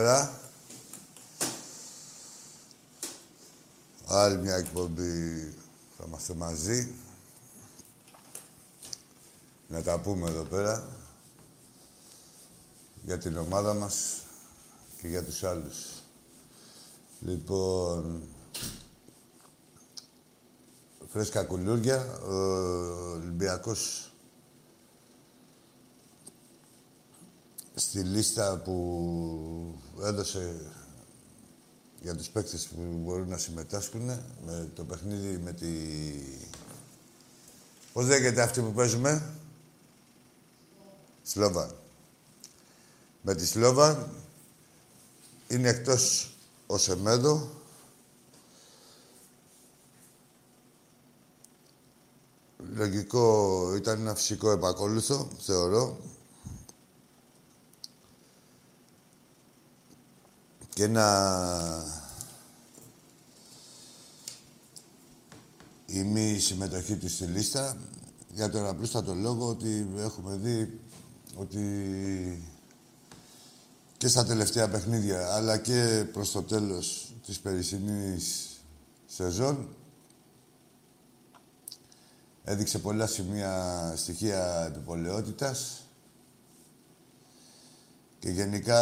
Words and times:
Καλησπέρα. 0.00 0.40
Άλλη 4.06 4.36
μια 4.36 4.56
εκπομπή 4.56 5.54
θα 5.96 6.04
είμαστε 6.06 6.34
μαζί. 6.34 6.94
Να 9.68 9.82
τα 9.82 10.00
πούμε 10.00 10.28
εδώ 10.28 10.42
πέρα 10.42 10.88
για 13.04 13.18
την 13.18 13.36
ομάδα 13.36 13.74
μας 13.74 14.22
και 15.00 15.08
για 15.08 15.24
τους 15.24 15.44
άλλους. 15.44 15.76
Λοιπόν, 17.20 18.22
φρέσκα 21.08 21.44
κουλούρια, 21.44 22.18
ο 22.18 22.34
Ολυμπιακός 23.12 24.12
στη 27.80 28.00
λίστα 28.00 28.60
που 28.64 29.78
έδωσε 30.02 30.72
για 32.00 32.16
τους 32.16 32.28
παίκτες 32.28 32.66
που 32.66 33.00
μπορούν 33.04 33.28
να 33.28 33.38
συμμετάσχουν 33.38 34.04
με 34.44 34.70
το 34.74 34.84
παιχνίδι 34.84 35.38
με 35.38 35.52
τη... 35.52 35.68
Πώς 37.92 38.06
λέγεται 38.06 38.42
αυτή 38.42 38.60
που 38.60 38.72
παίζουμε; 38.72 39.34
Σλόβα. 41.22 41.74
Με 43.22 43.34
τη 43.34 43.46
Σλόβα 43.46 44.10
είναι 45.48 45.68
εκτός 45.68 46.34
ο 46.66 46.78
Σεμέδο. 46.78 47.50
Λογικό 52.74 53.74
ήταν 53.76 54.00
ένα 54.00 54.14
φυσικό 54.14 54.50
επακόλουθο, 54.50 55.28
θεωρώ. 55.40 55.98
Και 60.80 60.86
ένα 60.86 61.84
η 65.86 66.02
μη 66.02 66.38
συμμετοχή 66.38 66.96
του 66.96 67.08
στη 67.08 67.24
λίστα 67.24 67.76
για 68.32 68.50
τον 68.50 68.66
απλούστατο 68.66 69.14
λόγο 69.14 69.48
ότι 69.48 69.88
έχουμε 69.96 70.36
δει 70.36 70.80
ότι 71.36 72.42
και 73.96 74.08
στα 74.08 74.24
τελευταία 74.24 74.68
παιχνίδια 74.68 75.34
αλλά 75.34 75.58
και 75.58 76.06
προς 76.12 76.30
το 76.30 76.42
τέλος 76.42 77.14
της 77.26 77.40
περισσυνής 77.40 78.48
σεζόν 79.06 79.68
έδειξε 82.44 82.78
πολλά 82.78 83.06
σημεία 83.06 83.92
στοιχεία 83.96 84.64
επιπολαιότητας. 84.66 85.84
Και 88.18 88.30
γενικά 88.30 88.80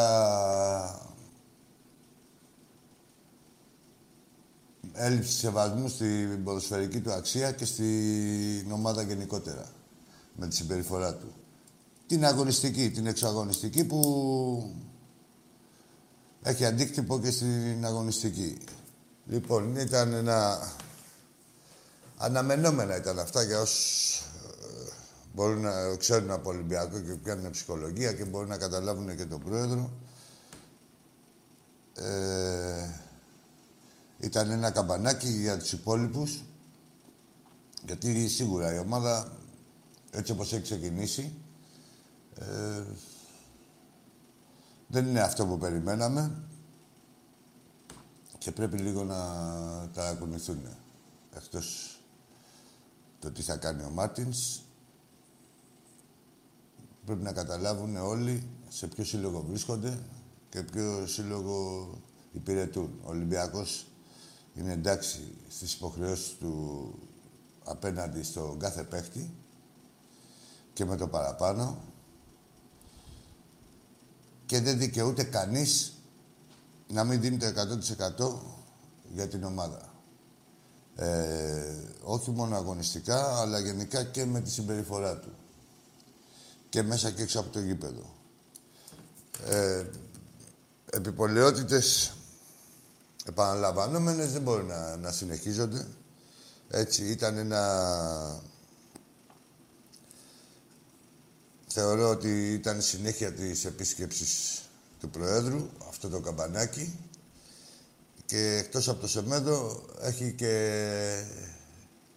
έλλειψη 4.99 5.33
σεβασμού 5.33 5.89
στην 5.89 6.45
ποδοσφαιρική 6.45 7.01
του 7.01 7.13
αξία 7.13 7.53
και 7.53 7.65
στην 7.65 8.73
ομάδα 8.73 9.03
γενικότερα 9.03 9.71
με 10.37 10.47
τη 10.49 10.55
συμπεριφορά 10.55 11.15
του. 11.15 11.33
Την 12.07 12.25
αγωνιστική, 12.25 12.91
την 12.91 13.07
εξαγωνιστική 13.07 13.85
που 13.85 14.73
έχει 16.43 16.65
αντίκτυπο 16.65 17.21
και 17.21 17.31
στην 17.31 17.85
αγωνιστική. 17.85 18.59
Λοιπόν, 19.27 19.77
ήταν 19.77 20.13
ένα... 20.13 20.69
Αναμενόμενα 22.21 22.97
ήταν 22.97 23.19
αυτά 23.19 23.43
για 23.43 23.61
όσους 23.61 24.19
ε, 24.19 24.91
μπορούν 25.35 25.61
να 25.61 25.97
ξέρουν 25.97 26.31
από 26.31 26.51
Ολυμπιακό 26.51 26.99
και 26.99 27.13
πιάνουν 27.13 27.51
ψυχολογία 27.51 28.13
και 28.13 28.25
μπορούν 28.25 28.49
να 28.49 28.57
καταλάβουν 28.57 29.17
και 29.17 29.25
τον 29.25 29.43
πρόεδρο. 29.43 29.91
Ε, 31.95 33.08
ήταν 34.19 34.51
ένα 34.51 34.71
καμπανάκι 34.71 35.29
για 35.29 35.59
τους 35.59 35.73
υπόλοιπους, 35.73 36.43
γιατί 37.87 38.29
σίγουρα 38.29 38.75
η 38.75 38.79
ομάδα, 38.79 39.33
έτσι 40.11 40.33
όπως 40.33 40.53
έχει 40.53 40.63
ξεκινήσει, 40.63 41.35
ε, 42.35 42.83
δεν 44.87 45.07
είναι 45.07 45.21
αυτό 45.21 45.47
που 45.47 45.59
περιμέναμε 45.59 46.43
και 48.39 48.53
πρέπει 48.53 48.77
λίγο 48.77 49.05
να 49.05 49.17
ταρακουνηθούν. 49.93 50.63
Εκτός 51.37 51.99
το 53.19 53.31
τι 53.31 53.43
θα 53.43 53.57
κάνει 53.57 53.83
ο 53.83 53.91
Μάρτινς, 53.91 54.61
πρέπει 57.05 57.23
να 57.23 57.33
καταλάβουν 57.33 57.97
όλοι 57.97 58.49
σε 58.69 58.87
ποιο 58.87 59.05
σύλλογο 59.05 59.45
βρίσκονται 59.49 59.99
και 60.49 60.63
ποιο 60.63 61.07
σύλλογο 61.07 61.91
υπηρετούν. 62.33 63.01
Ο 63.05 63.09
Ολυμπιακός 63.09 63.87
είναι 64.59 64.73
εντάξει 64.73 65.35
στις 65.49 65.75
υποχρεώσεις 65.75 66.37
του 66.39 66.95
απέναντι 67.65 68.23
στον 68.23 68.59
κάθε 68.59 68.83
παίχτη 68.83 69.35
και 70.73 70.85
με 70.85 70.97
το 70.97 71.09
παραπάνω 71.09 71.83
και 74.47 74.61
δεν 74.61 74.79
δικαιούται 74.79 75.25
κανείς 75.25 75.93
να 76.89 77.05
μην 77.05 77.21
δίνει 77.21 77.37
το 77.37 77.47
100% 77.47 79.13
για 79.13 79.29
την 79.29 79.45
ομάδα. 79.45 79.93
Ε, 80.97 81.85
όχι 82.03 82.31
μόνο 82.31 82.57
αγωνιστικά, 82.57 83.41
αλλά 83.41 83.59
γενικά 83.59 84.05
και 84.05 84.25
με 84.25 84.41
τη 84.41 84.51
συμπεριφορά 84.51 85.19
του. 85.19 85.33
Και 86.69 86.83
μέσα 86.83 87.11
και 87.11 87.23
έξω 87.23 87.41
από 87.41 87.49
το 87.51 87.61
γήπεδο. 87.61 88.15
Ε, 89.47 89.87
επιπολαιότητες 90.91 92.13
επαναλαμβανόμενες 93.29 94.33
δεν 94.33 94.43
μπορούν 94.43 94.67
να, 94.67 94.97
να 94.97 95.13
συνεχίζονται. 95.13 95.87
Έτσι, 96.71 97.05
ήταν 97.05 97.37
ένα... 97.37 98.43
Θεωρώ 101.67 102.09
ότι 102.09 102.53
ήταν 102.53 102.81
συνέχεια 102.83 103.33
της 103.33 103.65
επίσκεψης 103.65 104.63
του 105.01 105.11
Προέδρου, 105.11 105.69
αυτό 105.89 106.09
το 106.09 106.21
καμπανάκι. 106.21 106.99
και 108.27 108.57
εκτός 108.57 108.89
από 108.89 109.01
το 109.01 109.09
Σεμέδο 109.09 109.87
έχει 110.01 110.33
και 110.33 111.25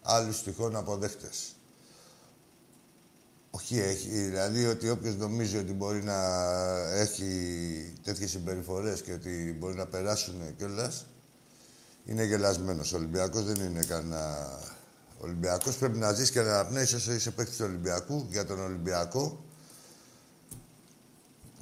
άλλους 0.01 0.43
τυχόν 0.43 0.75
αποδέχτες. 0.75 1.55
Όχι, 3.51 3.79
έχει. 3.79 4.09
Δηλαδή 4.09 4.65
ότι 4.65 4.89
όποιος 4.89 5.15
νομίζει 5.15 5.57
ότι 5.57 5.73
μπορεί 5.73 6.03
να 6.03 6.17
έχει 6.91 7.93
τέτοιες 8.03 8.29
συμπεριφορές 8.29 9.01
και 9.01 9.13
ότι 9.13 9.55
μπορεί 9.59 9.75
να 9.75 9.85
περάσουν 9.85 10.55
κιόλας, 10.57 11.05
είναι 12.05 12.23
γελασμένος. 12.23 12.93
Ο 12.93 12.97
Ολυμπιακός 12.97 13.43
δεν 13.43 13.55
είναι 13.55 13.83
κανένα... 13.83 14.49
Ο 15.17 15.23
Ολυμπιακός 15.23 15.77
πρέπει 15.77 15.97
να 15.97 16.13
ζεις 16.13 16.31
και 16.31 16.41
να 16.41 16.53
αναπνέεις 16.53 16.93
όσο 16.93 17.13
είσαι 17.13 17.31
παίκτης 17.31 17.57
του 17.57 17.65
Ολυμπιακού 17.67 18.25
για 18.29 18.45
τον 18.45 18.59
Ολυμπιακό. 18.59 19.45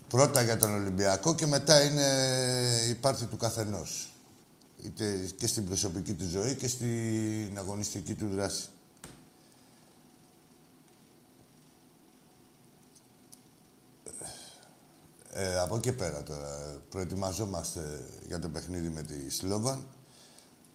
Πρώτα 0.08 0.42
για 0.42 0.58
τον 0.58 0.74
Ολυμπιακό 0.74 1.36
και 1.36 1.46
μετά 1.46 1.84
είναι 1.84 2.08
η 2.90 2.94
πάρτη 2.94 3.26
του 3.26 3.38
καθενός. 3.38 4.14
Είτε 4.84 5.30
και 5.38 5.48
στην 5.48 5.66
προσωπική 5.66 6.14
του 6.14 6.28
ζωή 6.28 6.56
και 6.56 6.68
στην 6.68 7.58
αγωνιστική 7.58 8.14
του 8.14 8.30
δράση. 8.30 8.70
Ε, 15.32 15.60
από 15.60 15.76
εκεί 15.76 15.92
πέρα 15.92 16.24
τώρα. 16.24 16.82
Προετοιμαζόμαστε 16.90 18.06
για 18.28 18.40
το 18.40 18.50
παιχνίδι 18.50 18.90
με 18.90 19.02
τη 19.02 19.30
Σλόβαν. 19.30 19.86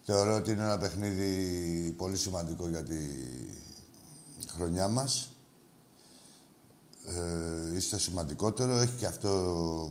Θεωρώ 0.03 0.35
ότι 0.35 0.51
είναι 0.51 0.63
ένα 0.63 0.77
παιχνίδι 0.77 1.91
πολύ 1.97 2.17
σημαντικό 2.17 2.67
για 2.67 2.83
τη 2.83 2.97
χρονιά 4.55 4.87
μας. 4.87 5.29
Ε, 7.05 7.75
είστε 7.75 7.99
σημαντικότερο. 7.99 8.77
Έχει 8.77 8.95
και 8.97 9.05
αυτό 9.05 9.29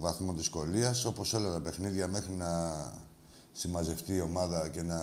βαθμό 0.00 0.32
δυσκολίας, 0.32 1.04
όπως 1.04 1.32
όλα 1.32 1.52
τα 1.52 1.60
παιχνίδια 1.60 2.08
μέχρι 2.08 2.32
να 2.32 2.72
συμμαζευτεί 3.52 4.14
η 4.14 4.20
ομάδα 4.20 4.68
και 4.68 4.82
να 4.82 5.00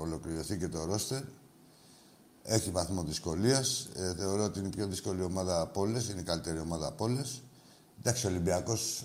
ολοκληρωθεί 0.00 0.58
και 0.58 0.68
το 0.68 0.84
ρόστερ. 0.84 1.22
Έχει 2.42 2.70
βαθμό 2.70 3.02
δυσκολίας. 3.02 3.88
Ε, 3.94 4.14
θεωρώ 4.14 4.44
ότι 4.44 4.58
είναι 4.58 4.68
η 4.68 4.70
πιο 4.70 4.86
δύσκολη 4.86 5.22
ομάδα 5.22 5.60
από 5.60 5.80
όλες, 5.80 6.08
είναι 6.08 6.20
η 6.20 6.24
καλύτερη 6.24 6.58
ομάδα 6.58 6.86
από 6.86 7.04
όλες. 7.04 7.42
Εντάξει, 8.00 8.26
ο 8.26 8.28
Ολυμπιακός 8.28 9.04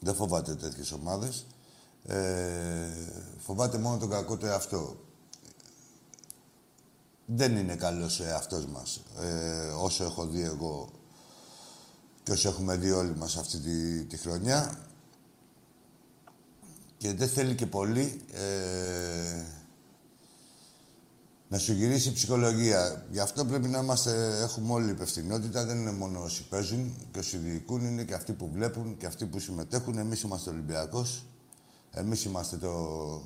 δεν 0.00 0.14
φοβάται 0.14 0.54
τέτοιες 0.54 0.92
ομάδες. 0.92 1.46
Ε, 2.06 2.88
φοβάται 3.38 3.78
μόνο 3.78 3.98
τον 3.98 4.10
κακό 4.10 4.36
του 4.36 4.46
εαυτό. 4.46 4.96
Δεν 7.26 7.56
είναι 7.56 7.76
καλός 7.76 8.20
ο 8.20 8.24
εαυτός 8.24 8.66
μας. 8.66 9.02
Ε, 9.20 9.68
όσο 9.68 10.04
έχω 10.04 10.26
δει 10.26 10.42
εγώ 10.42 10.90
και 12.22 12.32
όσο 12.32 12.48
έχουμε 12.48 12.76
δει 12.76 12.90
όλοι 12.90 13.16
μας 13.16 13.36
αυτή 13.36 13.58
τη, 13.58 14.04
τη 14.04 14.16
χρονιά. 14.16 14.78
Και 16.98 17.12
δεν 17.12 17.28
θέλει 17.28 17.54
και 17.54 17.66
πολύ 17.66 18.24
ε, 18.32 19.44
να 21.48 21.58
σου 21.58 21.72
γυρίσει 21.72 22.08
η 22.08 22.12
ψυχολογία. 22.12 23.06
Γι' 23.10 23.20
αυτό 23.20 23.44
πρέπει 23.44 23.68
να 23.68 23.78
είμαστε, 23.78 24.40
έχουμε 24.42 24.72
όλη 24.72 24.90
υπευθυνότητα. 24.90 25.64
Δεν 25.64 25.78
είναι 25.78 25.92
μόνο 25.92 26.22
όσοι 26.22 26.48
παίζουν 26.48 27.08
και 27.12 27.18
όσοι 27.18 27.36
διοικούν, 27.36 27.84
είναι 27.84 28.04
και 28.04 28.14
αυτοί 28.14 28.32
που 28.32 28.50
βλέπουν 28.52 28.96
και 28.96 29.06
αυτοί 29.06 29.26
που 29.26 29.38
συμμετέχουν. 29.38 29.98
Εμείς 29.98 30.20
είμαστε 30.20 30.50
Ολυμπιακός. 30.50 31.26
Εμείς 31.90 32.24
είμαστε 32.24 32.56
το... 32.56 33.22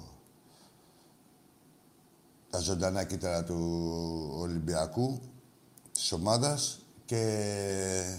τα 2.50 2.58
ζωντανά 2.58 3.04
κύτταρα 3.04 3.44
του 3.44 4.30
Ολυμπιακού, 4.32 5.20
της 5.92 6.12
ομάδας 6.12 6.78
και 7.04 8.18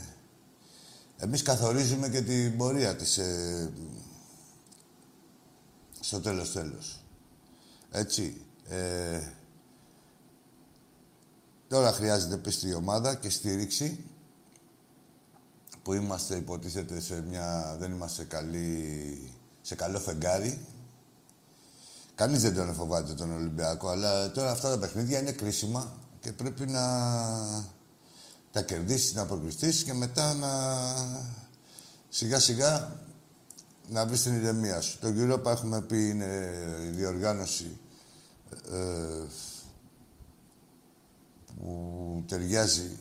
εμείς 1.18 1.42
καθορίζουμε 1.42 2.09
και 2.09 2.21
την 2.21 2.57
πορεία 2.57 2.95
της 2.95 3.18
ε, 3.18 3.71
στο 6.00 6.19
τέλος 6.19 6.51
τέλος. 6.51 7.04
Έτσι. 7.92 8.42
Ε, 8.69 9.21
τώρα 11.71 11.91
χρειάζεται 11.91 12.38
πίστη 12.38 12.68
η 12.68 12.73
ομάδα 12.73 13.15
και 13.15 13.29
στήριξη 13.29 14.06
που 15.83 15.94
είμαστε 15.94 16.35
υποτίθεται 16.35 17.01
σε 17.01 17.21
μια... 17.21 17.75
δεν 17.79 17.91
είμαστε 17.91 18.23
καλοί 18.23 19.31
σε 19.62 19.75
καλό 19.75 20.00
φεγγάρι. 20.00 20.65
Κανείς 22.15 22.41
δεν 22.41 22.56
τον 22.56 22.73
φοβάται 22.73 23.13
τον 23.13 23.31
Ολυμπιακό, 23.31 23.89
αλλά 23.89 24.31
τώρα 24.31 24.51
αυτά 24.51 24.69
τα 24.69 24.79
παιχνίδια 24.79 25.19
είναι 25.19 25.31
κρίσιμα 25.31 25.94
και 26.19 26.31
πρέπει 26.31 26.65
να 26.65 26.81
τα 28.51 28.62
κερδίσεις, 28.62 29.13
να 29.13 29.25
προκριστήσει 29.25 29.83
και 29.83 29.94
μετά 29.94 30.33
να 30.33 30.50
σιγά 32.09 32.39
σιγά 32.39 32.95
να 33.89 34.06
βρει 34.06 34.18
την 34.18 34.35
ηρεμία 34.35 34.81
σου. 34.81 35.00
Το 35.00 35.07
Europa 35.07 35.51
έχουμε 35.51 35.81
πει 35.81 36.09
είναι 36.09 36.51
η 36.83 36.95
διοργάνωση 36.95 37.79
ε, 38.71 39.25
που 41.61 42.23
ταιριάζει 42.27 42.99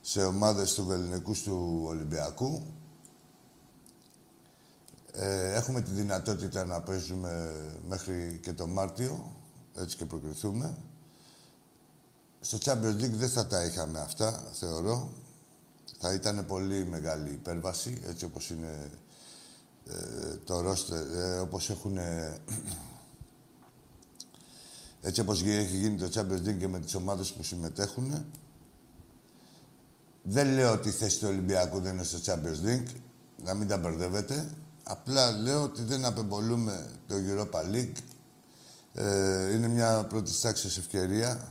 σε 0.00 0.24
ομάδες 0.24 0.74
του 0.74 0.84
Βεληνικού 0.84 1.32
του 1.32 1.82
Ολυμπιακού. 1.86 2.62
Ε, 5.12 5.54
έχουμε 5.54 5.80
τη 5.80 5.90
δυνατότητα 5.90 6.64
να 6.64 6.80
παίζουμε 6.80 7.54
μέχρι 7.88 8.38
και 8.42 8.52
το 8.52 8.66
Μάρτιο, 8.66 9.32
έτσι 9.74 9.96
και 9.96 10.04
προκριθούμε. 10.04 10.76
Στο 12.40 12.58
Champions 12.64 12.96
League 12.96 13.14
δεν 13.14 13.28
θα 13.28 13.46
τα 13.46 13.64
είχαμε 13.64 14.00
αυτά, 14.00 14.42
θεωρώ. 14.52 15.10
Θα 15.98 16.12
ήταν 16.12 16.46
πολύ 16.46 16.84
μεγάλη 16.84 17.30
υπέρβαση, 17.30 18.02
έτσι 18.06 18.24
όπως 18.24 18.50
είναι 18.50 18.90
ε, 19.86 20.36
το 20.44 20.60
ρόστερ, 20.60 21.06
ε, 21.10 21.38
όπως 21.38 21.70
έχουν... 21.70 21.98
έτσι 25.02 25.20
όπως 25.20 25.42
έχει 25.42 25.76
γίνει 25.76 25.96
το 25.96 26.08
Champions 26.14 26.48
League 26.48 26.58
και 26.58 26.68
με 26.68 26.80
τις 26.80 26.94
ομάδες 26.94 27.32
που 27.32 27.42
συμμετέχουν. 27.42 28.24
Δεν 30.22 30.52
λέω 30.54 30.72
ότι 30.72 30.88
η 30.88 30.92
θέση 30.92 31.18
του 31.18 31.26
Ολυμπιακού 31.28 31.80
δεν 31.80 31.94
είναι 31.94 32.02
στο 32.02 32.18
Champions 32.24 32.66
League, 32.66 32.94
να 33.44 33.54
μην 33.54 33.68
τα 33.68 33.76
μπερδεύετε. 33.78 34.50
Απλά 34.84 35.30
λέω 35.30 35.62
ότι 35.62 35.82
δεν 35.82 36.04
απεμπολούμε 36.04 36.90
το 37.06 37.14
Europa 37.14 37.74
League. 37.74 37.96
Ε, 38.94 39.54
είναι 39.54 39.68
μια 39.68 40.06
πρώτης 40.06 40.40
τάξης 40.40 40.76
ευκαιρία 40.76 41.48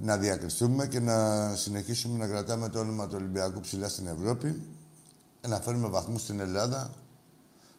να 0.00 0.16
διακριστούμε 0.16 0.86
και 0.86 1.00
να 1.00 1.48
συνεχίσουμε 1.56 2.18
να 2.18 2.26
κρατάμε 2.26 2.68
το 2.68 2.78
όνομα 2.78 3.06
του 3.06 3.14
Ολυμπιακού 3.18 3.60
ψηλά 3.60 3.88
στην 3.88 4.06
Ευρώπη 4.06 4.62
και 5.40 5.48
να 5.48 5.60
φέρουμε 5.60 5.88
βαθμούς 5.88 6.20
στην 6.22 6.40
Ελλάδα. 6.40 6.94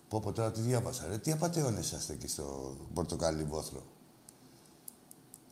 Που 0.07 0.17
από 0.17 0.31
τώρα 0.31 0.51
τι 0.51 0.61
διάβασα, 0.61 1.07
ρε. 1.07 1.17
Τι 1.17 1.31
απαταιώνες 1.31 1.85
είσαστε 1.85 2.13
εκεί 2.13 2.27
στο 2.27 2.77
Πορτοκάλι 2.93 3.43
Βόθρο; 3.43 3.83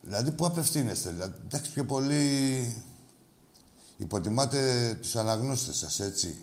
Δηλαδή, 0.02 0.30
πού 0.30 0.46
απευθύνεστε. 0.46 1.10
Δηλαδή, 1.10 1.34
εντάξει, 1.44 1.72
πιο 1.72 1.84
πολύ 1.84 2.84
υποτιμάτε 3.96 4.94
τους 5.00 5.16
αναγνώστες 5.16 5.76
σας, 5.76 6.00
έτσι. 6.00 6.36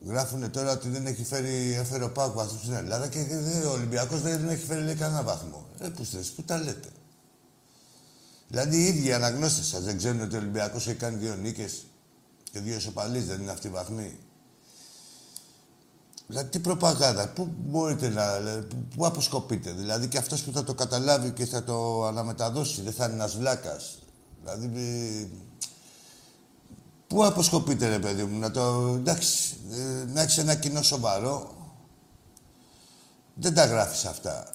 Γράφουν 0.00 0.50
τώρα 0.50 0.72
ότι 0.72 0.88
δεν 0.88 1.06
έχει 1.06 1.24
φέρει, 1.24 1.72
έφερε 1.72 2.04
ο 2.04 2.12
Πάκου 2.12 2.34
βαθμού 2.34 2.58
στην 2.58 2.72
Ελλάδα 2.72 3.08
και 3.08 3.18
ο 3.66 3.70
Ολυμπιακός 3.70 4.20
δεν 4.20 4.48
έχει 4.48 4.64
φέρει 4.66 4.82
λέει, 4.82 4.94
κανένα 4.94 5.22
βαθμό. 5.22 5.66
Ε, 5.78 5.88
πού 5.88 6.04
στες, 6.04 6.30
πού 6.30 6.42
τα 6.42 6.58
λέτε. 6.58 6.88
Δηλαδή 8.48 8.76
οι 8.76 8.86
ίδιοι 8.86 9.12
αναγνώστες 9.12 9.66
σας 9.66 9.82
δεν 9.82 9.96
ξέρουν 9.96 10.20
ότι 10.20 10.34
ο 10.34 10.38
Ολυμπιακός 10.38 10.86
έχει 10.86 10.96
κάνει 10.96 11.16
δύο 11.16 11.34
νίκες 11.34 11.86
και 12.50 12.60
δύο 12.60 12.76
ισοπαλίες, 12.76 13.26
δεν 13.26 13.40
είναι 13.40 13.50
αυτή 13.50 13.66
η 13.66 13.70
βαθμή. 13.70 14.18
Δηλαδή 16.26 16.48
τι 16.48 16.58
προπαγάνδα, 16.58 17.28
πού 17.28 17.54
μπορείτε 17.58 18.08
να. 18.08 18.24
πού 18.96 19.06
αποσκοπείτε. 19.06 19.72
Δηλαδή 19.72 20.08
και 20.08 20.18
αυτός 20.18 20.42
που 20.42 20.52
θα 20.52 20.64
το 20.64 20.74
καταλάβει 20.74 21.30
και 21.30 21.46
θα 21.46 21.64
το 21.64 22.04
αναμεταδώσει 22.04 22.82
δεν 22.82 22.92
θα 22.92 23.04
είναι 23.04 23.14
ένας 23.14 23.36
βλάκας. 23.36 23.98
Δηλαδή 24.42 24.68
Πού 27.14 27.24
αποσκοπείτε, 27.24 27.88
ρε 27.88 27.98
παιδί 27.98 28.22
μου, 28.22 28.38
να 28.38 28.50
το... 28.50 28.94
Εντάξει, 28.96 29.56
ε, 29.70 30.04
να 30.12 30.20
έχεις 30.20 30.38
ένα 30.38 30.54
κοινό 30.54 30.82
σοβαρό. 30.82 31.54
Δεν 33.34 33.54
τα 33.54 33.64
γράφεις 33.64 34.04
αυτά. 34.04 34.46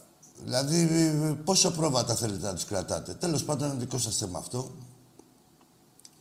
Δηλαδή, 0.44 0.88
πόσο 1.44 1.72
πρόβατα 1.72 2.16
θέλετε 2.16 2.48
να 2.48 2.54
τους 2.54 2.66
κρατάτε. 2.66 3.14
Τέλος 3.14 3.44
πάντων, 3.44 3.70
είναι 3.70 3.80
δικό 3.80 3.98
σας 3.98 4.16
θέμα 4.16 4.40
αυτό. 4.40 4.72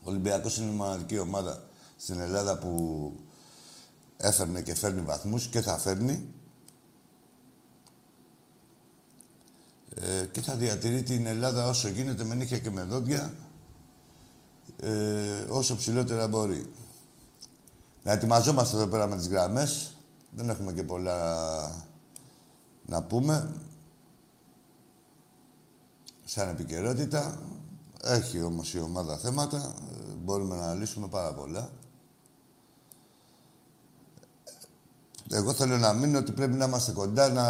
Ο 0.03 0.11
Ολυμπιακός 0.11 0.57
είναι 0.57 0.71
η 0.71 0.75
μοναδική 0.75 1.19
ομάδα 1.19 1.63
στην 1.97 2.21
Ελλάδα 2.21 2.59
που 2.59 3.13
έφερνε 4.19 4.63
και 4.63 4.75
φέρνει 4.75 5.01
βαθμούς 5.01 5.47
και 5.47 5.61
θα 5.61 5.79
φέρνει. 5.79 6.33
Ε, 9.95 10.27
και 10.27 10.41
θα 10.41 10.55
διατηρεί 10.55 11.03
την 11.03 11.27
Ελλάδα 11.27 11.69
όσο 11.69 11.89
γίνεται 11.89 12.25
με 12.25 12.35
νύχια 12.35 12.59
και 12.59 12.71
με 12.71 12.83
δόντια 12.83 13.35
ε, 14.81 15.45
όσο 15.49 15.77
ψηλότερα 15.77 16.29
μπορεί. 16.29 16.73
Να 18.03 18.13
ετοιμαζόμαστε 18.13 18.77
εδώ 18.77 18.87
πέρα 18.87 19.07
με 19.07 19.17
τις 19.17 19.29
γραμμές. 19.29 19.97
Δεν 20.31 20.49
έχουμε 20.49 20.73
και 20.73 20.83
πολλά 20.83 21.87
να 22.87 23.03
πούμε. 23.03 23.55
Σαν 26.25 26.49
επικαιρότητα. 26.49 27.39
Έχει 28.03 28.43
όμως 28.43 28.75
η 28.75 28.81
ομάδα 28.81 29.19
θέματα. 29.19 29.75
Μπορούμε 30.23 30.57
να 30.57 30.75
λύσουμε 30.75 31.09
πάρα 31.09 31.35
πολλά. 31.35 31.71
Εγώ 35.31 35.53
θέλω 35.53 35.77
να 35.77 35.93
μείνω 35.93 36.19
ότι 36.19 36.33
πρέπει 36.33 36.55
να 36.55 36.65
είμαστε 36.65 36.93
κοντά 36.93 37.29
να... 37.29 37.45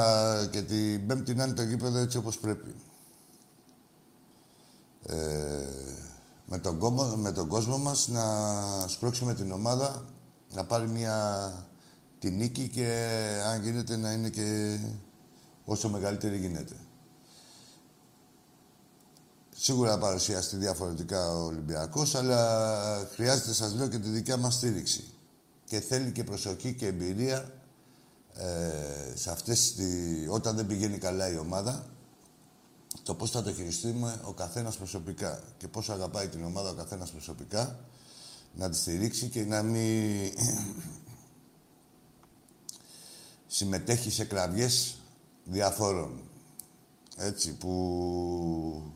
και 0.47 0.63
την 0.63 1.07
Πέμπτη 1.07 1.35
να 1.35 1.45
είναι 1.45 1.55
το 1.55 1.63
γήπεδο 1.63 1.99
έτσι 1.99 2.17
όπως 2.17 2.39
πρέπει. 2.39 2.75
Ε, 5.03 5.17
με, 6.47 6.59
τον 6.59 6.79
κόμμα, 6.79 7.15
με 7.17 7.33
τον 7.33 7.49
κόσμο 7.49 7.79
μας 7.79 8.09
να 8.09 8.25
σπρώξουμε 8.89 9.35
την 9.35 9.53
ομάδα 9.53 10.05
να 10.55 10.65
πάρει 10.65 10.89
μια 10.89 11.53
τη 12.19 12.31
νίκη 12.31 12.69
και 12.69 13.17
αν 13.47 13.63
γίνεται 13.63 13.97
να 13.97 14.13
είναι 14.13 14.29
και 14.29 14.79
όσο 15.65 15.89
μεγαλύτερη 15.89 16.37
γίνεται. 16.37 16.75
Σίγουρα 19.57 19.99
παρουσιαστεί 19.99 20.57
διαφορετικά 20.57 21.31
ο 21.31 21.45
Ολυμπιακός, 21.45 22.15
αλλά 22.15 23.09
χρειάζεται, 23.13 23.53
σας 23.53 23.75
λέω, 23.75 23.89
και 23.89 23.99
τη 23.99 24.09
δικιά 24.09 24.37
μας 24.37 24.55
στήριξη. 24.55 25.05
Και 25.65 25.81
θέλει 25.81 26.13
και 26.13 26.25
προσοχή 26.25 26.75
και 26.75 26.87
εμπειρία 26.87 27.58
ε, 28.40 29.16
σε 29.16 29.30
αυτές 29.30 29.75
τη... 29.75 29.85
όταν 30.28 30.57
δεν 30.57 30.66
πηγαίνει 30.66 30.99
καλά 30.99 31.28
η 31.28 31.38
ομάδα, 31.38 31.87
το 33.02 33.14
πώς 33.14 33.30
θα 33.30 33.42
το 33.42 33.52
χειριστούμε 33.52 34.21
ο 34.25 34.33
καθένας 34.33 34.76
προσωπικά 34.76 35.42
και 35.57 35.68
πόσο 35.68 35.92
αγαπάει 35.92 36.28
την 36.28 36.45
ομάδα 36.45 36.71
ο 36.71 36.75
καθένας 36.75 37.11
προσωπικά, 37.11 37.78
να 38.54 38.71
τη 38.71 38.76
στηρίξει 38.76 39.28
και 39.28 39.45
να 39.45 39.62
μην 39.62 40.26
συμμετέχει 43.47 44.11
σε 44.11 44.25
κραυγές 44.25 44.97
διαφόρων. 45.45 46.21
Έτσι, 47.16 47.57
που... 47.57 48.92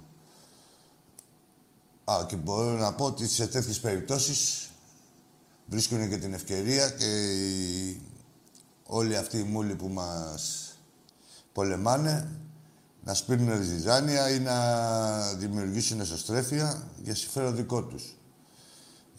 Α, 2.04 2.26
και 2.28 2.36
μπορώ 2.36 2.70
να 2.70 2.94
πω 2.94 3.04
ότι 3.04 3.28
σε 3.28 3.46
τέτοιες 3.46 3.80
περιπτώσεις 3.80 4.70
βρίσκουν 5.66 6.08
και 6.08 6.18
την 6.18 6.32
ευκαιρία 6.32 6.90
και 6.90 7.06
όλοι 8.94 9.16
αυτοί 9.16 9.38
οι 9.38 9.42
μούλοι 9.42 9.74
που 9.74 9.88
μας 9.88 10.72
πολεμάνε 11.52 12.30
να 13.04 13.14
σπίρνουν 13.14 13.62
ζυζάνια 13.62 14.30
ή 14.30 14.38
να 14.38 15.34
δημιουργήσουν 15.34 16.00
εσωστρέφεια 16.00 16.88
για 17.02 17.14
συμφέρον 17.14 17.56
δικό 17.56 17.82
τους. 17.82 18.16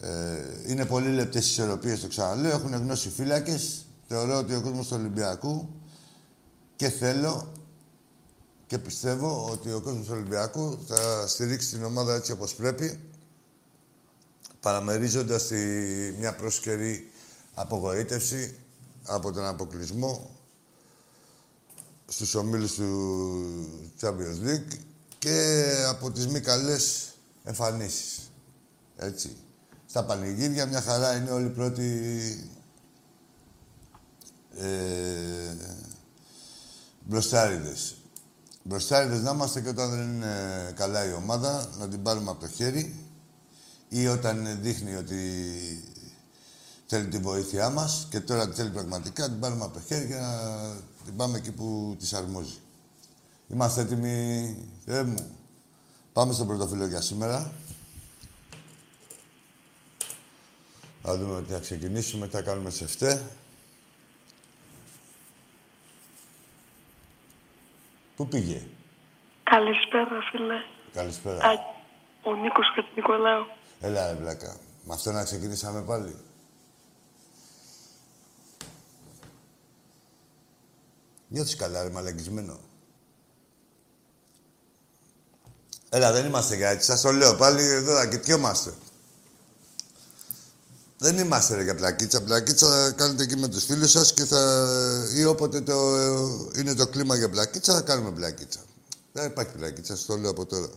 Ε, 0.00 0.42
είναι 0.66 0.86
πολύ 0.86 1.08
λεπτές 1.08 1.50
ισορροπίες, 1.50 2.00
το 2.00 2.08
ξαναλέω. 2.08 2.50
Έχουν 2.50 2.74
γνώσει 2.74 3.08
φύλακες. 3.10 3.86
Θεωρώ 4.08 4.36
ότι 4.36 4.54
ο 4.54 4.60
κόσμος 4.60 4.88
του 4.88 4.96
Ολυμπιακού 4.98 5.68
και 6.76 6.88
θέλω 6.88 7.52
και 8.66 8.78
πιστεύω 8.78 9.48
ότι 9.50 9.72
ο 9.72 9.80
κόσμος 9.80 10.06
του 10.06 10.12
Ολυμπιακού 10.14 10.78
θα 10.86 11.26
στηρίξει 11.26 11.70
την 11.70 11.84
ομάδα 11.84 12.14
έτσι 12.14 12.32
όπως 12.32 12.54
πρέπει 12.54 13.00
παραμερίζοντας 14.60 15.46
τη, 15.46 15.56
μια 16.18 16.34
προσκαιρή 16.34 17.10
απογοήτευση 17.54 18.58
από 19.06 19.32
τον 19.32 19.46
αποκλεισμό 19.46 20.30
στους 22.08 22.34
ομίλους 22.34 22.74
του 22.74 23.90
Champions 24.00 24.46
League 24.46 24.78
και 25.18 25.64
από 25.88 26.10
τις 26.10 26.26
μη 26.26 26.40
καλές 26.40 27.14
εμφανίσεις. 27.44 28.30
Έτσι. 28.96 29.36
Στα 29.86 30.04
πανηγύρια 30.04 30.66
μια 30.66 30.80
χαρά 30.80 31.16
είναι 31.16 31.30
όλοι 31.30 31.48
πρώτοι 31.48 32.50
ε, 34.58 35.54
μπροστάριδες. 37.00 37.96
Μπροστάριδες 38.62 39.22
να 39.22 39.30
είμαστε 39.30 39.60
και 39.60 39.68
όταν 39.68 39.90
δεν 39.90 40.14
είναι 40.14 40.72
καλά 40.76 41.04
η 41.04 41.12
ομάδα, 41.12 41.68
να 41.78 41.88
την 41.88 42.02
πάρουμε 42.02 42.30
από 42.30 42.40
το 42.40 42.48
χέρι 42.48 42.94
ή 43.88 44.06
όταν 44.06 44.58
δείχνει 44.60 44.94
ότι 44.94 45.20
θέλει 46.86 47.08
τη 47.08 47.18
βοήθειά 47.18 47.70
μας 47.70 48.06
και 48.10 48.20
τώρα 48.20 48.46
θέλει 48.46 48.70
πραγματικά, 48.70 49.24
την 49.24 49.40
πάρουμε 49.40 49.64
από 49.64 49.74
το 49.74 49.80
χέρι 49.80 50.06
και 50.06 50.14
να 50.14 50.76
την 51.04 51.16
πάμε 51.16 51.38
εκεί 51.38 51.52
που 51.52 51.96
της 51.98 52.12
αρμόζει. 52.12 52.58
Είμαστε 53.48 53.80
έτοιμοι, 53.80 54.56
Θεέ 54.84 55.02
μου. 55.02 55.36
Πάμε 56.12 56.32
στο 56.32 56.44
πρωτοφύλλο 56.44 56.86
για 56.86 57.00
σήμερα. 57.00 57.52
Θα 61.02 61.16
δούμε 61.16 61.34
ότι 61.34 61.52
θα 61.52 61.58
ξεκινήσουμε, 61.58 62.26
θα 62.26 62.42
κάνουμε 62.42 62.70
σε 62.70 62.86
φτέ. 62.86 63.22
Πού 68.16 68.28
πήγε; 68.28 68.66
Καλησπέρα, 69.42 70.20
φίλε. 70.30 70.54
Καλησπέρα. 70.92 71.44
Α, 71.44 71.52
ο 72.22 72.34
Νίκος 72.34 72.66
Νικολάου. 72.94 73.46
Έλα, 73.80 74.12
ρε 74.12 74.18
βλάκα. 74.18 74.56
Με 74.84 74.94
αυτό 74.94 75.12
να 75.12 75.24
ξεκινήσαμε 75.24 75.82
πάλι; 75.82 76.16
Νιώθεις 81.34 81.56
καλά, 81.56 81.82
ρε 81.82 81.90
μαλαγγισμένο. 81.90 82.60
Έλα, 85.88 86.12
δεν 86.12 86.26
είμαστε 86.26 86.56
για 86.56 86.68
έτσι. 86.68 86.86
Σας 86.86 87.00
το 87.00 87.10
λέω 87.10 87.34
πάλι 87.34 87.62
εδώ 87.62 87.92
να 87.92 88.06
κοιτιόμαστε. 88.06 88.74
Δεν 90.98 91.18
είμαστε 91.18 91.54
ρε, 91.54 91.62
για 91.62 91.74
πλακίτσα. 91.74 92.22
Πλακίτσα 92.22 92.92
κάνετε 92.92 93.22
εκεί 93.22 93.36
με 93.36 93.48
τους 93.48 93.64
φίλους 93.64 93.90
σας 93.90 94.14
και 94.14 94.24
θα... 94.24 94.66
ή 95.14 95.24
όποτε 95.24 95.60
το... 95.60 95.96
είναι 96.56 96.74
το 96.74 96.86
κλίμα 96.86 97.16
για 97.16 97.30
πλακίτσα 97.30 97.74
θα 97.74 97.80
κάνουμε 97.80 98.10
πλακίτσα. 98.12 98.60
Δεν 99.12 99.26
υπάρχει 99.26 99.52
πλακίτσα, 99.52 99.96
σας 99.96 100.04
το 100.04 100.16
λέω 100.16 100.30
από 100.30 100.46
τώρα. 100.46 100.70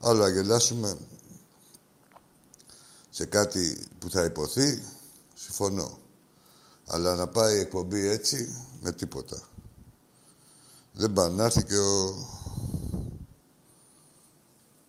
Άλλο 0.00 0.20
να 0.20 0.28
γελάσουμε 0.28 0.98
σε 3.10 3.24
κάτι 3.24 3.86
που 3.98 4.10
θα 4.10 4.24
υποθεί, 4.24 4.82
συμφωνώ. 5.34 5.98
Αλλά 6.86 7.14
να 7.14 7.26
πάει 7.26 7.56
η 7.56 7.60
εκπομπή 7.60 8.08
έτσι, 8.08 8.67
με 8.80 8.92
τίποτα. 8.92 9.36
Δεν 10.92 11.12
πάει 11.12 11.30
να 11.30 11.44
έρθει 11.44 11.64
και 11.64 11.76
ο... 11.76 12.14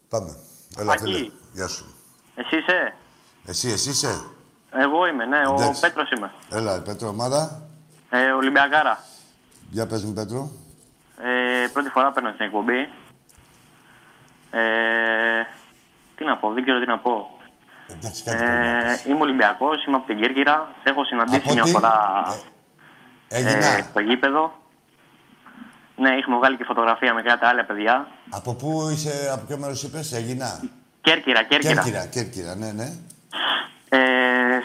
Πάμε. 0.10 0.36
Έλα, 0.78 0.98
φίλε. 0.98 1.30
Γεια 1.54 1.68
σου. 1.68 1.86
Εσύ 2.36 2.58
είσαι; 2.58 2.94
Εσύ, 3.46 3.70
εσύ 3.70 3.90
είσαι; 3.90 4.26
Εγώ 4.72 5.08
είμαι, 5.08 5.26
ναι. 5.26 5.48
Ο 5.48 5.54
Εντάξει. 5.54 5.82
Πέτρος 5.82 6.12
είμαι. 6.12 6.32
Έλα, 6.50 6.82
Πέτρο, 6.82 7.08
ομάδα. 7.08 7.62
Ε, 8.10 8.32
Ολυμπιακάρα. 8.32 9.04
Για 9.70 9.88
πες 9.88 10.04
μου, 10.04 10.14
Πέτρο. 10.14 10.52
Ε, 11.18 11.68
πρώτη 11.74 11.90
φορά 11.90 12.12
παίρνω 12.12 12.32
στην 12.34 12.46
εκπομπή. 12.46 12.80
Ε, 14.52 15.42
τι 16.16 16.24
να 16.26 16.38
πω, 16.38 16.54
δεν 16.54 16.64
ξέρω 16.64 16.80
τι 16.80 16.86
να 16.86 17.00
πω. 17.00 17.30
Εντάξει, 17.88 18.24
κάτι 18.24 18.38
πρέπει 18.38 18.52
να 18.54 18.92
Ε, 18.92 18.94
πεις. 18.96 19.06
είμαι 19.06 19.22
Ολυμπιακός, 19.22 19.86
είμαι 19.86 19.96
από 19.96 20.06
την 20.08 20.20
Κέρκυρα. 20.22 20.76
Σε 20.84 20.90
έχω 20.90 21.04
συναντήσει 21.06 21.42
Από 21.44 21.54
μια 21.54 21.64
τι; 21.64 21.70
φορά 21.72 22.24
Ε, 22.28 22.32
Έγινα. 22.32 22.44
Ε, 23.30 23.42
στο 23.90 24.00
γήπεδο. 24.00 24.54
Ναι, 25.96 26.10
έχουμε 26.10 26.36
βγάλει 26.38 26.58
και 26.58 26.64
φωτογραφία 26.64 27.14
με 27.14 27.22
κάτι 27.22 27.46
άλλα 27.46 27.64
παιδιά. 27.66 28.08
Από 28.30 28.54
πού 28.54 28.90
είσαι, 28.94 29.30
από 29.34 29.46
ποιο 29.48 29.58
μέρος 29.58 29.84
είπες, 29.84 30.14
Έγινα. 30.14 30.62
Κέρκυρα, 31.02 31.44
Κέρκυρα. 31.44 31.74
Κέρκυρα, 31.74 32.06
Κέρκυρα, 32.06 32.56
ναι, 32.56 32.72
ναι. 32.72 32.88
Ε, 33.90 34.00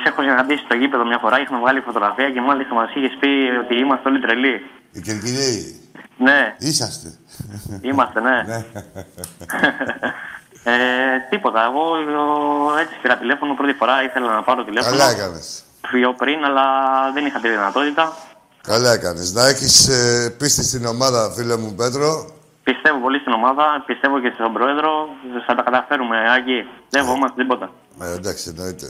σε 0.02 0.08
έχω 0.08 0.22
συναντήσει 0.22 0.64
στο 0.64 0.74
γήπεδο 0.74 1.04
μια 1.04 1.18
φορά, 1.18 1.40
είχαμε 1.40 1.58
βγάλει 1.60 1.80
φωτογραφία 1.80 2.30
και 2.30 2.40
μάλιστα 2.40 2.74
μας 2.74 2.90
είχες 2.94 3.16
πει 3.20 3.28
ότι 3.62 3.74
είμαστε 3.78 4.08
όλοι 4.08 4.20
τρελοί. 4.20 4.70
Οι 4.92 5.00
Κερκυραίοι. 5.00 5.80
Ναι, 6.18 6.54
Είσαστε. 6.58 7.08
είμαστε, 7.80 8.20
ναι. 8.20 8.42
ναι. 8.42 8.64
Ε, 10.66 11.18
τίποτα. 11.30 11.64
Εγώ 11.64 11.82
ε, 12.78 12.80
έτσι 12.82 12.94
πήρα 13.02 13.16
τηλέφωνο 13.16 13.54
πρώτη 13.54 13.72
φορά. 13.72 14.02
Ήθελα 14.02 14.34
να 14.34 14.42
πάρω 14.42 14.64
τηλέφωνο 14.64 14.96
Καλά 14.96 15.10
έκανες. 15.10 15.64
πιο 15.80 16.12
πριν, 16.12 16.44
αλλά 16.44 16.62
δεν 17.14 17.26
είχα 17.26 17.40
τη 17.40 17.48
δυνατότητα. 17.48 18.16
Καλά 18.66 18.92
έκανες. 18.92 19.32
Να 19.32 19.46
έχεις 19.48 19.88
ε, 19.88 20.30
πίστη 20.38 20.64
στην 20.64 20.86
ομάδα, 20.86 21.30
φίλε 21.36 21.56
μου 21.56 21.74
Πέτρο. 21.74 22.10
Πιστεύω 22.64 22.98
πολύ 23.00 23.18
στην 23.18 23.32
ομάδα, 23.32 23.64
πιστεύω 23.86 24.20
και 24.20 24.32
στον 24.34 24.52
πρόεδρο. 24.52 24.90
Θα 25.46 25.54
τα 25.54 25.62
καταφέρουμε, 25.62 26.16
Άγγι. 26.30 26.68
Δεν 26.90 27.04
φοβόμαστε 27.04 27.42
τίποτα. 27.42 27.70
Ε, 28.02 28.12
εντάξει, 28.14 28.44
εννοείται. 28.48 28.88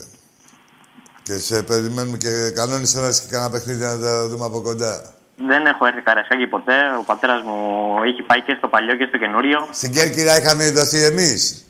Και 1.23 1.35
σε 1.39 1.63
περιμένουμε 1.63 2.17
και 2.17 2.51
κανόνισε 2.55 3.01
να 3.01 3.07
έρθεις 3.07 3.21
και 3.21 3.31
κανένα 3.31 3.51
παιχνίδι 3.51 3.85
να 3.85 3.99
τα 3.99 4.29
δούμε 4.29 4.45
από 4.45 4.61
κοντά. 4.61 5.15
Δεν 5.37 5.67
έχω 5.67 5.87
έρθει 5.87 6.01
Καρασιάκη 6.01 6.47
ποτέ. 6.47 6.77
Ο 7.01 7.03
πατέρας 7.03 7.43
μου 7.43 7.59
έχει 8.05 8.23
πάει 8.23 8.43
και 8.43 8.55
στο 8.59 8.69
παλιό 8.69 8.95
και 8.97 9.07
στο 9.09 9.19
καινούριο. 9.19 9.69
Στην 9.71 9.93
Κέρκυρα 9.93 10.39
είχαμε 10.39 10.71
δοθεί 10.71 11.05
εμείς. 11.05 11.65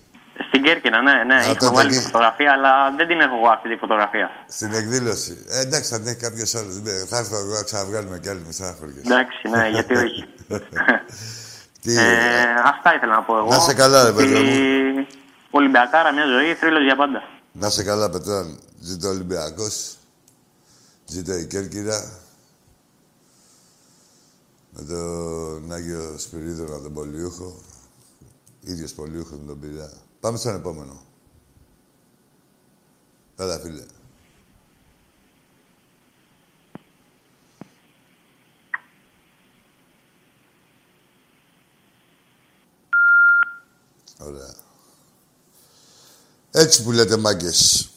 Στην 0.54 0.66
Κέρκυρα, 0.66 1.02
ναι, 1.02 1.24
ναι. 1.24 1.34
Είχαμε 1.40 1.54
τότε 1.54 1.74
βάλει 1.74 1.88
εκεί. 1.88 1.98
τη 1.98 2.04
φωτογραφία, 2.04 2.52
αλλά 2.52 2.72
δεν 2.96 3.06
την 3.08 3.20
έχω 3.20 3.36
εγώ 3.36 3.48
αυτή 3.48 3.68
τη 3.68 3.76
φωτογραφία. 3.76 4.30
Στην 4.48 4.72
εκδήλωση. 4.74 5.44
Ε, 5.48 5.60
εντάξει, 5.60 5.88
θα 5.92 5.98
την 6.00 6.06
έχει 6.06 6.16
κάποιος 6.16 6.54
άλλος. 6.54 6.80
Ναι, 6.80 6.92
θα 7.10 7.16
έρθω 7.18 7.36
εγώ 7.36 7.54
να 7.54 7.62
ξαναβγάλουμε 7.62 8.18
κι 8.18 8.28
άλλοι 8.28 8.42
με 8.46 8.52
στεναχωριές. 8.52 9.04
Εντάξει, 9.04 9.48
ναι, 9.48 9.68
γιατί 9.68 9.94
όχι. 9.94 10.24
Τι, 11.82 11.92
ε, 11.96 12.02
αυτά 12.64 12.94
ήθελα 12.96 13.14
να 13.14 13.22
πω 13.22 13.36
εγώ. 13.38 13.48
Να 13.48 13.56
είσαι 13.56 13.74
καλά, 13.74 14.04
ρε, 14.04 14.12
παιδί 14.12 14.32
μου. 14.32 14.40
Ότι 14.40 15.16
Ολυμπιακάρα, 15.50 16.12
μια 16.12 16.26
ζωή, 16.26 16.54
θρύλος 16.54 16.82
για 16.82 16.96
πάντα. 16.96 17.22
Να 17.52 17.70
σε 17.70 17.82
καλά, 17.82 18.10
Πετράν. 18.10 18.58
Ζήτω 18.80 19.06
ο 19.08 19.10
Ολυμπιακός. 19.10 19.96
Ζήτω 21.04 21.34
η 21.34 21.46
Κέρκυρα. 21.46 21.98
Με 24.70 24.82
τον 24.82 25.72
Άγιο 25.72 26.14
Σπυρίδωνα, 26.18 26.80
τον 26.82 26.92
Πολιούχο. 26.94 27.62
Ίδιος 28.60 28.92
Πολιούχος 28.92 29.38
με 29.38 29.46
τον 29.46 29.60
Πειραιά. 29.60 30.03
Πάμε 30.24 30.38
στον 30.38 30.54
επόμενο. 30.54 31.02
Έλα, 33.36 33.58
φίλε. 33.58 33.84
Ωραία. 44.18 44.54
Έτσι 46.50 46.82
που 46.82 46.92
λέτε, 46.92 47.16
μάγκες. 47.16 47.90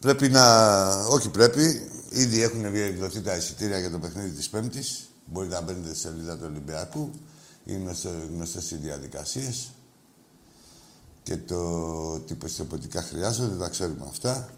Πρέπει 0.00 0.28
να... 0.28 1.04
Όχι 1.06 1.30
πρέπει. 1.30 1.90
Ήδη 2.10 2.42
έχουν 2.42 2.64
εκδοθεί 2.64 3.20
τα 3.20 3.36
εισιτήρια 3.36 3.78
για 3.78 3.90
το 3.90 3.98
παιχνίδι 3.98 4.36
της 4.36 4.48
Πέμπτης. 4.48 5.08
Μπορείτε 5.24 5.54
να 5.54 5.60
μπαίνετε 5.60 5.88
στη 5.88 5.98
σελίδα 5.98 6.36
του 6.36 6.44
Ολυμπιακού. 6.44 7.10
Είναι 7.64 7.94
γνωστές 8.32 8.70
οι 8.70 8.76
διαδικασίες. 8.76 9.72
Και 11.28 11.36
το 11.36 12.20
τι 12.20 12.34
πιστοποιητικά 12.34 13.02
χρειάζονται, 13.02 13.56
τα 13.56 13.68
ξέρουμε 13.68 14.04
αυτά. 14.08 14.48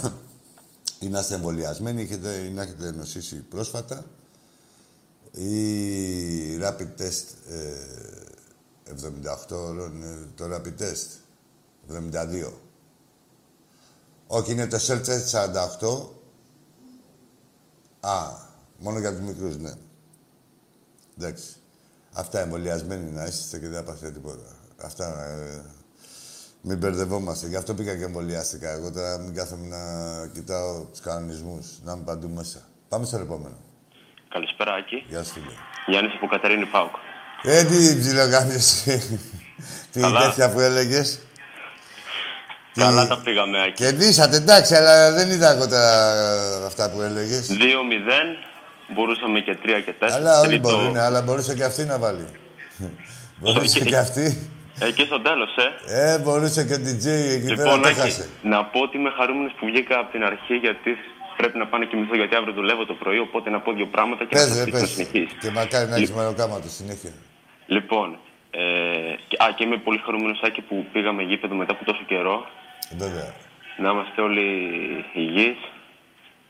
ή 1.00 1.08
να 1.08 1.20
είστε 1.20 1.34
εμβολιασμένοι 1.34 2.02
έχετε, 2.02 2.34
ή 2.34 2.50
να 2.50 2.62
έχετε 2.62 2.92
νοσήσει 2.92 3.36
πρόσφατα 3.36 4.04
ή 5.30 6.58
rapid 6.60 7.00
test 7.00 7.24
ε, 7.48 7.74
78 9.48 9.56
ώρων, 9.56 10.02
ε, 10.02 10.28
το 10.34 10.44
rapid 10.54 10.82
test 10.82 11.06
72. 11.92 12.52
Όχι, 14.26 14.52
είναι 14.52 14.66
το 14.66 14.78
self 14.80 15.04
test 15.04 15.30
48. 15.80 16.06
Α, 18.00 18.32
μόνο 18.78 18.98
για 18.98 19.10
τους 19.16 19.20
μικρούς, 19.20 19.56
ναι. 19.56 19.72
Εντάξει. 21.18 21.56
Αυτά 22.12 22.40
εμβολιασμένοι 22.40 23.10
να 23.10 23.24
είστε 23.24 23.58
και 23.58 23.68
δεν 23.68 23.84
θα 23.84 24.10
τίποτα. 24.10 24.56
Αυτά 24.76 25.24
ε, 25.24 25.76
μην 26.60 26.78
μπερδευόμαστε. 26.78 27.46
Γι' 27.46 27.56
αυτό 27.56 27.74
πήγα 27.74 27.96
και 27.96 28.04
εμβολιάστηκα. 28.04 28.70
Εγώ 28.70 28.92
τώρα 28.92 29.18
μην 29.18 29.34
κάθομαι 29.34 29.66
να 29.66 29.82
κοιτάω 30.32 30.84
τους 30.90 31.00
κανονισμούς. 31.00 31.66
Να 31.84 31.92
είμαι 31.92 32.04
παντού 32.04 32.28
μέσα. 32.28 32.58
Πάμε 32.88 33.04
στο 33.04 33.16
επόμενο. 33.16 33.56
Καλησπέρα, 34.28 34.72
Άκη. 34.72 35.04
Γεια 35.08 35.24
σου, 35.24 35.32
φίλε. 35.32 35.52
Γιάννης 35.86 36.14
από 36.14 36.26
Κατερίνη 36.26 36.66
Πάουκ. 36.66 36.94
Ε, 37.42 37.64
τι 37.64 37.98
ψιλοκάνεις. 37.98 38.82
τι 39.92 40.00
τέτοια 40.00 40.50
που 40.52 40.60
έλεγες. 40.60 41.20
Καλά 42.74 43.06
τα 43.06 43.20
πήγαμε, 43.24 43.62
Άκη. 43.62 43.72
Κερδίσατε, 43.72 44.36
εντάξει, 44.36 44.74
αλλά 44.74 45.12
δεν 45.12 45.30
είδα 45.30 45.50
εγώ 45.50 45.68
τα... 45.68 45.82
αυτά 46.66 46.90
που 46.90 47.00
έλεγες. 47.00 47.50
2-0, 47.50 47.54
μπορούσαμε 48.94 49.40
και 49.40 49.58
3 49.62 49.66
και 49.84 49.94
4. 50.00 50.08
Αλλά 50.10 50.40
όλοι 50.40 50.58
μπορούν, 50.58 50.96
αλλά 50.96 51.22
μπορούσε 51.22 51.54
και 51.54 51.64
αυτή 51.64 51.84
να 51.84 51.98
βάλει. 51.98 52.26
μπορούσε 53.40 53.80
και 53.80 53.96
αυτή. 53.96 54.50
Εκεί 54.78 55.02
στο 55.02 55.20
τέλος, 55.20 55.56
ε. 55.56 56.12
Ε, 56.12 56.18
μπορούσε 56.18 56.64
και 56.64 56.76
την 56.78 56.98
Τζέι 56.98 57.32
εκεί 57.32 57.46
λοιπόν, 57.46 57.80
πέρα 57.80 57.94
το 57.94 58.24
Να 58.42 58.64
πω 58.64 58.80
ότι 58.80 58.96
είμαι 58.96 59.10
χαρούμενος 59.10 59.52
που 59.58 59.66
βγήκα 59.66 59.98
από 59.98 60.12
την 60.12 60.24
αρχή 60.24 60.54
γιατί 60.54 60.96
πρέπει 61.36 61.58
να 61.58 61.66
πάνε 61.66 61.84
και 61.84 61.96
μισό 61.96 62.14
γιατί 62.14 62.34
αύριο 62.34 62.52
δουλεύω 62.52 62.86
το 62.86 62.94
πρωί. 62.94 63.18
Οπότε 63.18 63.50
να 63.50 63.60
πω 63.60 63.72
δύο 63.72 63.86
πράγματα 63.86 64.24
και 64.24 64.34
πες, 64.34 64.68
να 64.70 64.78
συνεχίσει. 64.78 65.36
Και 65.40 65.50
μακάρι 65.50 65.88
να 65.88 65.96
έχεις 65.96 66.12
μεροκάματο 66.12 66.68
συνέχεια. 66.68 67.10
Λοιπόν, 67.66 68.18
ε, 68.50 68.60
και, 69.28 69.36
α, 69.44 69.46
και 69.56 69.64
είμαι 69.64 69.76
πολύ 69.76 70.00
χαρούμενος 70.04 70.40
Άκη 70.42 70.60
που 70.60 70.86
πήγαμε 70.92 71.22
γήπεδο 71.22 71.54
μετά 71.54 71.72
από 71.72 71.84
τόσο 71.84 72.02
καιρό. 72.06 72.46
Βέβαια. 72.96 73.34
Να 73.78 73.90
είμαστε 73.90 74.20
όλοι 74.22 74.46
υγιείς. 75.12 75.58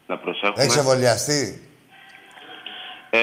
Να 0.07 0.17
προσέχουμε. 0.19 0.63
Έχεις 0.63 0.77
εμβολιαστεί; 0.77 1.69
Ε, 3.11 3.21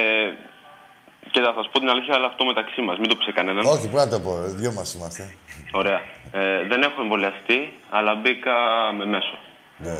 και 1.35 1.41
θα 1.41 1.53
σας 1.57 1.69
πω 1.71 1.79
την 1.79 1.89
αλήθεια, 1.89 2.13
αλλά 2.15 2.27
αυτό 2.27 2.45
μεταξύ 2.45 2.81
μας. 2.81 2.97
Μην 2.97 3.09
το 3.09 3.15
πει 3.15 3.31
κανέναν. 3.33 3.65
Όχι, 3.65 3.87
πρέπει 3.91 3.95
να 3.95 4.07
το 4.07 4.19
πω. 4.19 4.31
Δυο 4.61 4.71
μας 4.71 4.93
είμαστε. 4.93 5.35
Ωραία. 5.71 5.99
Ε, 6.31 6.63
δεν 6.69 6.81
έχω 6.81 7.01
εμβολιαστεί, 7.01 7.59
αλλά 7.89 8.15
μπήκα 8.15 8.53
με 8.97 9.05
μέσο. 9.05 9.37
Ναι. 9.77 9.97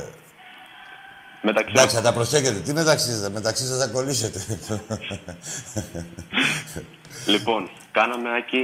Μεταξύ 1.41 1.71
Εντάξει, 1.75 1.95
θα 1.95 2.01
τα 2.01 2.13
προσέχετε. 2.13 2.59
Τι 2.59 2.73
μεταξύ 2.73 3.11
σας, 3.11 3.29
μεταξύ 3.29 3.65
σας 3.65 3.77
θα 3.77 3.87
κολλήσετε. 3.87 4.39
λοιπόν, 7.33 7.69
κάναμε 7.91 8.29
άκη 8.37 8.61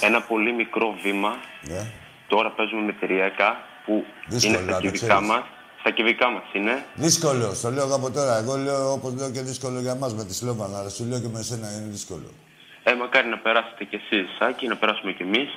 ένα 0.00 0.20
πολύ 0.20 0.52
μικρό 0.52 0.96
βήμα. 1.02 1.36
Ναι. 1.60 1.82
Τώρα 2.28 2.50
παίζουμε 2.50 2.82
με 2.82 2.92
τυριακά 2.92 3.56
που 3.84 4.04
Δύσκολο, 4.26 4.58
είναι 4.58 4.72
στα 4.72 4.80
κυβικά 4.80 5.20
μας. 5.20 5.42
Στα 5.80 5.90
κυβικά 5.90 6.30
μας 6.30 6.42
είναι. 6.52 6.84
Δύσκολο, 6.94 7.56
το 7.62 7.70
λέω 7.70 7.94
από 7.94 8.10
τώρα. 8.10 8.38
Εγώ 8.38 8.56
λέω 8.56 8.92
όπως 8.92 9.14
λέω 9.14 9.30
και 9.30 9.40
δύσκολο 9.40 9.80
για 9.80 9.94
μας 9.94 10.14
με 10.14 10.24
τη 10.24 10.34
Σλόβανα, 10.34 10.78
αλλά 10.78 10.88
σου 10.88 11.04
λέω 11.04 11.20
και 11.20 11.28
με 11.28 11.42
σένα 11.42 11.66
είναι 11.76 11.90
δύσκολο. 11.90 12.28
Ε, 12.82 12.94
μακάρι 12.94 13.28
να 13.28 13.38
περάσετε 13.38 13.84
κι 13.84 13.94
εσείς, 14.02 14.26
Σάκη, 14.38 14.66
να 14.66 14.76
περάσουμε 14.76 15.12
κι 15.12 15.22
εμείς. 15.22 15.48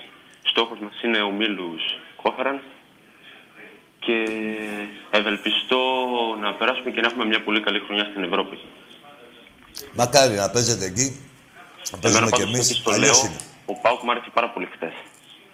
Στόχος 0.43 0.79
μας 0.79 1.01
είναι 1.03 1.21
ο 1.21 1.31
Μίλους 1.31 1.83
Κόφεραν. 2.21 2.62
Και 3.99 4.17
ευελπιστώ 5.12 5.81
να 6.41 6.53
περάσουμε 6.53 6.89
και 6.91 7.01
να 7.01 7.07
έχουμε 7.07 7.25
μια 7.25 7.43
πολύ 7.43 7.62
καλή 7.62 7.79
χρονιά 7.86 8.03
στην 8.03 8.23
Ευρώπη. 8.23 8.59
Μακάρι 9.93 10.36
να 10.36 10.49
παίζετε 10.49 10.86
εκεί. 10.86 11.07
Να 11.91 11.97
παίζουμε 11.97 12.29
κι 12.29 12.41
εμείς. 12.41 12.81
Ο 13.65 13.75
Πάουκ 13.81 14.03
μου 14.03 14.12
άρεσε 14.12 14.29
πάρα 14.33 14.49
πολύ 14.49 14.67
χθες 14.73 14.93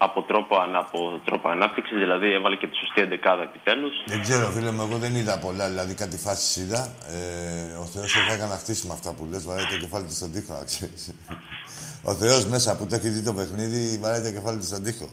από 0.01 0.21
τρόπο, 0.21 0.55
από 0.83 1.21
τρόπο 1.25 1.49
ανάπτυξη, 1.49 1.95
δηλαδή 1.95 2.33
έβαλε 2.33 2.55
και 2.55 2.67
τη 2.67 2.75
σωστή 2.75 3.01
εντεκάδα 3.01 3.43
επιτέλους. 3.43 3.93
Δεν 4.05 4.21
ξέρω, 4.21 4.45
φίλε 4.49 4.71
μου, 4.71 4.81
εγώ 4.81 4.97
δεν 4.97 5.15
είδα 5.15 5.39
πολλά, 5.39 5.67
δηλαδή 5.67 5.93
κάτι 5.93 6.17
φάσεις 6.17 6.55
είδα. 6.55 6.81
Ε, 7.07 7.77
ο 7.83 7.85
Θεός 7.93 8.15
έχει 8.15 8.31
έκανε 8.33 8.55
χτίσει 8.55 8.87
με 8.87 8.93
αυτά 8.93 9.13
που 9.13 9.27
λες, 9.31 9.45
βαράει 9.45 9.65
το 9.65 9.77
κεφάλι 9.77 10.05
του 10.05 10.13
στον 10.13 10.31
τοίχο, 10.31 10.63
Ο 12.03 12.13
Θεός 12.13 12.45
μέσα 12.45 12.77
που 12.77 12.85
το 12.85 12.95
έχει 12.95 13.09
δει 13.09 13.21
το 13.23 13.33
παιχνίδι, 13.33 13.97
βαράει 13.97 14.21
το 14.21 14.31
κεφάλι 14.31 14.57
του 14.57 14.65
στον 14.65 14.83
τοίχο. 14.83 15.09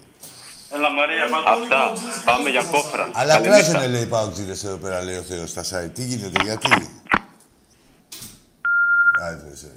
Έλα 0.75 0.91
Μαρία, 0.91 1.25
Αυτά. 1.47 1.93
Πάμε 2.25 2.51
για 2.51 2.63
κόφρα. 2.63 3.11
Αλλά 3.13 3.41
κράζουνε, 3.41 3.87
λέει, 3.87 4.07
πάω 4.07 4.31
ξύδες 4.31 4.65
εδώ 4.65 4.77
πέρα, 4.77 5.03
λέει 5.03 5.17
ο 5.17 5.23
Θεός, 5.23 5.51
στα 5.51 5.63
site. 5.63 5.91
Τι 5.95 6.05
γίνεται, 6.05 6.43
γιατί; 6.45 6.69
Άιβεσαι. 9.23 9.73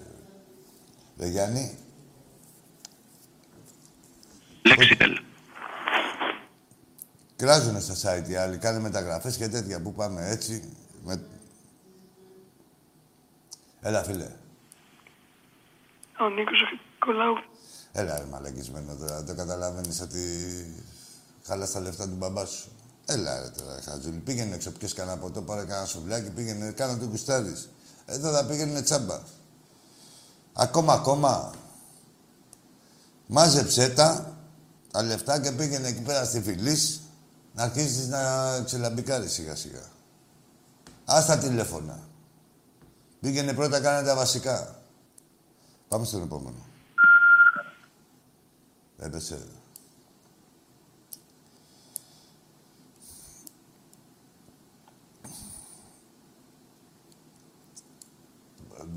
Δεν 1.16 1.30
Γιάννη. 1.30 1.78
Lexidel. 4.64 5.18
Κράζουνε 7.36 7.80
στα 7.80 7.96
site 7.96 8.30
οι 8.30 8.36
άλλοι, 8.36 8.58
κάνε 8.58 8.80
μεταγραφές 8.80 9.38
και 9.38 9.48
τέτοια 9.48 9.82
που 9.82 9.94
πάμε 9.94 10.30
έτσι. 10.30 10.74
Με... 11.04 11.24
Έλα, 13.82 14.04
φίλε. 14.04 14.28
Ο 16.20 16.30
Νίκος 16.30 16.60
Κολάου. 17.00 17.36
Έλα, 17.92 18.18
ρε 18.18 18.26
μαλακισμένο 18.26 18.96
τώρα. 18.96 19.24
Το 19.24 19.36
καταλαβαίνεις 19.36 20.02
ότι 20.02 20.22
χαλάς 21.46 21.72
τα 21.72 21.80
λεφτά 21.80 22.08
του 22.10 22.16
μπαμπά 22.16 22.46
σου. 22.46 22.70
Έλα, 23.06 23.42
ρε 23.42 23.50
τώρα, 23.50 23.82
Χατζούλη. 23.82 24.18
Πήγαινε 24.18 24.56
έξω, 24.56 24.72
πιες 24.72 24.94
κανένα 24.94 25.18
ποτό, 25.18 25.42
πάρε 25.42 25.66
κανένα 25.66 25.86
σουβλάκι, 25.86 26.30
πήγαινε, 26.30 26.72
κάνα 26.72 26.98
το 26.98 27.08
κουστάρις. 27.08 27.70
Εδώ 28.06 28.32
θα 28.32 28.46
πήγαινε 28.46 28.82
τσάμπα. 28.82 29.20
Ακόμα, 30.54 30.94
ακόμα. 30.94 31.54
Μάζεψέ 33.28 33.90
τα, 33.90 34.38
τα 35.00 35.06
λεφτά 35.06 35.42
και 35.42 35.52
πήγαινε 35.52 35.88
εκεί 35.88 36.02
πέρα 36.02 36.26
στη 36.26 36.42
Φιλής 36.42 37.02
να 37.54 37.64
αρχίσεις 37.64 38.08
να 38.08 38.62
ξελαμπικάρεις 38.64 39.32
σιγά 39.32 39.56
σιγά. 39.56 39.92
Ας 41.06 41.26
τα 41.26 41.38
τηλέφωνα. 41.38 42.08
Πήγαινε 43.20 43.54
πρώτα, 43.54 43.80
κάνε 43.80 44.08
τα 44.08 44.16
βασικά. 44.16 44.84
Πάμε 45.88 46.06
στον 46.06 46.22
επόμενο. 46.22 46.66
Έπεσε. 48.98 49.48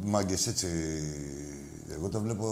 Μάγκες 0.03 0.47
έτσι... 0.47 0.69
Εγώ 1.91 2.09
το 2.09 2.21
βλέπω 2.21 2.47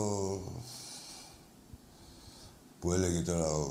που 2.81 2.93
έλεγε 2.93 3.21
τώρα 3.21 3.51
ο 3.51 3.67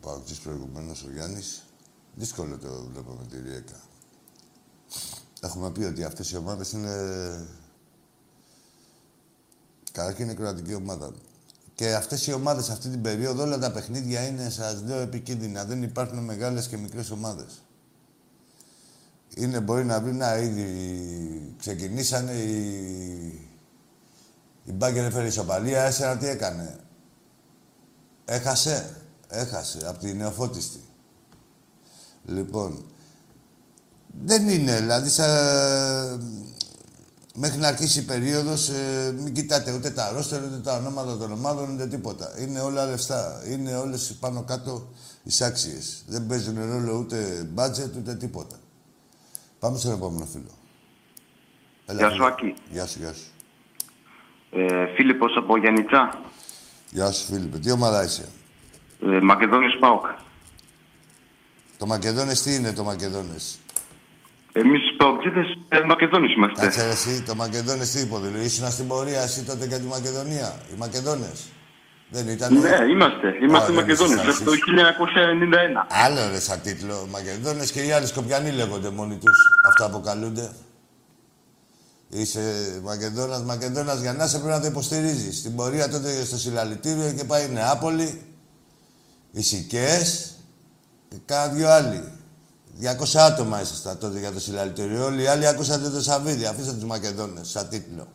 Παουτζής 0.00 0.38
προηγουμένως, 0.38 1.02
ο 1.04 1.10
Γιάννης, 1.10 1.62
δύσκολο 2.14 2.58
το 2.58 2.88
βλέπω 2.92 3.12
με 3.12 3.26
τη 3.26 3.48
Ριέκα. 3.48 3.80
Έχουμε 5.40 5.70
πει 5.70 5.82
ότι 5.82 6.04
αυτές 6.04 6.30
οι 6.30 6.36
ομάδες 6.36 6.72
είναι... 6.72 7.48
Καταρχήν 9.92 10.24
είναι 10.24 10.34
κρατική 10.34 10.74
ομάδα. 10.74 11.12
Και 11.74 11.94
αυτές 11.94 12.26
οι 12.26 12.32
ομάδες 12.32 12.68
αυτή 12.70 12.88
την 12.88 13.02
περίοδο, 13.02 13.42
όλα 13.42 13.58
τα 13.58 13.72
παιχνίδια 13.72 14.26
είναι, 14.26 14.50
σας 14.50 14.82
λέω, 14.82 14.98
επικίνδυνα. 14.98 15.64
Δεν 15.64 15.82
υπάρχουν 15.82 16.18
μεγάλες 16.18 16.68
και 16.68 16.76
μικρές 16.76 17.10
ομάδες. 17.10 17.62
Είναι, 19.34 19.60
μπορεί 19.60 19.84
να 19.84 20.00
βρει, 20.00 20.12
να 20.12 20.36
ήδη 20.36 21.54
ξεκινήσανε, 21.58 22.32
η, 22.32 23.48
η 24.64 24.72
Μπάγκερ 24.72 25.04
έφερε 25.04 25.26
ισοπαλία, 25.26 25.82
έσαι 25.82 26.16
τι 26.20 26.26
έκανε. 26.26 26.80
Έχασε. 28.32 28.96
Έχασε 29.28 29.86
από 29.88 29.98
τη 29.98 30.14
νεοφώτιστη. 30.14 30.80
Λοιπόν, 32.24 32.84
δεν 34.24 34.48
είναι, 34.48 34.76
δηλαδή, 34.76 35.08
σα... 35.08 35.26
μέχρι 37.34 37.58
να 37.58 37.68
αρχίσει 37.68 37.98
η 37.98 38.02
περίοδος, 38.02 38.68
ε, 38.68 39.14
μην 39.22 39.34
κοιτάτε 39.34 39.72
ούτε 39.72 39.90
τα 39.90 40.04
αρρώστερα, 40.04 40.46
ούτε 40.46 40.58
τα 40.58 40.76
ονόματα 40.76 41.16
των 41.16 41.32
ομάδων, 41.32 41.74
ούτε 41.74 41.86
τίποτα. 41.86 42.40
Είναι 42.40 42.60
όλα 42.60 42.86
λεφτά. 42.86 43.42
Είναι 43.50 43.76
όλες 43.76 44.16
πάνω 44.20 44.42
κάτω 44.42 44.88
εισάξιες. 45.22 46.04
Δεν 46.06 46.26
παίζουν 46.26 46.70
ρόλο 46.70 46.98
ούτε 46.98 47.48
μπάτζετ, 47.52 47.96
ούτε 47.96 48.14
τίποτα. 48.14 48.56
Πάμε 49.58 49.78
στον 49.78 49.92
επόμενο 49.92 50.26
φίλο. 50.26 50.50
Έλα, 51.86 51.98
γεια 51.98 52.10
σου, 52.10 52.24
Άκη. 52.24 52.54
Γεια 52.70 52.86
σου, 52.86 52.98
γεια 52.98 53.12
σου. 53.12 53.30
Ε, 54.50 54.86
Φίλιππος 54.94 55.36
από 55.36 55.56
Γιάννητσά. 55.56 56.29
Γεια 56.90 57.10
σου, 57.10 57.24
Φίλιππε. 57.24 57.58
Τι 57.58 57.70
ομάδα 57.70 58.04
είσαι; 58.04 58.28
Ε, 59.02 59.20
Μακεδόνιος 59.20 59.76
ΠΑΟΚ. 59.80 60.04
Το 61.78 61.86
Μακεδόνες 61.86 62.42
τι 62.42 62.54
είναι 62.54 62.72
το 62.72 62.84
Μακεδόνες; 62.84 63.58
Εμείς 64.52 64.80
ΠΑΟΚτζίδες 64.96 65.46
ε, 65.68 65.80
Μακεδόνιος 65.80 66.34
είμαστε. 66.34 66.60
Κάτσε 66.60 66.84
ρε, 66.84 66.90
εσύ, 66.90 67.22
το 67.22 67.34
Μακεδόνες 67.34 67.90
τι 67.90 68.00
υποδηλώ. 68.00 68.38
Ήσουν 68.40 68.70
στην 68.70 68.86
πορεία 68.88 69.20
εσύ 69.22 69.42
τότε 69.44 69.66
για 69.66 69.78
τη 69.78 69.86
Μακεδονία. 69.86 70.54
Οι 70.72 70.78
Μακεδόνες; 70.78 71.48
Δεν 72.10 72.28
ήταν; 72.28 72.52
Ναι, 72.52 72.76
είμαστε. 72.90 73.36
Είμαστε 73.42 73.70
Α, 73.70 73.74
δεν 73.74 73.74
Μακεδόνες. 73.74 74.22
ήσασταν 74.22 74.44
Το 74.44 74.52
1991. 74.52 75.86
Άλλο 76.04 76.28
ρε 76.30 76.40
σαν 76.40 76.60
τίτλο. 76.60 77.06
Μακεδόνες 77.10 77.72
και 77.72 77.80
οι 77.80 77.92
άλλοι 77.92 78.06
Σκοπιανοί 78.06 78.50
λέγονται 78.50 78.90
μόνοι 78.90 79.16
τους. 79.18 79.38
Αυτά 79.68 79.84
αποκαλούνται. 79.84 80.50
Είσαι 82.10 82.80
Μακεδόνας, 82.82 83.42
Μακεδόνας 83.42 84.00
για 84.00 84.12
να 84.12 84.24
είσαι 84.24 84.38
πρέπει 84.38 84.52
να 84.52 84.60
το 84.60 84.66
υποστηρίζεις. 84.66 85.38
Στην 85.38 85.56
πορεία 85.56 85.88
τότε 85.88 86.24
στο 86.24 86.38
συλλαλητήριο 86.38 87.12
και 87.12 87.24
πάει 87.24 87.44
η 87.44 87.48
Νεάπολη, 87.48 88.22
οι 89.30 89.42
Σικές 89.42 90.34
και 91.08 91.16
κάνα 91.24 91.52
δυο 91.52 91.70
άλλοι. 91.70 92.12
200 92.80 93.18
άτομα 93.18 93.60
ήσασταν 93.60 93.98
τότε 93.98 94.18
για 94.18 94.32
το 94.32 94.40
συλλαλητήριο. 94.40 95.04
Όλοι 95.04 95.22
οι 95.22 95.26
άλλοι 95.26 95.46
ακούσατε 95.46 95.90
το 95.90 96.02
Σαββίδι. 96.02 96.46
Αφήστε 96.46 96.72
τους 96.72 96.84
Μακεδόνες 96.84 97.48
σαν 97.48 97.68
τίτλο. 97.68 98.08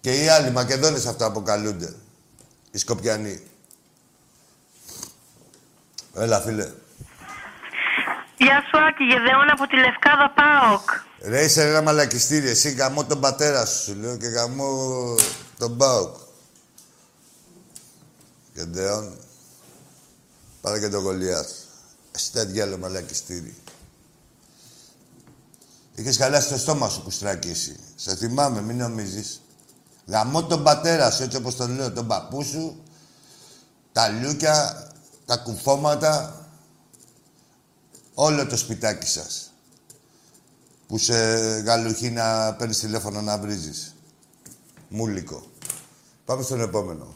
Και 0.00 0.22
οι 0.22 0.28
άλλοι 0.28 0.50
Μακεδόνες 0.50 1.06
αυτά 1.06 1.26
αποκαλούνται. 1.26 1.94
Οι 2.70 2.78
Σκοπιανοί. 2.78 3.42
Έλα, 6.14 6.40
φίλε. 6.40 6.70
Γεια 8.36 8.64
σου 8.68 8.78
Άκη, 8.88 9.04
Γεδεών 9.04 9.50
από 9.50 9.66
τη 9.66 9.76
Λευκάδα 9.76 10.32
ΠΑΟΚ. 10.34 10.90
Ρε 11.20 11.44
είσαι 11.44 11.68
ένα 11.68 11.82
μαλακιστήρι, 11.82 12.48
εσύ 12.48 12.70
γαμώ 12.70 13.04
τον 13.04 13.20
πατέρα 13.20 13.66
σου, 13.66 13.82
σου 13.82 13.94
λέω, 13.94 14.16
και 14.16 14.26
γαμώ 14.26 15.14
τον 15.58 15.70
Μπάουκ. 15.70 16.16
Και 18.54 18.64
ντεόν, 18.64 19.16
πάρε 20.60 20.78
και 20.78 20.88
τον 20.88 21.02
Γολιάθ. 21.02 21.50
Εσύ 22.12 22.32
τα 22.32 22.44
διάλο 22.44 22.78
μαλακιστήρι. 22.78 23.56
Είχες 25.94 26.16
χαλάσει 26.16 26.48
το 26.48 26.58
στόμα 26.58 26.88
σου, 26.88 27.02
κουστράκι 27.02 27.48
εσύ. 27.48 27.76
Σε 27.96 28.16
θυμάμαι, 28.16 28.62
μην 28.62 28.76
νομίζεις. 28.76 29.40
Γαμώ 30.06 30.44
τον 30.44 30.62
πατέρα 30.62 31.10
σου, 31.10 31.22
έτσι 31.22 31.36
όπως 31.36 31.56
τον 31.56 31.74
λέω, 31.74 31.92
τον 31.92 32.06
παππού 32.06 32.42
σου, 32.42 32.82
τα 33.92 34.08
λούκια, 34.08 34.86
τα 35.26 35.36
κουφώματα, 35.36 36.46
όλο 38.14 38.46
το 38.46 38.56
σπιτάκι 38.56 39.06
σας 39.06 39.52
που 40.88 40.98
σε 40.98 41.14
γαλουχεί 41.64 42.10
να 42.10 42.54
παίρνεις 42.58 42.78
τηλέφωνο 42.78 43.20
να 43.20 43.38
βρίζεις. 43.38 43.94
Μούλικο. 44.88 45.42
Πάμε 46.24 46.42
στον 46.42 46.60
επόμενο. 46.60 47.14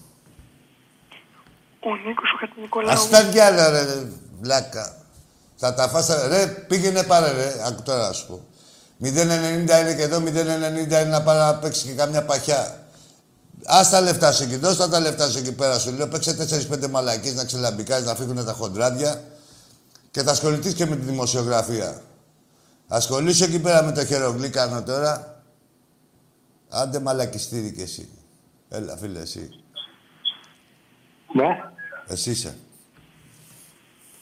Ο 1.80 1.96
Νίκος 2.06 2.32
ο 2.34 2.36
Χατζηνικολάου. 2.40 2.92
Ας 2.92 3.08
τα 3.08 3.24
διάλα, 3.24 3.70
ρε, 3.70 3.82
ρε, 3.82 4.08
βλάκα. 4.40 4.96
Θα 5.56 5.74
τα 5.74 5.88
φας, 5.88 6.08
ρε, 6.28 6.46
πήγαινε 6.46 7.02
πάρε, 7.02 7.32
ρε, 7.32 7.54
άκου 7.66 7.82
τώρα 7.82 8.06
να 8.06 8.12
σου 8.12 8.26
πω. 8.26 8.44
0,90 9.02 9.80
είναι 9.80 9.94
και 9.96 10.02
εδώ, 10.02 10.18
0,90 10.18 11.00
είναι 11.00 11.04
να 11.04 11.22
πάει 11.22 11.38
να 11.38 11.54
παίξει 11.54 11.86
και 11.86 11.92
καμιά 11.92 12.24
παχιά. 12.24 12.86
Α 13.64 13.80
τα 13.90 14.00
λεφτά 14.00 14.32
σου 14.32 14.42
εκεί, 14.42 14.56
δώσ' 14.56 14.76
τα 14.76 15.00
λεφτά 15.00 15.30
σου 15.30 15.38
εκεί 15.38 15.52
πέρα 15.52 15.78
σου. 15.78 15.92
Λέω, 15.92 16.08
παίξε 16.08 16.36
4-5 16.70 16.88
μαλακίες 16.88 17.34
να 17.34 17.44
ξελαμπικάζει, 17.44 18.04
να 18.04 18.14
φύγουν 18.14 18.44
τα 18.44 18.52
χοντράδια 18.52 19.22
και 20.10 20.22
θα 20.22 20.30
ασχοληθείς 20.30 20.74
και 20.74 20.86
με 20.86 20.96
τη 20.96 21.04
δημοσιογραφία. 21.04 22.02
Ασχολείσαι 22.88 23.44
εκεί 23.44 23.60
πέρα 23.60 23.82
με 23.82 23.92
το 23.92 24.04
χερογλύκανο 24.06 24.82
τώρα. 24.82 25.42
Άντε 26.68 27.00
μαλακιστήρι 27.00 27.72
κι 27.72 27.80
εσύ. 27.82 28.08
Έλα, 28.68 28.96
φίλε, 28.96 29.20
εσύ. 29.20 29.48
Ναι, 31.34 31.46
Εσύ 32.06 32.30
είσαι. 32.30 32.56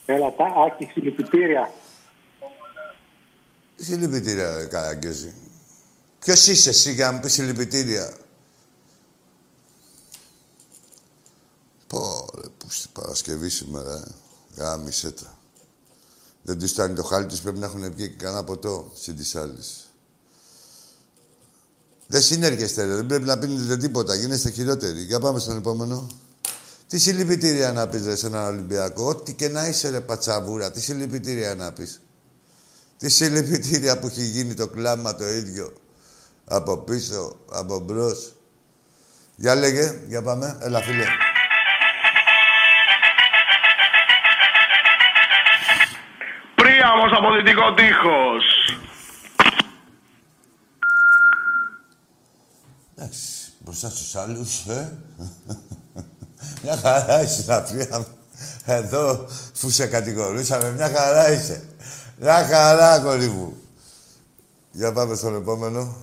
έλα 0.05 0.33
τα, 0.35 0.45
Άκη, 0.65 0.85
συλληπιτήρια. 0.85 1.71
Συλληπιτήρια, 3.75 4.57
ρε 4.57 4.65
Καραγκιόζη. 4.65 5.33
Ποιος 6.19 6.47
είσαι 6.47 6.69
εσύ 6.69 6.93
για 6.93 7.05
να 7.05 7.11
μου 7.11 7.19
πεις 7.19 7.33
συλληπιτήρια; 7.33 8.13
Πω, 11.87 12.25
ρε, 12.41 12.47
που 12.57 12.69
στην 12.69 12.91
Παρασκευή 12.91 13.49
σήμερα, 13.49 13.93
ε. 13.93 14.11
Γάμισε 14.61 15.11
τα. 15.11 15.37
Δεν 16.43 16.59
τους 16.59 16.71
φτάνει 16.71 16.95
το 16.95 17.03
χάλι 17.03 17.25
τους, 17.25 17.41
πρέπει 17.41 17.59
να 17.59 17.65
έχουν 17.65 17.93
βγει 17.93 18.09
και 18.09 18.15
κανένα 18.23 18.43
ποτό 18.43 18.91
συν 18.93 19.15
της 19.15 19.35
άλλης. 19.35 19.85
Δεν 22.07 22.21
συνέρχεστε, 22.21 22.85
ρε. 22.85 22.95
δεν 22.95 23.05
πρέπει 23.05 23.25
να 23.25 23.37
πίνετε 23.37 23.77
τίποτα, 23.77 24.15
γίνεστε 24.15 24.49
χειρότεροι. 24.49 25.01
Για 25.01 25.19
πάμε 25.19 25.39
στον 25.39 25.57
επόμενο. 25.57 26.07
Τι 26.87 26.99
συλληπιτήρια 26.99 27.71
να 27.71 27.87
πεις, 27.87 28.05
ρε, 28.05 28.15
σε 28.15 28.27
έναν 28.27 28.47
Ολυμπιακό; 28.53 29.05
Ό,τι 29.05 29.33
και 29.33 29.49
να 29.49 29.67
είσαι, 29.67 29.89
ρε, 29.89 30.01
πατσαβούρα. 30.01 30.71
Τι 30.71 30.81
συλληπιτήρια 30.81 31.55
να 31.55 31.71
πεις; 31.71 32.01
Τι 32.97 33.09
συλληπιτήρια 33.09 33.99
που 33.99 34.07
έχει 34.07 34.23
γίνει 34.25 34.53
το 34.53 34.67
κλάμα 34.67 35.15
το 35.15 35.27
ίδιο; 35.27 35.73
Από 36.45 36.77
πίσω, 36.77 37.39
από 37.51 37.79
μπρος. 37.79 38.35
Για 39.35 39.55
λέγε, 39.55 40.01
για 40.07 40.21
πάμε. 40.21 40.57
Έλα, 40.61 40.81
φίλε. 40.81 41.05
Πρίαμος 47.11 47.17
από 47.17 47.35
δυτικό 47.35 47.73
τείχος. 47.73 48.45
Εντάξει, 52.95 53.51
μπροστά 53.59 53.89
στους 53.89 54.15
άλλους, 54.15 54.65
ε. 54.65 54.97
μια 56.63 56.77
χαρά 56.77 57.21
είσαι, 57.21 57.43
να 57.47 57.61
πει. 57.61 57.89
Εδώ, 58.65 59.27
που 59.59 59.69
σε 59.69 59.87
κατηγορούσαμε, 59.87 60.71
μια 60.71 60.89
χαρά 60.89 61.31
είσαι. 61.31 61.63
Μια 62.19 62.45
χαρά, 62.45 62.99
κορί 62.99 63.27
μου. 63.27 63.57
Για 64.71 64.91
πάμε 64.93 65.15
στον 65.15 65.35
επόμενο. 65.35 65.95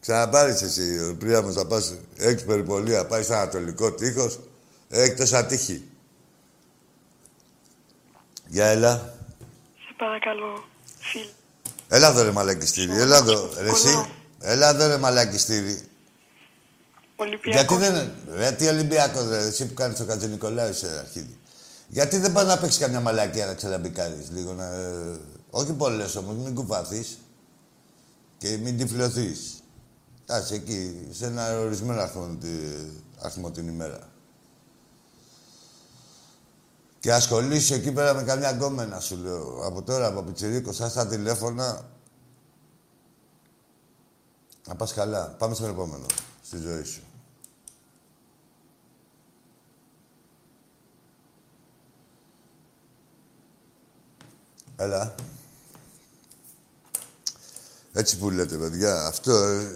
Ξαναπάρεις 0.00 0.62
εσύ, 0.62 1.08
ο 1.10 1.16
Πρίαμος, 1.16 1.54
θα 1.54 1.66
πας, 1.66 1.94
έχεις 2.16 2.44
περιπολία, 2.44 3.06
πάει 3.06 3.22
στο 3.22 3.34
Ανατολικό 3.34 3.92
τείχος, 3.92 4.38
έκτος 4.88 5.32
ατύχη. 5.32 5.90
Για 8.46 8.66
έλα. 8.66 9.15
Σε 9.98 10.04
παρακαλώ, 10.04 10.64
φίλ. 10.98 11.26
Έλα 11.88 12.08
εδώ 12.08 12.22
ρε 12.22 12.30
μαλακιστήρι, 12.30 13.00
έλα 13.00 13.16
εδώ. 13.16 13.50
Ρε 13.60 13.70
εσύ, 13.70 14.06
έλα 14.40 14.68
εδώ 14.68 14.86
ρε 14.86 14.96
μαλακιστήρι. 14.96 15.70
Γιατί 15.70 15.84
Ολυμπιακός. 17.74 17.78
δεν. 17.78 18.10
Ρε, 18.34 18.52
τι 18.52 18.66
Ολυμπιακό, 18.66 19.28
ρε, 19.28 19.36
εσύ 19.36 19.66
που 19.66 19.74
κάνεις 19.74 19.98
το 19.98 20.04
Κατζο 20.04 20.26
Νικολάου 20.26 20.74
σε 20.74 20.86
αρχίδι. 20.98 21.38
Γιατί 21.88 22.18
δεν 22.18 22.32
πάει 22.32 22.44
να 22.46 22.58
παίξεις 22.58 22.80
καμιά 22.80 23.00
μαλακία 23.00 23.46
να 23.46 23.54
ξελαμπικάρει 23.54 24.26
λίγο 24.32 24.52
να. 24.52 24.64
ε, 24.64 25.18
Όχι 25.50 25.72
πολλές 25.72 26.16
όμως, 26.16 26.34
μην 26.44 26.54
κουπαθεί. 26.54 27.04
Και 28.38 28.56
μην 28.56 28.78
τυφλωθείς. 28.78 29.62
Κάτσε 30.26 30.54
εκεί, 30.54 31.08
σε 31.10 31.26
ένα 31.26 31.58
ορισμένο 31.58 32.00
αριθμό, 32.00 32.36
τη- 32.40 32.48
αριθμό 33.20 33.50
την 33.50 33.68
ημέρα. 33.68 33.98
Και 37.06 37.12
ασχολείσαι 37.12 37.74
εκεί 37.74 37.92
πέρα 37.92 38.14
με 38.14 38.22
καμιά 38.22 38.50
γκόμενα, 38.50 39.00
σου 39.00 39.16
λέω. 39.16 39.60
Από 39.66 39.82
τώρα, 39.82 40.06
από 40.06 40.22
πιτσιρίκο, 40.22 40.72
σαν 40.72 40.90
στα 40.90 41.06
τηλέφωνα. 41.06 41.88
Να 44.66 44.74
πας 44.74 44.92
καλά. 44.92 45.28
Πάμε 45.38 45.54
στον 45.54 45.70
επόμενο, 45.70 46.06
στη 46.42 46.58
ζωή 46.58 46.82
σου. 46.82 47.02
Έλα. 54.76 55.14
Έτσι 57.92 58.18
που 58.18 58.30
λέτε, 58.30 58.56
παιδιά. 58.56 59.06
Αυτό, 59.06 59.32
ε, 59.32 59.70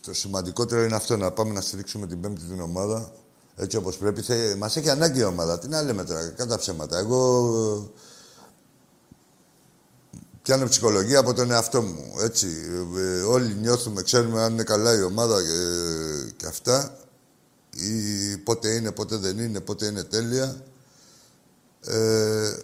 το 0.00 0.14
σημαντικότερο 0.14 0.84
είναι 0.84 0.96
αυτό, 0.96 1.16
να 1.16 1.32
πάμε 1.32 1.52
να 1.52 1.60
στηρίξουμε 1.60 2.06
την 2.06 2.20
πέμπτη 2.20 2.44
την 2.44 2.60
ομάδα. 2.60 3.12
Έτσι 3.60 3.76
όπως 3.76 3.96
πρέπει. 3.96 4.22
Θε, 4.22 4.56
μας 4.56 4.76
έχει 4.76 4.90
ανάγκη 4.90 5.18
η 5.18 5.24
ομάδα. 5.24 5.58
Τι 5.58 5.68
να 5.68 5.82
λέμε 5.82 6.04
τώρα, 6.04 6.28
κατά 6.28 6.58
ψέματα. 6.58 6.98
Εγώ 6.98 7.46
ε, 7.84 8.00
πιάνω 10.42 10.68
ψυχολογία 10.68 11.18
από 11.18 11.34
τον 11.34 11.50
εαυτό 11.50 11.82
μου. 11.82 12.14
Έτσι. 12.20 12.48
Ε, 12.96 13.00
ε, 13.00 13.20
όλοι 13.22 13.54
νιώθουμε, 13.54 14.02
ξέρουμε 14.02 14.42
αν 14.42 14.52
είναι 14.52 14.62
καλά 14.62 14.98
η 14.98 15.02
ομάδα 15.02 15.42
και, 15.42 16.32
και 16.36 16.46
αυτά. 16.46 16.98
Ή 17.74 18.36
πότε 18.36 18.74
είναι, 18.74 18.92
πότε 18.92 19.16
δεν 19.16 19.38
είναι, 19.38 19.60
πότε 19.60 19.86
είναι 19.86 20.02
τέλεια. 20.02 20.62
Ε, 21.84 22.56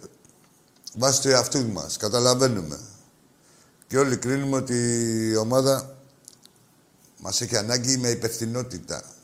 βάσει 0.97 1.21
του 1.21 1.29
εαυτού 1.29 1.69
μας. 1.69 1.97
Καταλαβαίνουμε. 1.97 2.79
Και 3.87 3.97
όλοι 3.97 4.17
κρίνουμε 4.17 4.55
ότι 4.55 4.75
η 5.31 5.35
ομάδα 5.35 5.97
μας 7.17 7.41
έχει 7.41 7.57
ανάγκη 7.57 7.97
με 7.97 8.09
υπευθυνότητα. 8.09 9.14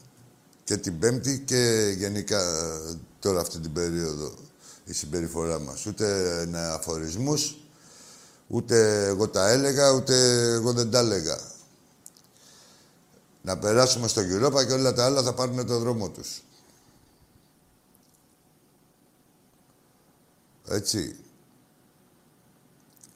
Και 0.72 0.78
την 0.78 1.00
Πέμπτη 1.00 1.40
και 1.40 1.94
γενικά 1.98 2.40
ε, 2.40 3.00
τώρα 3.20 3.40
αυτή 3.40 3.60
την 3.60 3.74
περίοδο 3.74 4.34
η 4.86 4.94
συμπεριφορά 4.94 5.60
μας. 5.60 5.86
Ούτε 5.86 6.06
με 6.50 6.60
αφορισμούς, 6.60 7.56
ούτε 8.48 9.06
εγώ 9.06 9.28
τα 9.28 9.50
έλεγα, 9.50 9.92
ούτε 9.92 10.42
εγώ 10.52 10.74
δεν 10.74 10.92
τα 10.92 11.00
έλεγα. 11.00 11.40
να 13.42 13.58
περάσουμε 13.58 14.08
στο 14.08 14.22
Europa 14.22 14.66
και 14.68 14.74
όλα 14.74 14.94
τα 14.94 15.06
άλλα 15.06 15.24
θα 15.24 15.34
πάρουν 15.34 15.66
το 15.66 15.80
δρόμο 15.80 16.10
τους. 16.10 16.44
Έτσι. 20.68 21.16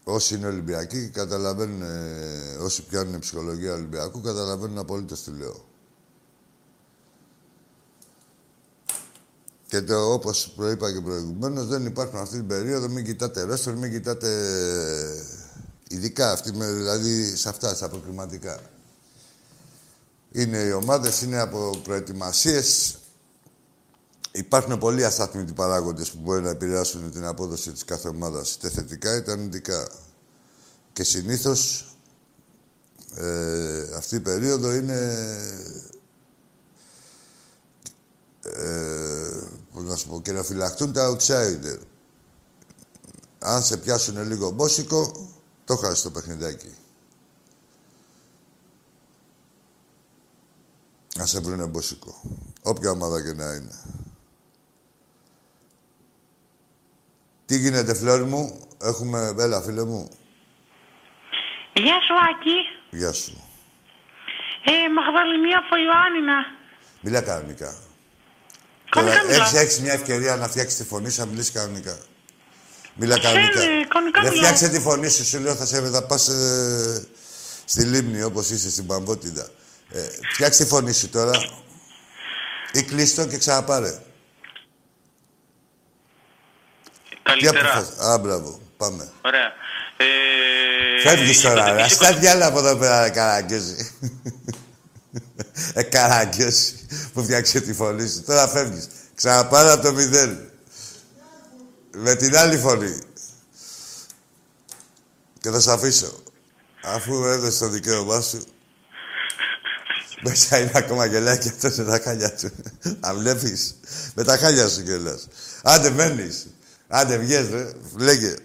Όσοι 0.04 0.36
είναι 0.36 0.48
Ολυμπιακοί 0.48 1.10
καταλαβαίνουν, 1.10 1.82
ε, 1.82 2.58
όσοι 2.60 2.84
πιάνουν 2.84 3.20
ψυχολογία 3.20 3.74
Ολυμπιακού, 3.74 4.22
καταλαβαίνουν 4.22 4.78
απολύτως 4.78 5.24
τι 5.24 5.32
λέω. 5.32 5.74
Και 9.76 9.82
το, 9.82 10.14
όπως 10.14 10.52
προείπα 10.56 10.94
και 10.94 11.02
προηγουμένως, 11.02 11.68
δεν 11.68 11.86
υπάρχουν 11.86 12.20
αυτή 12.20 12.36
την 12.36 12.48
περίοδο, 12.48 12.90
μην 12.90 13.06
κοιτάτε 13.06 13.44
ρέστερ, 13.44 13.76
μην 13.76 13.92
κοιτάτε 13.92 14.30
ειδικά 15.90 16.32
αυτή, 16.32 16.54
με- 16.54 16.72
δηλαδή 16.72 17.36
σε 17.36 17.50
αυτά, 17.50 17.76
στα 17.76 17.90
προκριματικά. 17.90 18.60
Είναι 20.32 20.58
οι 20.58 20.72
ομάδες, 20.72 21.22
είναι 21.22 21.40
από 21.40 21.80
προετοιμασίες. 21.84 22.98
Υπάρχουν 24.32 24.78
πολλοί 24.78 25.06
αστάθμιτοι 25.06 25.54
παράγοντες 25.54 26.12
που 26.12 26.18
μπορεί 26.22 26.42
να 26.42 26.50
επηρεάσουν 26.50 27.12
την 27.12 27.26
απόδοση 27.26 27.72
της 27.72 27.86
κάθε 27.86 28.08
ομάδας, 28.08 28.54
είτε 28.54 28.70
θετικά 28.70 29.16
είτε 29.16 29.32
αρνητικά. 29.32 29.88
Και 30.94 31.04
συνήθως 31.04 31.90
ε, 33.16 33.88
αυτή 33.96 34.16
η 34.16 34.20
περίοδο 34.20 34.74
είναι 34.74 35.18
ε, 38.42 39.64
πώς 39.76 39.84
να 39.84 39.96
σου 39.96 40.08
πω, 40.08 40.22
και 40.22 40.32
να 40.32 40.44
φυλαχτούν 40.44 40.94
τα 40.94 41.10
outsider. 41.10 41.80
Αν 43.40 43.64
σε 43.64 43.78
πιάσουν 43.78 44.28
λίγο 44.28 44.50
μπόσικο, 44.50 45.30
το 45.66 45.76
χάσεις 45.76 46.02
το 46.02 46.12
παιχνιδάκι. 46.12 46.76
Να 51.18 51.26
σε 51.26 51.40
βρουνε 51.40 51.66
μπόσικο. 51.66 52.22
Όποια 52.62 52.92
ομάδα 52.92 53.24
και 53.24 53.34
να 53.34 53.54
είναι. 53.54 53.82
Τι 57.46 57.58
γίνεται, 57.58 57.94
φλόρ 57.94 58.24
μου. 58.24 58.60
Έχουμε... 58.82 59.36
Έλα, 59.40 59.62
φίλε 59.62 59.84
μου. 59.84 60.10
Γεια 61.74 61.98
σου, 62.02 62.14
Άκη. 62.30 62.58
Γεια 62.98 63.14
σου. 63.14 63.44
Ε, 64.66 64.90
Μαγδαληνία 64.94 65.58
από 65.58 65.76
Ιωάννηνα. 65.76 66.46
Μιλά 67.02 67.22
κανονικά. 67.22 67.76
Κανονικά 68.96 69.20
Τώρα, 69.22 69.30
μιλάω. 69.32 69.42
έχεις, 69.48 69.60
έχεις 69.60 69.80
μια 69.80 69.94
ευκαιρία 69.94 70.36
να 70.36 70.48
φτιάξεις 70.48 70.78
τη 70.78 70.84
φωνή 70.84 71.10
σου, 71.12 71.20
να 71.20 71.26
μιλήσεις 71.26 71.52
κανονικά. 71.52 71.98
Μιλά 72.96 73.20
κανονικά. 73.20 73.60
ναι, 73.60 73.66
κανονικά 73.88 74.22
Δεν 74.22 74.32
μιλάω. 74.32 74.54
φτιάξε 74.54 74.70
τη 74.70 74.80
φωνή 74.80 75.10
σου, 75.10 75.26
σου 75.26 75.40
λέω, 75.40 75.56
θα 75.56 75.66
σε 75.66 75.82
θα 75.90 76.04
πας 76.06 76.28
ε, 76.28 77.08
στη 77.66 77.84
λίμνη 77.84 78.22
όπως 78.24 78.50
είσαι, 78.50 78.70
στην 78.72 78.86
Παμπότιδα. 78.86 79.48
Ε, 79.92 80.02
φτιάξε 80.34 80.64
τη 80.64 80.70
φωνή 80.70 80.94
σου 80.94 81.10
τώρα. 81.10 81.32
Ή 82.74 82.84
κλείστο 82.84 83.26
και 83.26 83.38
ξαναπάρε. 83.38 83.90
Τι 87.10 87.18
Καλύτερα. 87.24 87.72
αποφασ- 87.72 88.00
Α, 88.02 88.18
μπράβο. 88.18 88.60
Πάμε. 88.78 89.12
Ωραία. 89.26 89.54
Ε, 89.98 91.10
Φεύγεις 91.10 91.42
τώρα, 91.42 91.62
είπατε 91.62 91.82
ρε. 91.82 91.88
και 91.88 91.94
Στα 91.94 92.14
διάλα 92.14 92.46
από 92.46 92.60
εδώ 92.60 92.76
πέρα, 92.76 93.02
ρε 93.04 93.10
καραγκιόζη. 93.10 93.92
ε, 95.74 95.84
καραγκιόζη 95.84 96.85
που 97.14 97.24
φτιάξε 97.24 97.62
τη 97.62 97.74
φωνή 97.74 98.08
σου. 98.10 98.24
Τώρα 98.24 98.48
φεύγεις. 98.48 98.88
Ξαναπάρε 99.16 99.72
από 99.72 99.82
το 99.84 99.94
μηδέν. 99.94 100.50
Με 101.98 102.16
την 102.16 102.38
άλλη 102.38 102.58
φωνή. 102.58 103.00
Και 105.42 105.50
θα 105.50 105.60
σε 105.60 105.72
αφήσω. 105.72 106.24
Αφού 106.84 107.26
έδωσε 107.26 107.60
το 107.60 107.68
δικαίωμά 107.70 108.22
σου. 108.22 108.44
Μέσα 110.22 110.60
είναι 110.60 110.72
ακόμα 110.74 111.06
γελάκι 111.06 111.48
αυτό 111.50 111.84
με 111.84 111.90
τα 111.90 112.00
χάλια 112.04 112.34
του. 112.36 112.50
Αν 113.00 113.18
βλέπεις. 113.18 113.76
Με 114.16 114.24
τα 114.24 114.38
χάλια 114.38 114.68
σου 114.68 114.84
κιόλας. 114.84 115.28
Άντε 115.64 115.90
μένεις. 115.90 116.48
Άντε 116.88 117.18
βγες 117.18 117.50
ρε. 117.50 117.72
Λέγε. 117.98 118.36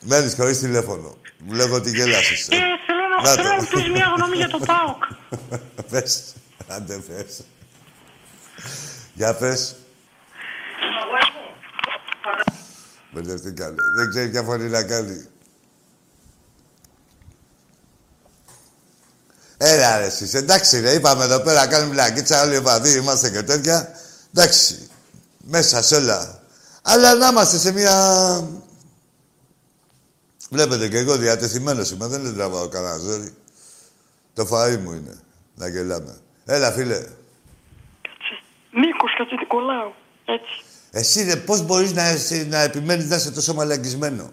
Μένεις 0.00 0.34
χωρίς 0.34 0.58
τηλέφωνο. 0.58 1.16
Μου 1.38 1.52
λέγω 1.52 1.74
ότι 1.74 1.90
γέλασες. 1.90 2.40
Ε, 2.48 2.56
θέλω 2.86 3.00
να, 3.16 3.22
Να 3.22 3.30
θέλω 3.30 3.42
το. 3.42 3.54
να 3.54 3.62
μου 3.62 3.68
πεις 3.70 3.90
μια 3.90 4.12
γνώμη 4.16 4.36
για 4.36 4.48
το 4.48 4.58
ΠΑΟΚ. 4.68 5.02
πες. 5.90 6.22
Άντε 6.66 6.96
πες. 6.96 7.40
Για 9.14 9.34
πες. 9.34 9.74
Μπερδευτήκανε. 13.12 13.74
Δεν 13.96 14.10
ξέρει 14.10 14.28
ποια 14.28 14.42
φωνή 14.42 14.68
να 14.68 14.82
κάνει. 14.82 15.26
Έλα 19.56 19.98
ρε 19.98 20.04
εσείς. 20.04 20.34
Εντάξει 20.34 20.80
ρε, 20.80 20.92
είπαμε 20.92 21.24
εδώ 21.24 21.40
πέρα 21.40 21.66
κάνουμε 21.66 21.94
λακίτσα 21.94 22.42
όλοι 22.42 22.54
οι 22.54 22.56
οπαδοί 22.56 22.96
είμαστε 22.96 23.30
και 23.30 23.42
τέτοια. 23.42 23.88
Εντάξει. 24.34 24.88
Μέσα 25.44 25.82
σε 25.82 25.96
όλα. 25.96 26.40
Αλλά 26.82 27.14
να 27.14 27.28
είμαστε 27.28 27.58
σε 27.58 27.72
μια... 27.72 28.48
Βλέπετε 30.50 30.88
και 30.88 30.98
εγώ 30.98 31.16
διατεθειμένος 31.16 31.90
είμαι. 31.90 32.06
Δεν 32.06 32.34
τραβάω 32.34 32.68
κανένα 32.68 32.96
ζόρι. 32.96 33.34
Το 34.34 34.48
φαΐ 34.50 34.76
μου 34.76 34.92
είναι. 34.92 35.18
Να 35.54 35.68
γελάμε. 35.68 36.18
Έλα 36.44 36.72
φίλε. 36.72 37.06
Νίκος 38.70 39.14
Κατζηνικολάου. 39.18 39.94
Έτσι. 40.24 40.64
Εσύ 40.90 41.22
ρε, 41.22 41.36
πώς 41.36 41.62
μπορείς 41.62 41.92
να, 41.92 42.02
εσύ, 42.02 42.46
να 42.46 42.58
επιμένεις 42.58 43.08
να 43.08 43.16
είσαι 43.16 43.30
τόσο 43.30 43.54
μαλακισμένο; 43.54 44.30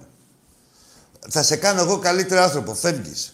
Θα 1.29 1.43
σε 1.43 1.55
κάνω 1.55 1.81
εγώ 1.81 1.99
καλύτερο 1.99 2.41
άνθρωπο. 2.41 2.73
Φεύγεις. 2.73 3.31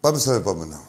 Πάμε 0.00 0.18
στο 0.18 0.32
επόμενο. 0.32 0.86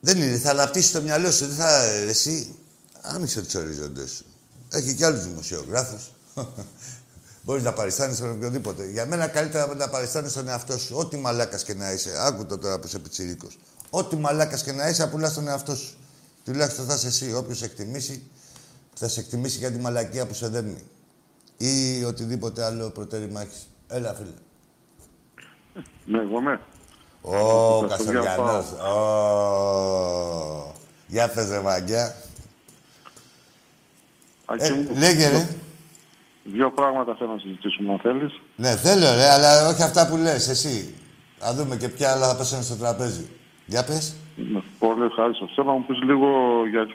Δεν 0.00 0.16
είναι, 0.22 0.36
θα 0.36 0.50
αναπτύσσεις 0.50 0.92
το 0.92 1.00
μυαλό 1.00 1.30
σου. 1.30 1.46
Δεν 1.46 1.56
θα, 1.56 1.84
εσύ, 1.84 2.58
άνοιξε 3.00 3.42
τους 3.42 3.54
οριζόντες 3.54 4.10
σου. 4.10 4.24
Έχει 4.68 4.94
και 4.94 5.04
άλλους 5.04 5.24
δημοσιογράφους. 5.24 6.10
Μπορείς 7.44 7.62
να 7.62 7.72
παριστάνεις 7.72 8.16
στον 8.16 8.30
οποιοδήποτε. 8.30 8.90
Για 8.90 9.06
μένα 9.06 9.28
καλύτερα 9.28 9.74
να 9.74 9.88
παριστάνεις 9.88 10.30
στον 10.30 10.48
εαυτό 10.48 10.78
σου. 10.78 10.96
Ό,τι 10.96 11.16
μαλάκας 11.16 11.64
και 11.64 11.74
να 11.74 11.92
είσαι. 11.92 12.10
Άκου 12.18 12.46
το 12.46 12.58
τώρα 12.58 12.78
που 12.78 12.86
είσαι 12.86 12.98
πιτσιρίκος. 12.98 13.58
Ό,τι 13.90 14.16
μαλάκας 14.16 14.62
και 14.62 14.72
να 14.72 14.88
είσαι, 14.88 15.02
απολάς 15.02 15.34
τον 15.34 15.48
εαυτό 15.48 15.76
σου. 15.76 15.94
Τουλάχιστον 16.44 16.86
θα 16.86 16.94
είσαι 16.94 17.06
εσύ. 17.06 17.34
Όποιος 17.34 17.58
σε 17.58 17.64
εκτιμήσει, 17.64 18.22
θα 18.94 19.08
σε 19.08 19.20
εκτιμήσει 19.20 19.58
για 19.58 19.70
τη 19.70 19.78
μαλακία 19.78 20.26
που 20.26 20.34
σε 20.34 20.48
δέρνει. 20.48 20.82
Ή 21.56 22.04
οτιδήποτε 22.04 22.64
άλλο 22.64 22.90
προτέρημα 22.90 23.40
έχεις. 23.40 23.68
Έλα, 23.88 24.14
φίλε. 24.14 24.30
Ναι, 26.04 26.18
εγώ 26.18 26.38
είμαι. 26.38 26.60
Ω, 27.20 27.88
Θα 27.88 27.96
στο 27.96 28.04
Καστοριανός. 28.04 28.70
Ω. 28.70 29.00
Για 31.06 31.28
πες, 31.28 31.48
ρε 31.48 31.60
Μαγκιά. 31.60 32.16
Άκη 34.44 34.64
Ε, 34.64 34.72
μου, 34.72 34.96
λέγε, 34.96 35.28
ρε. 35.28 35.48
Δύο 36.52 36.70
πράγματα 36.70 37.14
θέλω 37.14 37.32
να 37.32 37.38
συζητήσουμε, 37.38 37.92
αν 37.92 37.98
θέλεις. 37.98 38.40
Ναι, 38.56 38.76
θέλω, 38.76 39.14
ρε, 39.14 39.28
αλλά 39.30 39.68
όχι 39.68 39.82
αυτά 39.82 40.08
που 40.08 40.16
λες, 40.16 40.48
εσύ. 40.48 40.94
Να 41.40 41.52
δούμε 41.54 41.76
και 41.76 41.88
ποια 41.88 42.12
άλλα 42.12 42.28
θα 42.28 42.36
πέσουν 42.36 42.62
στο 42.62 42.76
τραπέζι. 42.76 43.26
Για 43.66 43.84
πες. 43.84 44.16
Ναι, 44.52 44.60
Πολύ 44.78 45.04
ευχαριστώ. 45.04 45.48
Θέλω 45.54 45.66
να 45.66 45.72
μου 45.72 45.84
πεις 45.86 46.02
λίγο 46.02 46.28
για 46.70 46.88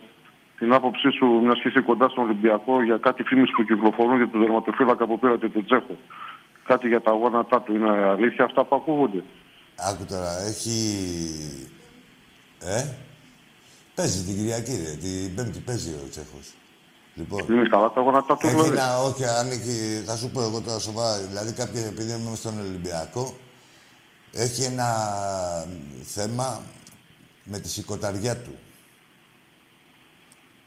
την 0.57 0.73
άποψή 0.73 1.09
σου, 1.11 1.25
μιας 1.25 1.59
και 1.61 1.67
είσαι 1.67 1.81
κοντά 1.81 2.09
στον 2.09 2.23
Ολυμπιακό, 2.23 2.83
για 2.83 2.97
κάτι 2.97 3.23
φήμες 3.23 3.49
που 3.55 3.63
κυκλοφορούν 3.63 4.17
για 4.17 4.29
τον 4.29 4.41
τερματοφύλακα 4.41 5.05
που 5.07 5.19
πήρατε 5.19 5.49
τον 5.49 5.65
Τσέχο. 5.65 5.95
Κάτι 6.65 6.87
για 6.87 7.01
τα 7.01 7.11
γόνατά 7.11 7.61
του. 7.61 7.75
Είναι 7.75 7.89
αλήθεια 7.89 8.43
αυτά 8.45 8.63
που 8.63 8.75
ακούγονται; 8.75 9.23
Άκου 9.89 10.05
τώρα, 10.09 10.31
έχει... 10.47 10.77
Ε, 12.59 12.83
παίζει 13.95 14.23
την 14.23 14.35
Κυριακή, 14.35 14.71
ρε. 14.71 14.91
Την 15.03 15.35
Πέμπτη 15.35 15.59
παίζει 15.59 15.89
ο 15.89 16.07
Τσέχος. 16.09 16.47
Λοιπόν, 17.17 17.45
Είναι 17.53 17.67
καλά 17.69 17.91
τα 17.91 18.01
γόνατά 18.01 18.37
του, 18.37 18.47
έχει 18.47 18.55
δηλαδή. 18.55 18.71
ένα, 18.77 18.99
όχι, 19.01 19.25
αν 19.25 19.51
έχει, 19.51 20.03
θα 20.05 20.15
σου 20.15 20.29
πω 20.29 20.41
εγώ 20.41 20.61
τώρα 20.61 20.79
σοβαρά, 20.79 21.17
δηλαδή 21.17 21.51
κάποια, 21.51 21.85
επειδή 21.85 22.11
είμαι 22.11 22.35
στον 22.35 22.59
Ολυμπιακό, 22.59 23.37
έχει 24.31 24.63
ένα 24.63 24.85
θέμα 26.03 26.61
με 27.43 27.59
τη 27.59 27.69
σηκωταριά 27.69 28.37
του, 28.37 28.55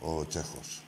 ο 0.01 0.27
Τσέχος. 0.27 0.83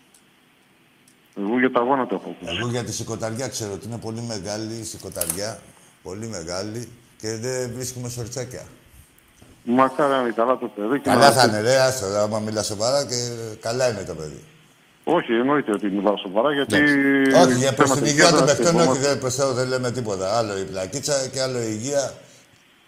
Εγώ 1.36 1.58
για 1.58 1.70
τα 1.72 1.80
γόνατα 1.80 2.14
έχω 2.14 2.30
ακούσει. 2.40 2.56
Εγώ 2.58 2.68
για 2.68 2.84
τη 2.84 2.92
σηκωταριά 2.92 3.48
ξέρω 3.48 3.72
ότι 3.72 3.86
είναι 3.86 3.98
πολύ 3.98 4.20
μεγάλη 4.20 4.74
η 4.74 4.84
σηκωταριά, 4.84 5.60
πολύ 6.02 6.26
μεγάλη 6.26 6.88
και 7.18 7.36
δεν 7.36 7.72
βρίσκουμε 7.74 8.08
σορτσάκια. 8.08 8.62
Μακάρι 9.64 10.10
να 10.12 10.20
είναι 10.20 10.30
καλά 10.32 10.58
το 10.58 10.66
παιδί. 10.68 11.00
και 11.00 11.08
Καλά 11.08 11.28
να- 11.28 11.32
θα 11.32 11.44
είναι, 11.46 11.60
ρε, 11.60 11.80
άστο, 11.80 12.06
άμα 12.06 12.38
μιλάς 12.38 12.66
σοβαρά 12.66 13.06
και 13.06 13.14
καλά 13.60 13.90
είναι 13.90 14.02
το 14.04 14.14
παιδί. 14.14 14.44
Όχι, 15.04 15.32
εννοείται 15.32 15.72
ότι 15.72 15.86
μιλάω 15.86 16.16
σοβαρά, 16.16 16.52
γιατί... 16.52 16.76
όχι, 17.42 17.54
για 17.54 17.72
προς 17.74 17.90
την 17.90 18.04
θέματα 18.04 18.10
υγείας 18.10 18.30
των 18.30 18.38
υγείας 18.38 18.56
παιχτών, 18.56 18.76
δεν 18.76 18.88
όχι, 18.88 19.00
δεν 19.00 19.18
προς 19.18 19.34
Θεού, 19.34 19.52
δεν 19.52 19.68
λέμε 19.68 19.90
τίποτα. 19.90 20.38
Άλλο 20.38 20.58
η 20.58 20.64
πλακίτσα 20.64 21.28
και 21.32 21.40
άλλο 21.40 21.58
η 21.58 21.66
υγεία 21.68 22.12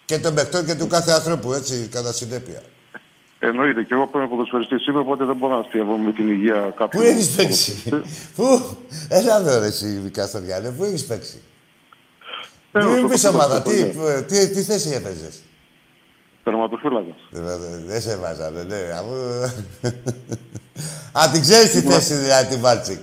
και 0.05 0.19
των 0.19 0.35
παιχτών 0.35 0.67
και 0.67 0.75
του 0.75 0.87
κάθε 0.87 1.13
ανθρώπου, 1.13 1.53
έτσι, 1.53 1.89
κατά 1.93 2.13
συνέπεια. 2.13 2.63
Εννοείται, 3.39 3.83
και 3.83 3.95
εγώ 3.95 4.07
πρώην 4.07 4.29
ποδοσφαιριστής 4.29 4.87
είμαι, 4.87 4.99
οπότε 4.99 5.25
δεν 5.25 5.37
μπορώ 5.37 5.55
να 5.55 5.61
αστείευομαι 5.61 6.05
με 6.05 6.13
την 6.13 6.29
υγεία 6.29 6.75
κάποιου. 6.77 7.01
Πού 7.01 7.07
έχεις 7.07 7.31
παίξει, 7.31 7.83
Πού, 8.37 8.77
έλα 9.09 9.37
εδώ 9.37 9.59
ρε 9.59 9.67
εσύ 9.67 10.11
Καστοριάνε, 10.13 10.71
πού 10.71 10.85
έχεις 10.85 11.07
παίξει; 11.07 11.43
Τέλος, 12.73 12.89
Μην 12.89 12.97
το 12.97 13.03
μου 13.03 13.09
πεις 13.09 13.23
πρωτάθλημα 13.23 13.45
ομάδα. 13.45 13.63
Τι, 13.63 13.71
της 13.71 13.97
χρονιάς. 13.97 14.25
τι, 14.27 14.51
τι 14.51 14.63
θέση 14.63 14.91
έπαιζες; 14.91 15.43
Τερματοφύλακας. 16.45 17.17
Ε, 17.33 17.41
Δεν 17.87 18.01
σε 18.01 18.17
βάζανε, 18.17 18.63
ναι. 18.63 18.77
Αφού- 21.13 21.29
Α, 21.29 21.31
την 21.33 21.41
ξέρεις 21.41 21.71
τη 21.71 21.81
θέση 21.81 22.15
δηλαδή, 22.15 22.55
τη 22.55 22.61
Βάλτσικ. 22.61 23.01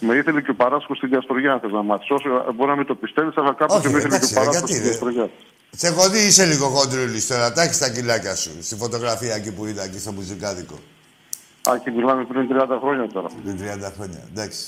Με 0.00 0.14
ήθελε 0.14 0.40
και 0.40 0.50
ο 0.50 0.54
Παράσκος 0.54 0.96
στην 0.96 1.10
Καστοριά, 1.10 1.52
αν 1.52 1.60
θες 1.60 1.70
να 1.72 1.82
μάθεις. 1.82 2.10
Όσο 2.10 2.28
μπορεί 2.54 2.70
να 2.70 2.76
μην 2.76 2.86
το 2.86 2.94
πιστεύεις, 2.94 3.36
αλλά 3.36 3.52
κάποτε 3.52 3.78
Όχι, 3.78 3.88
με 3.88 3.98
ήθελε 3.98 4.18
και 4.18 4.24
εντάξει, 4.24 4.34
ο 4.34 4.38
ρε, 4.38 4.44
Παράσκος 4.46 4.70
γιατί, 4.70 4.84
στην 4.94 5.06
ρε. 5.06 5.12
Καστοριά. 5.12 5.30
Σε 5.76 5.86
έχω 5.86 6.08
δει, 6.08 6.18
είσαι 6.26 6.44
λίγο 6.44 6.66
χοντρούλης 6.68 7.26
τώρα. 7.26 7.52
Τα 7.52 7.62
έχεις 7.62 7.78
τα 7.78 7.90
κιλάκια 7.90 8.34
σου. 8.36 8.50
Στη 8.62 8.74
φωτογραφία 8.76 9.34
εκεί 9.34 9.52
που 9.52 9.66
είδα, 9.66 9.82
εκεί 9.84 9.98
στο 9.98 10.12
μουζικάδικο. 10.12 10.74
Α, 11.70 11.78
και 11.84 11.90
μιλάμε 11.90 12.24
πριν 12.24 12.48
30 12.48 12.78
χρόνια 12.82 13.08
τώρα. 13.12 13.28
Πριν 13.44 13.56
30 13.58 13.92
χρόνια. 13.96 14.18
Εντάξει. 14.32 14.64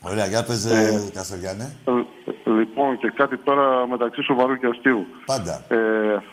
Ωραία, 0.00 0.26
για 0.26 0.44
πες, 0.44 0.64
Ε. 0.64 1.02
ε, 1.06 1.10
Καστοριάνε. 1.14 1.76
Ε, 1.84 2.50
Λοιπόν, 2.50 2.98
και 2.98 3.12
κάτι 3.16 3.36
τώρα 3.38 3.86
μεταξύ 3.86 4.22
σοβαρού 4.22 4.56
και 4.58 4.66
αστείου. 4.66 5.06
Πάντα. 5.26 5.64
Ε, 5.68 5.76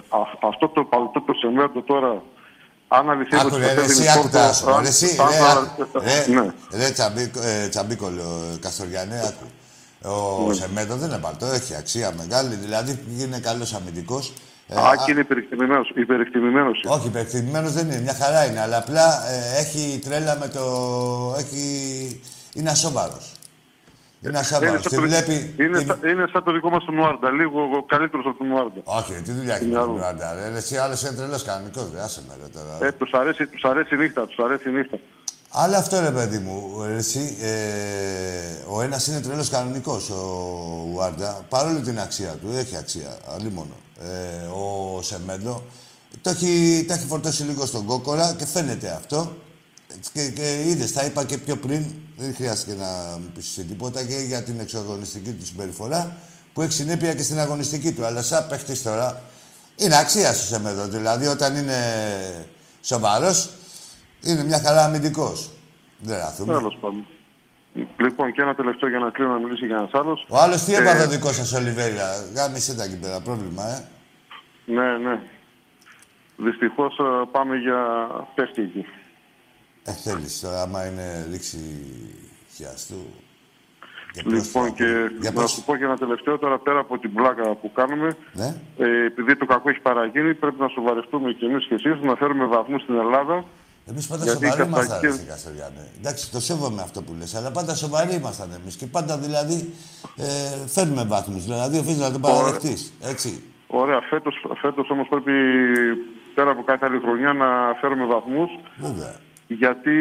α- 0.10 0.38
αυτό 0.50 0.68
το 0.68 0.84
παλτό 0.84 1.22
το 1.22 1.34
σεμέντο 1.34 1.82
τώρα, 1.82 2.22
αν 2.98 3.10
αληθεύει 3.10 3.42
Άκου 3.48 3.58
ρε, 3.58 3.74
ρε, 3.74 3.82
εσύ, 3.82 4.10
άκου 4.10 4.30
τώρα 4.30 4.54
σου 4.54 4.64
πω, 4.66 4.80
ρε, 4.80 4.88
εσύ, 4.88 5.06
ρε, 5.06 5.24
άκου, 5.52 6.00
ρε, 6.00 6.26
Ναι. 6.42 6.54
ρε, 6.78 6.90
τσαμπίκο, 6.92 7.40
ε, 7.42 7.68
τσαμπίκολο, 7.68 8.58
Καστοριανέ, 8.62 9.20
άκου. 9.28 9.46
Ο 10.42 10.48
Ναι. 10.48 10.54
Σεμέντο 10.54 10.96
δεν 10.96 11.10
είναι 11.10 11.18
παλτό, 11.20 11.46
έχει 11.46 11.76
αξία 11.76 12.14
μεγάλη, 12.18 12.56
δηλαδή 12.56 13.00
είναι 13.20 13.40
καλός 13.40 13.74
αμυντικός. 13.74 14.34
Ε, 14.68 14.76
Α, 14.80 14.96
και 15.06 15.12
είναι 15.12 15.20
υπερεκτιμημένος. 15.20 15.92
υπερεκτιμημένος. 15.96 16.84
όχι, 16.88 17.08
υπερεκτιμημένος 17.08 17.72
δεν 17.74 17.86
είναι, 17.86 18.00
μια 18.00 18.14
χαρά 18.14 18.46
είναι, 18.46 18.62
αλλά 18.62 18.78
απλά 18.78 19.30
ε, 19.30 19.60
έχει 19.60 20.00
τρέλα 20.06 20.38
με 20.40 20.48
το... 20.48 20.62
Έχει... 21.38 22.22
Είναι 22.54 22.70
ασόβαρος. 22.70 23.32
Είναι 24.24 24.30
Είναι 24.32 24.40
ασόβαρος. 24.40 24.82
σαν 24.82 24.92
Τη 24.92 24.96
το- 24.96 25.02
βλέπει... 25.02 25.54
είναι 25.64 25.78
τη- 25.80 25.86
σαν- 25.86 26.00
Είναι 26.12 26.26
σαν 26.32 26.44
το 26.44 26.52
δικό 26.52 26.70
μας 26.70 26.84
τον 26.86 26.96
Νουάρντα, 26.96 27.30
λίγο 27.32 27.60
καλύτερος 27.94 28.26
από 28.26 28.38
τον 28.38 28.48
Νουάρντα. 28.48 28.82
Όχι, 28.84 29.14
τι 29.14 29.32
δουλειά 29.32 29.56
έχει 29.56 29.64
Είναι 29.66 29.74
με 29.74 29.80
τον 29.80 29.90
άλλο. 29.90 30.00
Ράντα, 30.02 30.34
ρε. 30.34 30.58
Εσύ 30.58 30.76
άλλος 30.78 31.02
είναι 31.02 31.12
τρελός 31.12 31.44
κανονικός, 31.44 31.88
ρε. 31.94 32.02
Άσε 32.02 32.22
με, 32.28 32.34
ρε, 32.42 32.48
τώρα. 32.58 32.88
Ε, 32.88 32.92
τους 32.92 33.12
αρέσει, 33.14 33.48
τους 33.48 33.64
αρέσει 33.64 33.96
η 33.96 33.98
νύχτα, 33.98 34.26
τους 34.28 34.38
αρέσει 34.46 34.70
η 34.70 34.72
νύχτα. 34.72 34.98
Αλλά 35.56 35.78
αυτό 35.78 36.00
ρε 36.00 36.12
παιδί 36.12 36.38
μου, 36.38 36.84
ρε, 36.88 36.96
εσύ, 36.96 37.38
ε, 37.42 37.52
ο 38.68 38.82
ένας 38.82 39.08
είναι 39.08 39.22
τρελός 39.22 39.50
κανονικός, 39.50 40.10
ο 40.10 40.22
Ουάρντα, 40.94 41.46
παρόλο 41.50 41.80
την 41.80 42.00
αξία 42.00 42.30
του, 42.42 42.48
έχει 42.58 42.78
αξία, 42.78 43.18
αλλήμωνο. 43.36 43.76
Ε, 44.02 44.46
ο 44.48 45.02
Σεμέντο, 45.02 45.64
το 46.22 46.30
έχει, 46.30 46.86
τα 46.88 46.94
έχει 46.94 47.06
φορτώσει 47.08 47.44
λίγο 47.44 47.66
στον 47.66 47.86
κόκορα 47.86 48.36
και 48.38 48.46
φαίνεται 48.46 48.90
αυτό. 48.90 49.36
Και, 50.14 50.30
και 50.30 50.64
είδες, 50.68 50.92
τα 50.92 51.06
είπα 51.06 51.26
και 51.26 51.38
πιο 51.38 51.56
πριν, 51.58 51.86
δεν 52.18 52.36
χρειάστηκε 52.36 52.76
να 52.80 53.18
μου 53.20 53.32
πεις 53.36 53.54
τίποτα 53.68 54.06
και 54.06 54.16
για 54.16 54.44
την 54.44 54.60
εξαγωνιστική 54.60 55.32
του 55.32 55.46
συμπεριφορά, 55.46 56.18
που 56.54 56.62
έχει 56.62 56.72
συνέπεια 56.72 57.14
και 57.14 57.24
στην 57.24 57.40
αγωνιστική 57.40 57.94
του. 57.94 58.06
Αλλά 58.06 58.22
σαν 58.22 58.48
παίχτης 58.50 58.84
τώρα, 58.84 59.22
είναι 59.76 59.98
αξία 59.98 60.34
σου 60.34 60.46
Σεμέντο. 60.46 60.88
Δηλαδή, 60.88 61.26
όταν 61.26 61.56
είναι 61.56 61.78
σοβαρός, 62.82 63.50
είναι 64.22 64.44
μια 64.44 64.60
χαρά 64.60 64.84
αμυντικός. 64.84 65.50
Δεν 66.00 66.18
ράθουμε. 66.18 66.54
Τέλος 66.54 66.78
πάντων. 66.82 67.08
Λοιπόν, 67.98 68.32
και 68.32 68.42
ένα 68.42 68.56
τελευταίο 68.56 68.90
για 68.90 69.00
να 69.00 69.10
κλείνω 69.10 69.32
να 69.32 69.40
μιλήσει 69.40 69.66
για 69.66 69.76
ένας 69.78 69.94
άλλος. 69.94 70.26
Ο 70.30 70.38
άλλος 70.38 70.64
τι 70.64 70.74
Ε, 70.74 70.78
έπαθε 70.78 71.04
ο 71.04 71.08
δικός 71.08 71.36
σας, 71.36 71.54
Ολιβέρια. 71.54 72.26
Γάμισε 72.36 72.76
τα 72.76 72.84
εκεί 72.84 72.98
πέρα, 72.98 73.20
πρόβλημα, 73.22 73.64
ε. 73.68 73.84
Ναι, 74.66 74.98
ναι. 74.98 75.20
Δυστυχώς 76.38 76.98
ε, 77.00 77.04
πάμε 77.32 77.56
για 77.56 78.08
παίχτη 78.36 78.62
εκεί. 78.62 78.86
Ε, 79.84 79.92
θέλεις 79.92 80.40
τώρα, 80.40 80.62
άμα 80.62 80.86
είναι 80.88 81.28
λήξη 81.32 81.60
χιαστού. 82.56 82.96
Και 84.14 84.22
Λοιπόν, 84.26 84.74
και 84.74 84.86
Για 85.22 85.32
να 85.32 85.42
πες. 85.42 85.52
σου 85.52 85.64
πω 85.64 85.76
και 85.76 85.84
ένα 85.84 85.98
τελευταίο 85.98 86.38
τώρα 86.38 86.58
πέρα 86.60 86.80
από 86.80 86.98
την 86.98 87.14
πλάκα 87.14 87.56
που 87.56 87.72
κάνουμε. 87.74 88.16
Ναι. 88.34 88.56
Ε, 88.78 89.06
επειδή 89.06 89.36
το 89.38 89.46
κακό 89.46 89.70
έχει 89.70 89.80
παραγίνει, 89.80 90.34
πρέπει 90.34 90.60
να 90.60 90.68
σοβαρευτούμε 90.68 91.32
κι 91.34 91.46
εμείς 91.46 91.66
και 91.68 91.74
εσείς, 91.74 92.02
να 92.02 92.16
φέρουμε 92.16 92.46
βαθμούς 92.46 92.82
στην 92.82 92.96
Ελλάδα. 92.96 93.46
Εμείς 93.90 94.08
πάντα 94.08 94.24
Γιατί 94.24 94.46
σοβαροί 94.46 94.62
η 94.62 94.66
ήμασταν, 94.68 95.00
Καστακή- 95.02 95.26
ρε, 95.26 95.32
Καστοριάνε. 95.32 95.88
Εντάξει, 96.00 96.32
το 96.32 96.40
σέβομαι 96.40 96.82
αυτό 96.82 97.02
που 97.02 97.16
λες, 97.20 97.36
αλλά 97.36 97.52
πάντα 97.52 97.76
σοβαροί 97.76 98.14
ήμασταν 98.16 98.52
εμείς. 98.62 98.76
Και 98.76 98.86
πάντα 98.86 99.18
δηλαδή 99.18 99.74
ε, 100.16 100.68
φέρνουμε 100.68 101.04
βαθμούς. 101.04 101.44
Δηλαδή 101.44 101.78
οφείλεις 101.78 102.00
να 102.00 102.12
το 102.12 102.20
παραδεχτείς. 102.20 102.94
Έτσι. 103.02 103.44
Ωραία, 103.68 104.02
φέτος 104.02 104.46
φέτος 104.62 104.90
όμως 104.90 105.08
πρέπει 105.10 105.32
πέρα 106.36 106.50
από 106.52 106.64
κάθε 106.64 106.86
άλλη 106.86 107.00
χρονιά 107.00 107.34
να 107.34 107.48
φέρουμε 107.82 108.06
βαθμούς. 108.06 108.50
Βέβαια. 108.78 109.16
Γιατί 109.58 109.96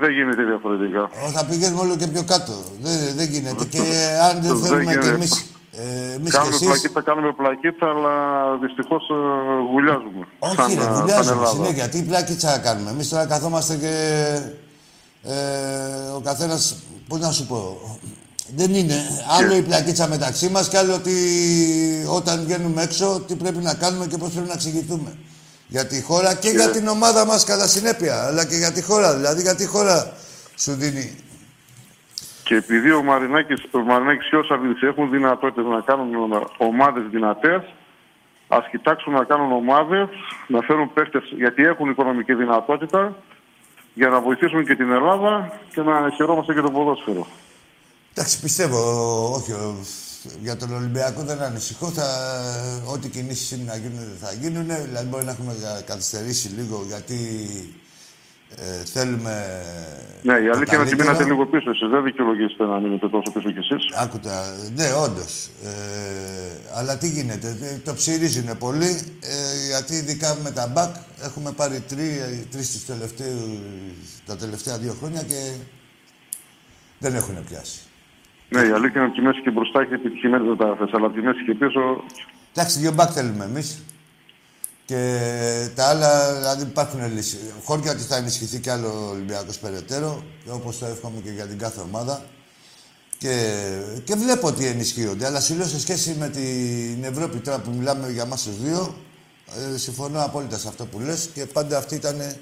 δεν 0.00 0.10
γίνεται 0.16 0.42
διαφορετικά. 0.42 1.02
Ω, 1.02 1.28
Θα 1.36 1.44
πηγαίνουμε 1.44 1.80
όλο 1.80 1.96
και 1.96 2.06
πιο 2.06 2.22
κάτω. 2.32 2.52
Δεν, 2.80 2.96
δεν 3.16 3.28
γίνεται. 3.28 3.64
Και 3.64 3.82
αν 4.26 4.34
δεν 4.42 4.56
Δεν 4.56 4.62
θέλουμε 4.62 4.84
κι 4.84 4.90
γίνεται. 4.90 5.08
εμείς, 5.08 5.32
ε, 5.72 6.12
εμείς 6.16 6.30
και 6.30 6.36
Κάνουμε 6.36 6.54
εσείς... 6.54 6.66
πλακίτσα, 6.66 7.00
κάνουμε 7.02 7.32
πλακίτσα, 7.32 7.86
αλλά 7.94 8.14
δυστυχώς 8.62 9.02
γουλιάζουμε. 9.72 10.24
Όχι, 10.38 10.54
σαν, 10.56 10.68
ρε, 10.68 10.80
ε, 10.80 10.84
σαν 10.84 10.94
βουλιάζουμε 10.94 11.34
Ελλάδα. 11.34 11.54
συνέχεια. 11.56 11.88
Τι 11.88 12.02
πλάκιτσα 12.02 12.58
κάνουμε; 12.58 12.90
Εμείς 12.90 13.08
τώρα 13.08 13.26
καθόμαστε 13.26 13.74
και. 13.76 13.94
Ε, 15.22 15.34
ο 16.16 16.20
καθένας. 16.20 16.76
Πώς 17.08 17.18
να 17.20 17.30
σου 17.30 17.46
πω. 17.46 17.60
Δεν 18.56 18.74
είναι. 18.74 18.94
Άλλο 19.38 19.54
η 19.56 19.62
πλακίτσα 19.62 20.08
μεταξύ 20.08 20.48
μας 20.48 20.68
και 20.68 20.78
άλλο 20.78 20.94
ότι 20.94 21.14
όταν 22.08 22.44
βγαίνουμε 22.44 22.82
έξω 22.82 23.20
τι 23.26 23.34
πρέπει 23.34 23.58
να 23.58 23.74
κάνουμε 23.74 24.06
και 24.06 24.16
πώς 24.16 24.30
πρέπει 24.30 24.46
να 24.48 24.52
εξηγηθούμε. 24.54 25.16
Για 25.70 25.86
τη 25.86 26.02
χώρα 26.02 26.34
και 26.34 26.48
για 26.48 26.70
την 26.70 26.88
ομάδα 26.88 27.24
μας 27.24 27.44
κατά 27.44 27.66
συνέπεια. 27.66 28.26
Αλλά 28.26 28.44
και 28.46 28.56
για 28.56 28.72
τη 28.72 28.82
χώρα. 28.82 29.16
Δηλαδή 29.16 29.40
για 29.42 29.54
τη 29.54 29.66
χώρα 29.66 30.12
σου 30.56 30.72
δίνει. 30.72 31.18
Και 32.44 32.54
επειδή 32.56 32.90
ο 32.90 33.02
Μαρινάκης, 33.02 33.62
ο 33.70 33.78
Μαρινάκης 33.78 34.28
και 34.28 34.36
ο 34.36 34.42
Σαββίδης 34.42 34.82
έχουν 34.82 35.10
δυνατότητες 35.10 35.64
να 35.64 35.80
κάνουν 35.80 36.10
ομάδες 36.58 37.02
δυνατές, 37.10 37.62
ας 38.48 38.68
κοιτάξουν 38.70 39.12
να 39.12 39.24
κάνουν 39.24 39.52
ομάδες, 39.52 40.08
να 40.46 40.60
φέρουν 40.60 40.92
παίχτες, 40.92 41.22
γιατί 41.36 41.62
έχουν 41.62 41.90
οικονομική 41.90 42.34
δυνατότητα, 42.34 43.16
για 43.94 44.08
να 44.08 44.20
βοηθήσουν 44.20 44.64
και 44.66 44.76
την 44.76 44.90
Ελλάδα 44.92 45.52
και 45.74 45.80
να 45.80 46.10
χαιρόμαστε 46.16 46.54
και 46.54 46.60
το 46.60 46.70
ποδόσφαιρο. 46.70 47.26
Εντάξει, 48.14 48.40
πιστεύω, 48.40 48.78
όχι, 49.34 49.52
ο- 49.52 49.76
για 50.42 50.56
τον 50.56 50.74
Ολυμπιακό 50.74 51.22
δεν 51.22 51.42
ανησυχώ. 51.42 51.90
Θα, 51.90 52.06
ό,τι 52.86 53.08
κινήσεις 53.08 53.50
είναι 53.50 53.64
να 53.66 53.76
γίνουν, 53.76 54.16
θα 54.20 54.32
γίνουν. 54.32 54.66
Δηλαδή, 54.66 55.06
μπορεί 55.06 55.24
να 55.24 55.30
έχουμε 55.30 55.54
κα- 55.62 55.80
καθυστερήσει 55.86 56.48
λίγο, 56.48 56.84
γιατί 56.86 57.16
ε, 58.56 58.84
θέλουμε... 58.84 59.62
Ναι, 60.22 60.32
η 60.32 60.46
το 60.46 60.52
αλήθεια 60.52 60.52
είναι 60.52 60.58
ότι 60.60 60.72
καλύτερο. 60.74 61.02
μείνατε 61.02 61.24
λίγο 61.24 61.46
πίσω. 61.46 61.70
Εσείς 61.70 61.88
δεν 61.88 62.02
δικαιολογήσετε 62.02 62.64
να 62.64 62.78
μείνετε 62.80 63.08
τόσο 63.08 63.32
πίσω 63.32 63.50
κι 63.50 63.58
εσείς. 63.58 63.92
Άκουτα, 63.96 64.54
ναι, 64.74 64.92
όντως. 64.92 65.48
Ε, 65.64 65.70
αλλά 66.74 66.98
τι 66.98 67.08
γίνεται, 67.08 67.56
ε, 67.62 67.76
το 67.84 67.94
ψυρίζουν 67.94 68.58
πολύ, 68.58 69.00
ε, 69.20 69.66
γιατί 69.68 69.94
ειδικά 69.94 70.38
με 70.42 70.50
τα 70.50 70.66
μπακ 70.66 70.94
έχουμε 71.22 71.52
πάρει 71.52 71.80
τρει, 71.80 72.08
τρεις 72.50 72.72
τους 72.72 72.84
τελευταίους, 72.84 73.48
τα 74.26 74.36
τελευταία 74.36 74.78
δύο 74.78 74.96
χρόνια 74.98 75.22
και 75.22 75.52
δεν 76.98 77.14
έχουν 77.14 77.44
πιάσει. 77.48 77.78
Ναι, 78.52 78.60
η 78.60 78.70
αλήθεια 78.70 79.00
είναι 79.00 79.10
ότι 79.10 79.20
η 79.20 79.24
μέση 79.24 79.40
και 79.40 79.50
μπροστά 79.50 79.80
έχει 79.80 79.94
επιτυχημένες 79.94 80.48
μεταγραφές, 80.48 80.90
αλλά 80.92 81.06
από 81.06 81.14
τη 81.14 81.22
μέση 81.22 81.44
και 81.44 81.54
πίσω 81.54 82.04
Εντάξει, 82.54 82.78
δύο 82.78 82.92
μπακ 82.92 83.10
θέλουμε 83.14 83.44
εμείς. 83.44 83.82
Και 84.84 85.70
τα 85.74 85.88
άλλα, 85.88 86.38
δηλαδή 86.38 86.62
υπάρχουν 86.62 87.12
λύσεις. 87.14 87.38
Χώρια 87.64 87.90
ότι 87.90 88.02
θα 88.02 88.16
ενισχυθεί 88.16 88.60
κι 88.60 88.70
άλλο 88.70 88.88
ο 88.88 89.10
Ολυμπιακός 89.10 89.58
περαιτέρω, 89.58 90.24
όπως 90.48 90.78
το 90.78 90.86
εύχομαι 90.86 91.20
και 91.20 91.30
για 91.30 91.46
την 91.46 91.58
κάθε 91.58 91.80
ομάδα. 91.80 92.22
Και, 93.18 93.64
και 94.04 94.14
βλέπω 94.14 94.46
ότι 94.46 94.66
ενισχύονται. 94.66 95.26
Αλλά 95.26 95.40
σου 95.40 95.54
λέω 95.54 95.66
σε 95.66 95.80
σχέση 95.80 96.16
με 96.18 96.28
την 96.28 97.04
Ευρώπη 97.04 97.38
τώρα 97.38 97.58
που 97.58 97.70
μιλάμε 97.78 98.10
για 98.10 98.22
εμά 98.22 98.36
τους 98.36 98.60
δύο, 98.62 98.94
ε, 99.74 99.76
συμφωνώ 99.76 100.24
απόλυτα 100.24 100.58
σε 100.58 100.68
αυτό 100.68 100.86
που 100.86 101.00
λες 101.00 101.30
και 101.34 101.46
πάντα 101.46 101.78
αυτή 101.78 101.94
ήταν 101.94 102.36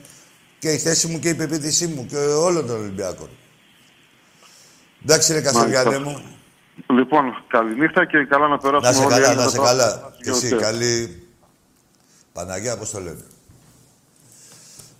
και 0.59 0.71
η 0.73 0.79
θέση 0.79 1.07
μου 1.07 1.19
και 1.19 1.29
η 1.29 1.35
πεποίθησή 1.35 1.87
μου 1.87 2.07
και 2.07 2.17
όλων 2.17 2.67
των 2.67 2.81
Ολυμπιακών. 2.81 3.29
Εντάξει, 5.03 5.33
ρε 5.33 5.41
Καστοριανέ 5.41 5.99
μου. 5.99 6.23
Λοιπόν, 6.91 7.45
καληνύχτα 7.49 8.07
και 8.07 8.25
καλά 8.25 8.49
να 8.49 8.59
περάσουμε 8.59 8.89
Να 8.91 8.95
'σαι 8.97 9.05
όλοι 9.05 9.13
καλά, 9.15 9.27
Έλληνες 9.27 9.45
να 9.45 9.51
'σαι 9.51 9.59
μετά. 9.59 9.69
καλά. 9.71 10.13
Και 10.23 10.31
εσύ, 10.31 10.55
Οκ. 10.55 10.61
καλή... 10.61 11.23
Παναγία, 12.33 12.79
πώς 12.79 12.91
το 12.91 13.01
λένε; 13.01 13.25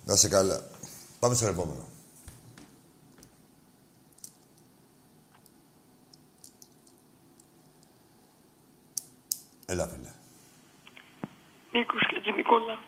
Να 0.05 0.15
'σαι 0.15 0.27
καλά. 0.29 0.61
Πάμε 1.19 1.35
στο 1.35 1.47
επόμενο. 1.47 1.87
Έλα, 9.65 9.87
φίλε. 9.87 10.09
Νίκος 11.71 12.01
και 12.07 12.21
τη 12.21 12.31
Νικόλα. 12.31 12.79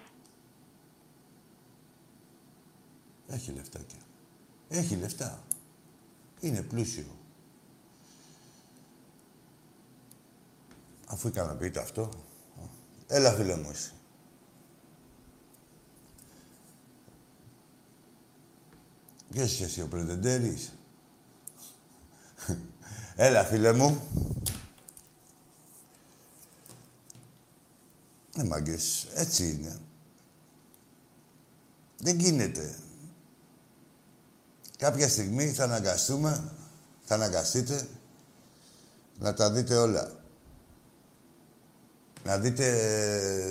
Έχει 3.27 3.51
λεφτάκια. 3.51 3.97
Έχει 4.69 4.95
λεφτά. 4.95 5.39
Είναι 6.41 6.61
πλούσιο. 6.61 7.05
Αφού 11.07 11.27
ικανοποιείται 11.27 11.79
αυτό, 11.79 12.09
έλα 13.07 13.31
φίλε 13.31 13.55
μου 13.55 13.69
εσύ. 13.69 13.93
Ποιος 19.29 19.51
είσαι 19.51 19.63
εσύ 19.63 19.81
ο 19.81 19.87
έλα 23.15 23.43
φίλε 23.43 23.73
μου. 23.73 24.01
Ναι 28.35 28.43
μάγκες, 28.43 29.07
έτσι 29.13 29.51
είναι. 29.51 29.79
Δεν 31.97 32.19
γίνεται. 32.19 32.80
Κάποια 34.81 35.09
στιγμή 35.09 35.51
θα 35.51 35.63
αναγκαστούμε, 35.63 36.51
θα 37.05 37.15
αναγκαστείτε 37.15 37.87
να 39.19 39.33
τα 39.33 39.51
δείτε 39.51 39.75
όλα. 39.75 40.11
Να 42.23 42.37
δείτε 42.37 42.67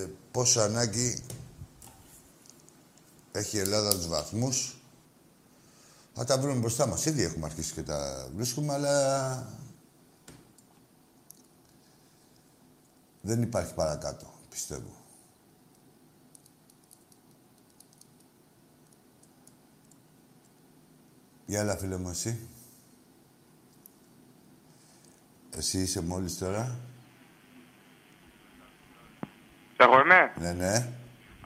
ε, 0.03 0.09
πόσο 0.31 0.61
ανάγκη 0.61 1.23
έχει 3.33 3.57
η 3.57 3.61
Ελλάδα 3.61 3.91
τους 3.91 4.07
βαθμούς. 4.07 4.83
Θα 6.15 6.25
τα 6.25 6.39
βρούμε 6.39 6.59
μπροστά 6.61 6.87
μας. 6.87 7.05
Ήδη 7.07 7.23
έχουμε 7.23 7.47
αρχίσει 7.47 7.73
και 7.73 7.83
τα 7.83 8.29
βρίσκουμε, 8.35 8.73
αλλά 8.73 9.47
δεν 13.21 13.43
υπάρχει 13.43 13.75
παρακάτω, 13.75 14.33
πιστεύω. 14.51 15.00
Για 21.51 21.61
έλα, 21.61 21.77
φίλε 21.77 21.97
μου, 21.97 22.09
εσύ. 22.11 22.49
Εσύ 25.57 25.79
είσαι 25.79 26.03
μόλις 26.03 26.39
τώρα. 26.39 26.79
Εγώ 29.77 30.01
είμαι. 30.01 30.33
Ναι, 30.37 30.53
ναι. 30.53 30.93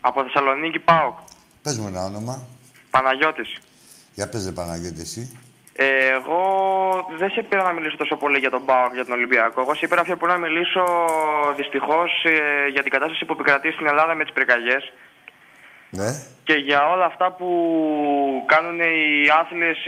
Από 0.00 0.22
Θεσσαλονίκη 0.22 0.78
πάω. 0.78 1.14
Πες 1.62 1.78
μου 1.78 1.86
ένα 1.86 2.04
όνομα. 2.04 2.46
Παναγιώτης. 2.90 3.58
Για 4.14 4.28
πες, 4.28 4.44
ρε 4.44 4.52
Παναγιώτη, 4.52 5.00
εσύ. 5.00 5.38
Ε, 5.72 6.08
εγώ 6.08 6.40
δεν 7.18 7.30
σε 7.30 7.42
πήρα 7.42 7.62
να 7.62 7.72
μιλήσω 7.72 7.96
τόσο 7.96 8.16
πολύ 8.16 8.38
για 8.38 8.50
τον 8.50 8.64
ΠΑΟΚ, 8.64 8.92
για 8.94 9.04
τον 9.04 9.14
Ολυμπιακό. 9.14 9.60
Εγώ 9.60 9.74
σε 9.74 9.86
πήρα 9.86 10.02
πιο 10.02 10.16
πολύ 10.16 10.32
να 10.32 10.38
μιλήσω 10.38 10.84
δυστυχώς 11.56 12.10
για 12.72 12.82
την 12.82 12.92
κατάσταση 12.92 13.24
που 13.24 13.32
επικρατεί 13.32 13.70
στην 13.70 13.86
Ελλάδα 13.86 14.14
με 14.14 14.24
τις 14.24 14.32
πυρκαγιές 14.32 14.92
Ναι. 15.96 16.10
και 16.44 16.54
για 16.54 16.88
όλα 16.90 17.04
αυτά 17.04 17.32
που 17.32 17.48
κάνουν 18.46 18.80
οι 18.80 19.28
άθλες. 19.40 19.78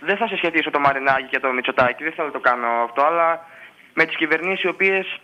δεν 0.00 0.16
θα 0.16 0.26
συσχετήσω 0.26 0.70
το 0.70 0.78
Μαρινάκι 0.78 1.28
και 1.30 1.40
το 1.40 1.48
Μητσοτάκι, 1.52 2.02
δεν 2.04 2.12
θέλω 2.12 2.26
να 2.26 2.32
το 2.32 2.40
κάνω 2.40 2.66
αυτό, 2.86 3.02
αλλά 3.02 3.46
με 3.94 4.04
τις 4.04 4.16
κυβερνήσεις 4.16 4.62
οι 4.64 4.68
οποίες 4.68 5.20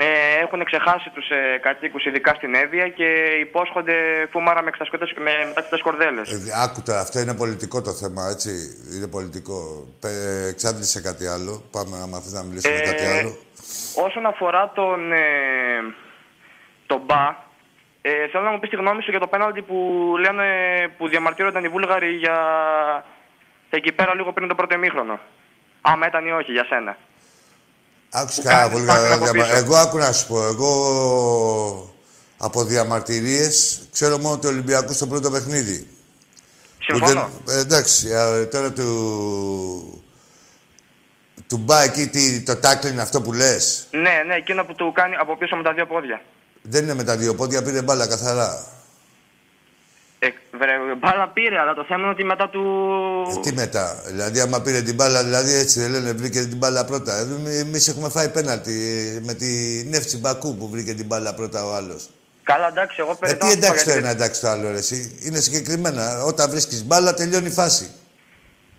ε, 0.00 0.40
έχουν 0.42 0.64
ξεχάσει 0.64 1.10
τους 1.10 1.28
ε, 1.30 1.58
κατοίκους, 1.62 2.04
ειδικά 2.04 2.34
στην 2.34 2.54
Εύβοια 2.54 2.88
και 2.88 3.04
υπόσχονται 3.40 3.94
φούμαρα 4.30 4.62
με, 4.62 4.68
εξασκωτές- 4.68 5.14
με 5.18 5.32
μεταξωτές 5.48 5.80
κορδέλες. 5.82 6.30
Ε, 6.32 6.38
άκου 6.64 6.82
τώρα, 6.82 7.00
αυτό 7.00 7.18
είναι 7.20 7.34
πολιτικό 7.34 7.82
το 7.82 7.92
θέμα, 7.92 8.28
έτσι. 8.30 8.50
Είναι 8.96 9.06
πολιτικό. 9.08 9.86
Ε, 10.04 10.48
εξάντλησε 10.48 11.00
κάτι 11.00 11.26
άλλο. 11.26 11.62
Πάμε 11.70 11.98
να 11.98 12.06
μάθεις 12.06 12.32
να 12.32 12.42
μιλήσουμε 12.42 12.74
για 12.74 12.84
κάτι 12.92 13.02
Ε, 13.04 13.18
άλλο. 13.18 13.36
Όσον 14.06 14.26
αφορά 14.26 14.72
τον, 14.74 15.12
ε, 15.12 15.18
τον 16.86 17.00
Μπα, 17.06 17.36
ε, 18.02 18.28
θέλω 18.28 18.44
να 18.44 18.50
μου 18.50 18.58
πεις 18.58 18.70
τη 18.70 18.76
γνώμη 18.76 19.02
σου 19.02 19.10
για 19.10 19.20
το 19.20 19.26
πέναλτι 19.26 19.62
που 19.62 19.76
λένε 20.20 20.44
που 20.98 21.08
διαμαρτύρονταν 21.08 21.64
οι 21.64 21.68
Βούλγαροι 21.68 22.10
για 22.10 22.36
εκεί 23.70 23.92
πέρα 23.92 24.14
λίγο 24.14 24.32
πριν 24.32 24.48
το 24.48 24.54
πρώτο 24.54 24.74
ημίχρονο. 24.74 25.20
Άμα 25.80 26.06
ήταν 26.06 26.26
ή 26.26 26.30
όχι 26.32 26.52
για 26.52 26.64
σένα. 26.64 26.96
Άκουσε 28.10 28.40
που 28.40 28.46
καλά 28.48 28.60
κάνει 28.60 28.72
πολύ 28.72 28.86
πάλι 28.86 29.02
καλά 29.02 29.14
από 29.14 29.24
διαμα- 29.24 29.44
πίσω. 29.44 29.56
Εγώ 29.56 29.76
άκου 29.76 29.96
να 29.96 30.12
σου 30.12 30.26
πω. 30.26 30.42
Εγώ 30.44 31.94
από 32.38 32.64
διαμαρτυρίες 32.64 33.88
ξέρω 33.92 34.18
μόνο 34.18 34.34
του 34.38 34.48
Ολυμπιακού 34.48 34.92
στο 34.92 35.06
πρώτο 35.06 35.30
παιχνίδι. 35.30 35.86
Που 36.86 36.94
Συμφωνώ. 36.96 37.30
ε, 37.48 37.58
εντάξει, 37.60 38.08
ε, 38.10 38.44
τώρα 38.46 38.72
του... 38.72 40.02
Του 41.48 41.56
μπα 41.58 41.82
εκεί 41.82 42.06
τι, 42.06 42.42
το 42.42 42.56
τάκλι 42.56 42.90
είναι 42.90 43.02
αυτό 43.02 43.22
που 43.22 43.32
λες. 43.32 43.86
Ναι, 43.90 44.22
ναι, 44.26 44.34
εκείνο 44.34 44.64
που 44.64 44.74
του 44.74 44.92
κάνει 44.94 45.14
από 45.16 45.36
πίσω 45.36 45.56
με 45.56 45.62
τα 45.62 45.72
δύο 45.72 45.86
πόδια. 45.86 46.20
Δεν 46.70 46.84
είναι 46.84 46.94
με 46.94 47.04
τα 47.04 47.16
δύο 47.16 47.34
πόδια, 47.34 47.62
πήρε 47.62 47.82
μπάλα 47.82 48.06
καθαρά. 48.08 48.64
Ε, 50.18 50.28
βρε, 50.58 50.72
μπάλα 50.98 51.28
πήρε, 51.28 51.58
αλλά 51.58 51.74
το 51.74 51.84
θέμα 51.88 52.00
είναι 52.00 52.10
ότι 52.10 52.24
μετά 52.24 52.48
του. 52.48 52.62
Ε, 53.36 53.40
τι 53.40 53.52
μετά, 53.52 54.02
δηλαδή 54.06 54.40
άμα 54.40 54.60
πήρε 54.60 54.82
την 54.82 54.94
μπάλα, 54.94 55.24
δηλαδή 55.24 55.54
έτσι 55.54 55.80
δεν 55.80 55.90
λένε, 55.90 56.12
βρήκε 56.12 56.40
την 56.40 56.56
μπάλα 56.56 56.84
πρώτα. 56.84 57.12
Εμείς 57.48 57.88
έχουμε 57.88 58.08
φάει 58.08 58.28
πέναλτι 58.28 58.72
ε, 59.16 59.20
με 59.26 59.34
την 59.34 59.88
Νεύτσι 59.88 60.18
Μπακού 60.18 60.56
που 60.56 60.68
βρήκε 60.68 60.94
την 60.94 61.06
μπάλα 61.06 61.34
πρώτα 61.34 61.64
ο 61.64 61.74
άλλος. 61.74 62.10
Καλά, 62.42 62.68
εντάξει, 62.68 62.96
εγώ 63.00 63.10
Ε, 63.10 63.14
περιττώ. 63.20 63.46
τι 63.46 63.52
εντάξει 63.52 63.84
το 63.84 63.90
ένα, 63.90 64.08
εντάξει 64.10 64.40
το 64.40 64.48
άλλο, 64.48 64.70
ρε, 64.70 64.76
εσύ. 64.78 65.18
Είναι 65.22 65.38
συγκεκριμένα. 65.40 66.22
Όταν 66.24 66.50
βρίσκεις 66.50 66.84
μπάλα, 66.84 67.14
τελειώνει 67.14 67.46
η 67.46 67.50
φάση. 67.50 67.90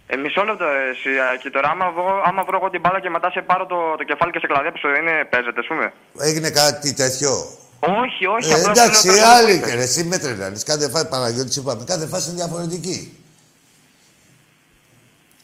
Ε, 0.07 0.15
μισό 0.15 0.43
λεπτό, 0.43 0.65
ρε, 0.65 0.89
εσύ, 0.89 1.09
α, 1.09 1.35
και 1.41 1.49
τώρα, 1.49 1.69
άμα 1.69 1.91
βρω, 1.91 2.23
άμα 2.25 2.43
βρω 2.43 2.57
εγώ 2.61 2.69
την 2.69 2.79
μπάλα 2.79 2.99
και 2.99 3.09
μετά 3.09 3.31
σε 3.31 3.41
πάρω 3.41 3.65
το, 3.65 3.95
το 3.97 4.03
κεφάλι 4.03 4.31
και 4.31 4.39
σε 4.39 4.47
κλαδέψω, 4.47 4.87
είναι 4.89 5.25
παίζεται, 5.29 5.59
ας 5.59 5.67
πούμε. 5.67 5.93
Έγινε 6.19 6.49
κάτι 6.49 6.93
τέτοιο; 6.93 7.31
Όχι, 7.79 8.25
όχι, 8.25 8.49
Ε, 8.51 8.53
απλώς 8.53 8.77
εντάξει, 8.77 9.07
λέω 9.07 9.15
οι 9.15 9.19
το 9.19 9.25
άλλοι 9.27 9.45
που 9.45 9.59
και 9.59 9.65
είπες. 9.65 9.73
ρε, 9.73 9.81
εσύ 9.81 10.03
με 10.03 10.17
τρελάνεις. 10.17 10.63
Κάθε 10.63 10.89
φάση, 10.89 11.07
Παναγιώτη, 11.07 11.53
σου 11.53 11.59
είπαμε, 11.59 11.83
κάθε 11.83 12.07
φάση 12.07 12.29
είναι 12.29 12.35
διαφορετική. 12.43 13.13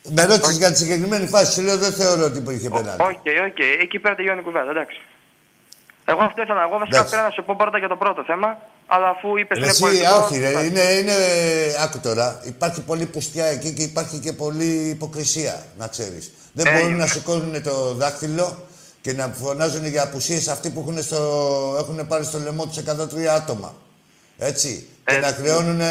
Με 0.10 0.26
ρώτησες 0.26 0.58
για 0.58 0.72
τη 0.72 0.78
συγκεκριμένη 0.78 1.28
φάση, 1.28 1.52
σου 1.54 1.62
λέω 1.62 1.78
δεν 1.78 1.94
θεωρώ 1.94 2.24
ότι 2.26 2.44
είχε 2.56 2.70
πέναλτι. 2.70 3.02
Οκ, 3.04 3.26
οκ, 3.50 3.60
εκεί 3.82 4.00
πέρα 4.00 4.16
τελειώνει 4.16 4.40
η 4.40 4.44
κουβέντα, 4.44 4.70
εντάξει. 4.70 5.02
Εγώ 6.06 6.22
αυτό 6.24 6.42
ήθελα, 6.42 6.62
εγώ 6.62 6.78
βασικά 6.78 6.98
Εντάξει. 6.98 7.14
πήρα 7.16 7.24
να 7.28 7.32
σου 7.32 7.44
πω 7.44 7.56
πρώτα 7.58 7.78
για 7.78 7.88
το 7.88 7.96
πρώτο 7.96 8.24
θέμα, 8.28 8.58
αλλά 8.88 9.10
αφού 9.10 9.38
είπες 9.38 9.58
Ρε, 9.58 9.64
είναι 9.64 9.72
Εσύ, 9.72 9.82
πολιτικό. 9.82 10.16
όχι, 10.16 10.38
ρε, 10.40 10.50
είναι, 10.66 10.82
είναι, 10.82 11.14
άκου 11.84 12.00
τώρα, 12.00 12.42
υπάρχει 12.44 12.82
πολλή 12.82 13.06
πουστιά 13.06 13.46
εκεί 13.46 13.74
και 13.74 13.84
υπάρχει 13.84 14.20
και 14.20 14.34
πολλή 14.34 14.90
υποκρισία, 14.90 15.64
να 15.78 15.88
ξέρεις. 15.88 16.32
Δεν 16.54 16.66
Ε, 16.68 16.72
μπορούν 16.74 16.90
είναι. 16.90 16.98
να 16.98 17.08
σηκώνουν 17.08 17.64
το 17.64 17.94
δάχτυλο 17.94 18.66
και 19.06 19.14
να 19.14 19.34
φωνάζουν 19.42 19.86
για 19.86 20.04
απουσίες 20.04 20.48
αυτοί 20.48 20.70
που 20.70 20.80
έχουν, 20.80 21.04
στο, 21.04 21.18
έχουν 21.80 22.08
πάρει 22.08 22.26
στο 22.26 22.40
λαιμό 22.40 22.66
τους 22.66 22.78
103 22.78 23.26
άτομα. 23.36 23.76
Έτσι. 24.38 24.88
Και 25.06 25.18
να 25.18 25.28
χρεώνουν, 25.28 25.82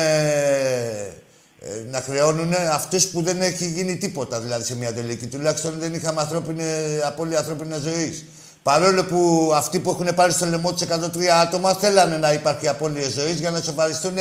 να 1.90 2.00
χρεώνουν 2.00 2.52
αυτούς 2.72 3.06
που 3.06 3.22
δεν 3.22 3.42
έχει 3.42 3.66
γίνει 3.66 3.96
τίποτα 3.96 4.40
δηλαδή 4.40 4.64
σε 4.64 4.76
μια 4.76 4.92
τελική. 4.92 5.26
Τουλάχιστον 5.26 5.74
δεν 5.78 5.94
είχαμε 5.94 6.20
ανθρώπινη, 6.20 6.62
απώλεια 7.04 7.38
ανθρώπινης 7.38 7.78
ζωής. 7.78 8.24
Παρόλο 8.62 9.04
που 9.04 9.50
αυτοί 9.54 9.78
που 9.78 9.90
έχουν 9.90 10.14
πάρει 10.14 10.32
στο 10.32 10.46
λαιμό 10.46 10.72
τους 10.72 10.82
103 10.82 11.24
άτομα 11.42 11.74
θέλανε 11.74 12.16
να 12.16 12.32
υπάρχει 12.32 12.68
απώλεια 12.68 13.08
ζωής 13.08 13.40
για 13.40 13.50
να 13.50 13.60
σοβαριστούν 13.60 14.16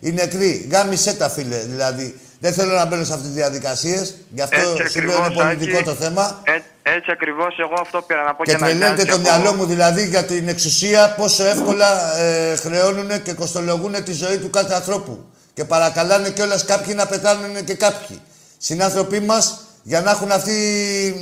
οι 0.00 0.12
νεκροί. 0.12 0.68
Γάμισε 0.70 1.14
τα 1.14 1.28
φίλε. 1.28 1.58
Δηλαδή 1.58 2.20
δεν 2.40 2.52
θέλω 2.52 2.74
να 2.74 2.84
μπαίνω 2.86 3.04
σε 3.04 3.12
αυτές 3.12 3.26
τις 3.26 3.36
διαδικασίες. 3.36 4.14
Γι' 4.30 4.40
αυτό 4.40 4.60
Έτσι 4.78 4.92
σου 4.98 5.04
λέω 5.06 5.16
είναι 5.16 5.24
ακριβώς, 5.26 5.44
πολιτικό 5.44 5.76
Άκη. 5.78 5.84
το 5.86 5.94
θέμα. 5.94 6.40
Ε, 6.44 6.52
έτσι 6.96 7.10
ακριβώς, 7.10 7.58
εγώ 7.58 7.74
αυτό 7.80 8.02
πήρα 8.02 8.22
να 8.22 8.34
πω 8.34 8.44
Και 8.44 8.50
για 8.50 8.58
να 8.58 8.66
τρελαίνεται 8.66 8.94
νοιάζει 9.04 9.10
το 9.10 9.28
από- 9.28 9.40
μυαλό 9.40 9.52
μου 9.56 9.64
δηλαδή 9.66 10.06
για 10.06 10.24
την 10.24 10.48
εξουσία 10.48 11.14
πόσο 11.18 11.44
εύκολα 11.46 12.16
ε, 12.18 12.56
χρεώνουν 12.56 13.22
και 13.22 13.32
κοστολογούν 13.32 14.04
τη 14.04 14.12
ζωή 14.12 14.38
του 14.38 14.50
κάθε 14.50 14.74
ανθρώπου. 14.74 15.24
Και 15.54 15.64
παρακαλάνε 15.64 16.30
κιόλας 16.30 16.64
κάποιοι 16.64 16.94
να 16.96 17.06
πεθάνουν 17.06 17.64
και 17.64 17.74
κάποιοι. 17.74 18.20
Συνάνθρωποι 18.58 19.20
μας 19.20 19.60
για 19.82 20.00
να 20.00 20.10
έχουν 20.10 20.32
αυτοί 20.32 20.54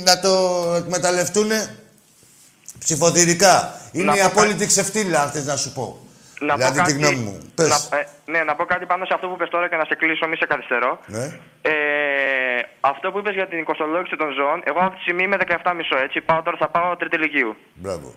να 0.05 0.19
το 0.19 0.63
εκμεταλλευτούν 0.77 1.51
ψηφοδηρικά. 2.79 3.79
Είναι 3.91 4.03
Να 4.03 4.15
η 4.15 4.19
πω 4.19 4.25
απόλυτη 4.25 4.65
ξεφτύλα, 4.65 5.21
αν 5.21 5.29
θες 5.29 5.45
να 5.45 5.55
σου 5.55 5.71
πω. 5.71 6.04
Να 6.39 6.53
πω 6.53 6.57
δηλαδή 6.57 6.77
κάτι- 6.79 6.93
τη 6.93 6.97
γνώμη 6.99 7.15
μου. 7.25 7.51
Πες. 7.55 7.67
Να, 7.91 7.97
ε, 7.97 8.07
ναι, 8.25 8.43
να 8.43 8.55
πω 8.55 8.65
κάτι 8.65 8.85
πάνω 8.85 9.05
σε 9.05 9.13
αυτό 9.13 9.27
που 9.27 9.33
είπες 9.33 9.49
τώρα 9.49 9.69
και 9.69 9.75
να 9.75 9.85
σε 9.85 9.95
κλείσω, 9.95 10.27
μη 10.27 10.35
σε 10.35 10.45
καθυστερώ. 10.45 10.99
Ναι. 11.05 11.25
Ε, 11.61 11.73
αυτό 12.79 13.11
που 13.11 13.17
είπες 13.19 13.33
για 13.33 13.47
την 13.47 13.63
κοστολόγηση 13.63 14.15
των 14.15 14.29
ζώων, 14.33 14.61
εγώ 14.65 14.79
αυτή 14.79 14.95
τη 14.95 15.01
στιγμή 15.01 15.23
είμαι 15.23 15.37
17,5 15.37 15.97
έτσι. 16.05 16.21
Πάω 16.21 16.41
τώρα, 16.41 16.57
θα 16.57 16.67
πάω 16.69 16.95
τρίτη 16.95 17.15
ηλικίου. 17.15 17.55
Μπράβο. 17.73 18.13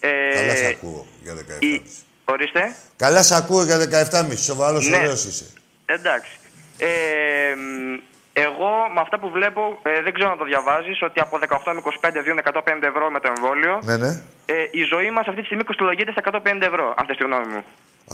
Ε, 0.00 0.10
Καλά 0.34 0.54
σε 0.56 0.66
ακούω 0.66 1.06
για 1.22 1.34
17. 1.34 1.56
η- 1.66 1.82
Ορίστε. 2.24 2.74
Καλά 2.96 3.22
σε 3.22 3.34
ακούω 3.36 3.64
για 3.64 3.78
17,5. 3.78 4.36
Σοβαρός, 4.36 4.88
Ναι. 4.88 4.96
ωραίος 4.96 5.24
είσαι. 5.24 5.44
Εντάξει. 5.86 6.30
Ε, 6.78 6.88
μ, 7.54 7.98
εγώ 8.32 8.70
με 8.94 9.00
αυτά 9.00 9.18
που 9.18 9.30
βλέπω, 9.30 9.78
ε, 9.82 10.02
δεν 10.02 10.12
ξέρω 10.12 10.30
να 10.30 10.36
το 10.36 10.44
διαβάζεις, 10.44 11.02
ότι 11.02 11.20
από 11.20 11.38
18 11.38 11.72
με 11.74 11.80
25 11.80 12.22
δίνουν 12.24 12.38
150 12.38 12.86
ευρώ 12.92 13.10
με 13.10 13.20
το 13.20 13.28
εμβόλιο. 13.36 13.80
Ναι, 13.82 13.96
ναι. 13.96 14.22
Ε, 14.46 14.54
η 14.70 14.82
ζωή 14.82 15.10
μας 15.10 15.26
αυτή 15.26 15.40
τη 15.40 15.46
στιγμή 15.46 15.64
κοστολογείται 15.64 16.10
στα 16.12 16.20
150 16.20 16.66
ευρώ, 16.66 16.94
αν 16.96 17.06
θες 17.06 17.16
τη 17.16 17.24
γνώμη 17.24 17.46
μου. 17.46 17.64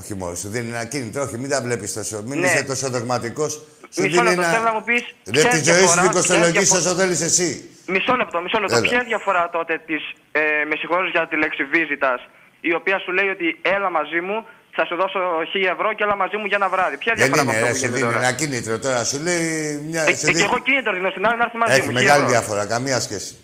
Όχι 0.01 0.15
μόνος, 0.15 0.39
σου 0.39 0.49
δίνει 0.49 0.69
ένα 0.69 0.85
κίνητρο. 0.85 1.23
Όχι, 1.23 1.39
μην 1.39 1.51
τα 1.51 1.63
βλέπεις 1.63 1.93
τόσο. 1.93 2.23
Μην 2.27 2.39
Ναι. 2.41 2.47
είσαι 2.47 2.65
τόσο 2.65 2.89
δογματικός. 2.91 3.53
Σου 3.95 4.03
Μισό 4.03 4.23
δίνει 4.23 4.25
λεπτό, 4.29 4.41
ένα. 4.43 4.51
θέλω 4.53 4.65
να 4.65 4.73
μου 4.73 4.85
πεις. 4.85 5.15
Ρε, 5.35 5.43
τη 5.49 5.63
ζωή 5.71 5.87
σου 5.87 6.01
την 6.01 6.11
κοστολογήσει 6.11 6.77
όσο 6.77 6.95
θέλεις 6.95 7.21
εσύ. 7.21 7.71
Μισό 7.87 8.17
λεπτό, 8.17 8.41
μισό 8.41 8.59
λεπτό. 8.61 8.77
Έλα. 8.77 8.83
Ποια 8.87 8.95
είναι 8.95 9.03
η 9.05 9.07
διαφορά 9.07 9.51
τότε 9.53 9.81
της. 9.87 10.03
Ε, 10.33 10.41
με 10.69 10.77
συγχωρείς 10.77 11.11
για 11.11 11.29
τη 11.29 11.37
λέξη 11.37 11.65
βίζητα, 11.65 12.21
η 12.61 12.75
οποία 12.75 12.99
σου 12.99 13.13
λέει 13.13 13.29
ότι 13.29 13.59
έλα 13.63 13.91
μαζί 13.91 14.21
μου, 14.21 14.47
θα 14.77 14.85
σου 14.89 14.97
δώσω 14.97 15.21
1000 15.55 15.73
ευρώ 15.75 15.89
και 15.97 16.03
έλα 16.07 16.17
μαζί 16.17 16.37
μου 16.37 16.47
για 16.51 16.57
ένα 16.61 16.69
βράδυ. 16.75 16.97
Ποια 17.03 17.13
Δεν 17.17 17.25
διαφορά 17.25 17.45
με 17.45 17.51
είναι, 17.53 17.61
αυτό 17.61 17.67
ρε, 17.67 17.73
που 17.73 17.79
σου 17.79 17.85
γίνεται 17.85 17.99
δίνει 18.01 18.13
τώρα; 18.13 18.27
ένα 18.27 18.33
κίνητρο 18.41 18.79
τώρα. 18.79 19.05
Σου 19.11 19.19
λέει 19.27 19.47
μια. 19.91 20.03
Ε, 20.03 20.07
σου 20.07 20.11
ε, 20.13 20.15
δίνει- 20.15 20.39
και 20.39 20.43
εγώ 20.51 20.59
κίνητρο 20.67 20.93
δίνω 20.93 21.11
στην 21.11 21.27
άλλη 21.27 21.37
να 21.39 21.45
έρθει 21.45 21.57
μαζί 21.57 21.73
Έχει 21.73 21.87
μου. 21.89 21.91
1000 21.91 21.95
μεγάλη 22.01 22.23
ευρώ. 22.25 22.29
διαφορά, 22.35 22.65
καμία 22.75 23.01
σχέση. 23.01 23.35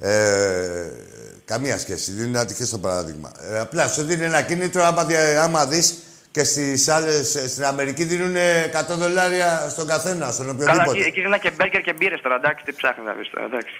Ε, 0.00 0.90
καμία 1.44 1.78
σχέση. 1.78 2.10
Δίνει 2.12 2.28
ένα 2.28 2.44
τυχαίο 2.44 2.66
στο 2.66 2.78
παράδειγμα. 2.78 3.30
Ε, 3.52 3.58
απλά 3.58 3.88
σου 3.88 4.02
δίνει 4.02 4.24
ένα 4.24 4.42
κίνητρο 4.42 4.84
άμα, 4.84 5.04
δια- 5.04 5.42
άμα 5.42 5.66
δεις 5.66 5.94
και 6.30 6.44
στις 6.44 6.88
άλλες, 6.88 7.34
ε, 7.34 7.48
στην 7.48 7.64
Αμερική 7.64 8.04
δίνουν 8.04 8.36
100 8.72 8.94
δολάρια 8.96 9.66
στον 9.70 9.86
καθένα, 9.86 10.30
στον 10.30 10.46
Καλά, 10.46 10.52
οποιοδήποτε. 10.70 10.98
εκεί, 10.98 11.08
εκεί 11.08 11.20
είναι 11.20 11.38
και 11.38 11.50
μπέρκερ 11.56 11.80
και 11.80 11.92
μπύρες 11.92 12.20
τώρα, 12.20 12.34
εντάξει, 12.34 12.64
τι 12.64 12.72
ψάχνεις 12.72 13.06
να 13.06 13.14
βρει 13.14 13.28
τώρα, 13.34 13.46
εντάξει. 13.46 13.74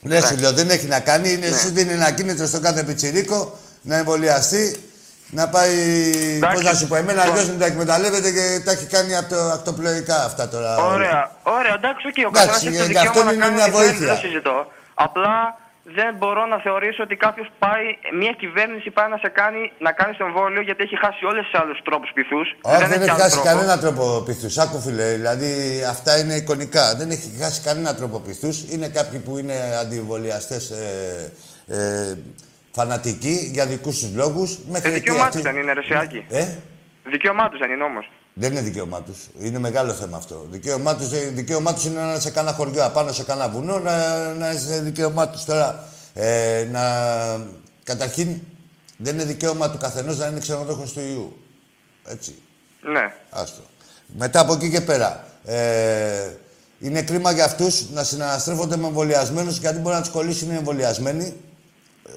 Ναι, 0.00 0.20
σου 0.20 0.36
λέω, 0.36 0.52
δεν 0.52 0.70
έχει 0.70 0.86
να 0.86 1.00
κάνει. 1.00 1.30
Είναι, 1.32 1.48
Ναι. 1.48 1.56
Σου 1.56 1.68
δίνει 1.70 1.92
ένα 1.92 2.10
κίνητρο 2.10 2.46
στον 2.46 2.62
κάθε 2.62 2.82
πιτσιρίκο 2.84 3.58
να 3.82 3.96
εμβολιαστεί, 3.96 4.76
να 5.30 5.48
πάει. 5.48 5.74
Πώς 6.52 6.62
να 6.62 6.74
σου 6.74 6.86
πω, 6.86 6.96
εμένα 6.96 7.22
αλλιώς 7.22 7.48
μην 7.48 7.58
τα 7.58 7.66
εκμεταλλεύεται 7.66 8.30
και 8.32 8.62
τα 8.64 8.70
έχει 8.70 8.86
κάνει 8.86 9.16
από 9.16 9.28
το 9.28 9.40
ακτοπλοϊκά 9.40 10.24
αυτά 10.24 10.48
τώρα. 10.48 10.76
όλα. 10.76 10.94
Ωραία, 10.94 11.30
ωραία, 11.42 11.74
εντάξει, 11.74 12.06
οκ, 12.06 12.14
ο 12.16 12.20
Εντάξει, 12.20 12.46
καθένας 12.46 12.62
έχει 12.66 12.76
το 12.78 12.82
γι' 12.82 12.88
δικαίωμα 12.88 13.10
αυτό 13.10 13.24
να 13.24 13.32
είναι 13.32 13.42
κάνει 13.44 13.54
μια 13.54 13.64
ό,τι 13.64 13.76
θέλει, 13.76 13.86
βοήθεια. 13.86 14.06
δεν 14.06 14.16
συζητώ. 14.16 14.66
Απλά 14.94 15.58
δεν 15.98 16.14
μπορώ 16.18 16.46
να 16.46 16.58
θεωρήσω 16.66 17.02
ότι 17.02 17.16
κάποιος 17.16 17.48
πάει, 17.58 17.84
μια 18.20 18.32
κυβέρνηση 18.42 18.90
πάει 18.90 19.08
να 19.08 19.16
σε 19.16 19.28
κάνει 19.28 19.72
να 19.78 19.92
κάνει 19.92 20.16
το 20.16 20.24
εμβόλιο 20.24 20.62
γιατί 20.68 20.82
έχει 20.82 20.96
χάσει 21.04 21.24
όλες 21.24 21.44
τις 21.44 21.60
άλλου 21.60 21.74
τρόπους 21.84 22.10
πειθούς. 22.14 22.56
Όχι, 22.62 22.84
δεν 22.84 23.02
έχει 23.02 23.20
χάσει 23.20 23.40
κανένα 23.48 23.78
τρόπο 23.78 24.22
πειθούς. 24.26 24.58
Άκου, 24.58 24.80
φίλε. 24.80 25.06
Δηλαδή, 25.12 25.50
αυτά 25.88 26.18
είναι 26.18 26.34
εικονικά. 26.34 26.94
Δεν 26.96 27.10
έχει 27.10 27.28
χάσει 27.42 27.60
κανένα 27.60 27.94
τρόπο 27.94 28.18
πειθούς. 28.20 28.56
Είναι 28.72 28.88
κάποιοι 28.88 29.18
που 29.18 29.38
είναι 29.38 29.56
αντιεμβολιαστές 29.80 30.58
ε, 31.68 31.76
ε, 31.76 32.14
φανατικοί 32.74 33.50
για 33.52 33.66
δικούς 33.66 33.98
τους 33.98 34.14
λόγους. 34.14 34.58
Ε, 34.82 34.90
δικαίωμά 34.90 35.30
τους 35.30 35.42
δεν 35.42 35.56
είναι, 35.56 35.72
ρε 35.72 35.85
συ 35.85 35.98
Άκη. 35.98 36.24
Ε, 36.28 36.46
Δικαίωμά 37.10 37.48
τους 37.48 37.58
δεν 37.58 37.70
είναι 37.70 37.84
όμως. 37.84 38.10
δεν 38.34 38.50
είναι 38.50 38.60
δικαίωμά 38.60 39.02
τους. 39.02 39.18
Είναι 39.38 39.58
μεγάλο 39.58 39.92
θέμα 39.92 40.16
αυτό. 40.16 40.46
Δικαίωμά 40.50 40.96
τους 40.96 41.08
δικαίωμά 41.32 41.74
τους 41.74 41.84
είναι 41.84 42.00
να 42.00 42.10
είναι 42.10 42.20
σε 42.20 42.30
κάνα 42.30 42.52
χωριό, 42.52 42.84
απάνω 42.84 43.12
σε 43.12 43.22
κάνα 43.24 43.48
βουνό, 43.48 43.78
να, 43.78 43.96
να 44.34 44.50
είναι 44.50 44.80
δικαίωμά 44.80 45.28
τους. 45.28 45.44
Τώρα, 45.44 45.84
ε, 46.14 46.68
να, 46.70 46.82
καταρχήν, 47.82 48.40
δεν 48.96 49.14
είναι 49.14 49.24
δικαίωμα 49.24 49.70
του 49.70 49.78
καθενός 49.78 50.18
να 50.18 50.26
είναι 50.26 50.38
ξενοδόχος 50.40 50.92
του 50.92 51.00
ιού. 51.00 51.36
Έτσι. 52.08 52.34
Ναι. 52.80 53.12
Άστο. 53.30 53.62
Μετά 54.06 54.40
από 54.40 54.52
εκεί 54.52 54.70
και 54.70 54.80
πέρα. 54.80 55.24
Ε, 55.44 56.30
είναι 56.80 57.02
κρίμα 57.02 57.30
για 57.30 57.44
αυτούς 57.44 57.90
να 57.90 58.04
συναναστρέφονται 58.04 58.76
με 58.76 58.86
εμβολιασμένους 58.86 59.58
γιατί 59.58 59.78
μπορεί 59.78 59.94
να 59.94 60.00
τους 60.00 60.10
κολλήσουν 60.10 60.50
οι 60.50 60.54
εμβολιασμένοι. 60.54 61.36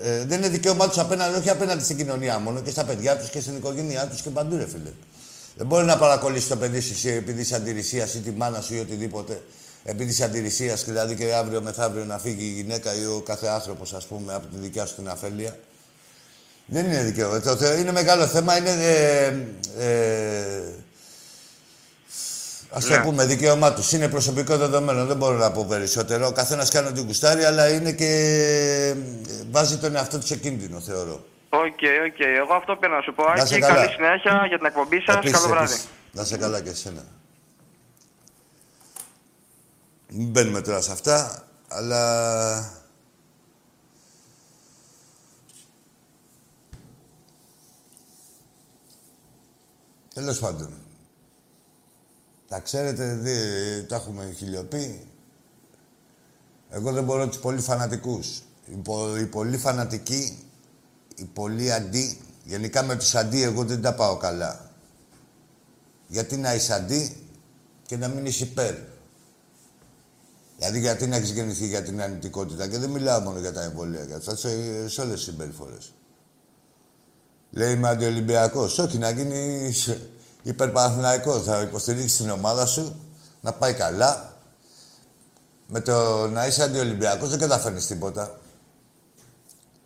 Ε, 0.03 0.25
δεν 0.25 0.37
είναι 0.37 0.49
δικαίωμά 0.49 0.87
τους 0.87 0.97
απέναντι, 0.97 1.37
όχι 1.37 1.49
απέναντι 1.49 1.83
στην 1.83 1.97
κοινωνία 1.97 2.39
μόνο 2.39 2.61
και 2.61 2.69
στα 2.69 2.83
παιδιά 2.83 3.17
τους 3.17 3.29
και 3.29 3.41
στην 3.41 3.55
οικογένειά 3.55 4.07
τους 4.07 4.21
και 4.21 4.29
παντού, 4.29 4.57
ρε 4.57 4.67
φίλε. 4.67 4.91
Δεν 5.55 5.67
μπορεί 5.67 5.85
να 5.85 5.97
παρακολλήσει 5.97 6.47
το 6.47 6.55
παιδί 6.55 6.79
σου 6.79 6.91
εσύ 6.93 7.09
επειδή 7.09 7.41
είσαι 7.41 7.55
αντιρρησίας 7.55 8.13
ή 8.13 8.19
τη 8.19 8.31
μάνα 8.31 8.61
σου 8.61 8.75
ή 8.75 8.79
οτιδήποτε. 8.79 9.41
Επειδή 9.83 10.09
είσαι 10.11 10.23
αντιρρησίας, 10.23 10.83
δηλαδή 10.85 11.15
και 11.15 11.33
αύριο 11.33 11.61
μεθαύριο 11.61 12.05
να 12.05 12.17
φύγει 12.17 12.45
η 12.45 12.51
γυναίκα 12.61 12.95
ή 12.95 13.05
ο 13.05 13.21
κάθε 13.25 13.47
άνθρωπος, 13.47 13.93
ας 13.93 14.05
πούμε, 14.05 14.33
από 14.33 14.45
τη 14.47 14.57
δικιά 14.57 14.85
σου 14.85 14.95
την 14.95 15.09
αφέλεια. 15.09 15.57
Δεν 16.65 16.85
είναι 16.85 17.03
δικαίωμα. 17.03 17.39
Το 17.39 17.55
θε- 17.55 17.79
είναι 17.79 17.91
μεγάλο 17.91 18.27
θέμα. 18.27 18.57
Είναι. 18.57 18.69
Ε, 18.69 19.25
ε, 19.77 20.61
Α 22.69 22.79
το 22.79 22.87
Ναι. 22.89 23.01
πούμε, 23.03 23.25
δικαίωμά 23.25 23.73
τους. 23.73 23.91
Είναι 23.91 24.07
προσωπικό 24.09 24.57
δεδομένο. 24.57 25.05
Δεν 25.05 25.17
μπορώ 25.17 25.37
να 25.37 25.51
πω 25.51 25.65
περισσότερο. 25.69 26.27
Ο 26.27 26.31
καθένας 26.31 26.69
κάνει 26.69 26.87
ό,τι 26.87 27.01
γουστάρει, 27.01 27.43
αλλά 27.43 27.69
είναι 27.69 27.91
και. 27.91 28.05
ε, 28.05 28.95
βάζει 29.51 29.77
τον 29.77 29.95
εαυτό 29.95 30.19
του 30.19 30.25
σε 30.25 30.35
κίνδυνο, 30.35 30.79
θεωρώ. 30.79 31.25
OK, 31.49 31.61
OK. 32.07 32.19
Εγώ 32.19 32.53
αυτό 32.53 32.75
πήρα 32.75 32.95
να 32.95 33.01
σου 33.01 33.13
πω. 33.13 33.23
Να 33.23 33.45
'σαι 33.45 33.53
Άκη, 33.53 33.61
καλά. 33.61 33.73
καλή 33.75 33.89
συνέχεια 33.93 34.45
για 34.47 34.57
την 34.57 34.65
εκπομπή 34.65 34.99
σας. 35.05 35.15
Επίσης, 35.15 35.35
Καλό 35.35 35.47
βράδυ. 35.47 35.71
επίσης. 35.71 35.87
Να 36.11 36.23
'σαι 36.23 36.37
καλά 36.37 36.61
και 36.61 36.69
εσένα. 36.69 37.03
Μην 40.09 40.27
μπαίνουμε 40.27 40.61
τώρα 40.61 40.81
σε 40.81 40.91
αυτά, 40.91 41.43
αλλά... 41.67 42.01
Τέλος 50.13 50.39
πάντων. 50.39 50.73
Τα 52.47 52.59
ξέρετε, 52.59 53.13
δι- 53.15 53.87
τα 53.87 53.95
έχουμε 53.95 54.33
χιλιοπεί. 54.37 55.07
Εγώ 56.69 56.91
δεν 56.91 57.03
μπορώ 57.03 57.27
τους 57.27 57.37
πολύ 57.39 57.61
φανατικούς. 57.61 58.41
Οι, 58.65 58.75
πο- 58.83 59.17
οι 59.17 59.25
πολύ 59.25 59.57
φανατικοί, 59.57 60.43
οι 61.15 61.23
πολύ 61.23 61.73
αντί, 61.73 62.19
γενικά 62.43 62.83
με 62.83 62.95
τους 62.95 63.15
αντί 63.15 63.41
εγώ 63.43 63.63
δεν 63.63 63.81
τα 63.81 63.93
πάω 63.93 64.17
καλά. 64.17 64.71
Γιατί 66.07 66.37
να 66.37 66.53
είσαι 66.55 66.73
αντί 66.73 67.17
και 67.85 67.97
να 67.97 68.07
μην 68.07 68.25
είσαι 68.25 68.43
υπέρ. 68.43 68.75
Δηλαδή, 70.57 70.79
γιατί 70.79 71.07
να 71.07 71.15
έχεις 71.15 71.29
γεννηθεί 71.31 71.67
για 71.67 71.83
την 71.83 72.01
αρνητικότητα; 72.01 72.67
Και 72.67 72.77
δεν 72.77 72.89
μιλάω 72.89 73.19
μόνο 73.19 73.39
για 73.39 73.53
τα 73.53 73.61
εμβόλια, 73.63 74.03
για 74.03 74.15
αυτά 74.15 74.35
σε, 74.35 74.49
σε 74.89 75.01
όλες 75.01 75.13
τις 75.13 75.23
συμπεριφορές. 75.23 75.93
Λέει 77.51 77.73
είμαι 77.73 77.87
αντιολυμπιακός. 77.89 78.79
Όχι, 78.79 78.97
να 78.97 79.09
γίνει 79.09 79.71
υπερπαθηναϊκό. 80.47 81.39
Θα 81.39 81.61
υποστηρίξει 81.61 82.17
την 82.17 82.29
ομάδα 82.29 82.65
σου 82.65 83.01
να 83.41 83.53
πάει 83.53 83.73
καλά. 83.73 84.35
Με 85.67 85.79
το 85.79 86.27
να 86.27 86.45
είσαι 86.45 86.63
αντιολυμπιακός 86.63 87.29
δεν 87.29 87.39
καταφέρνεις 87.39 87.87
τίποτα. 87.87 88.39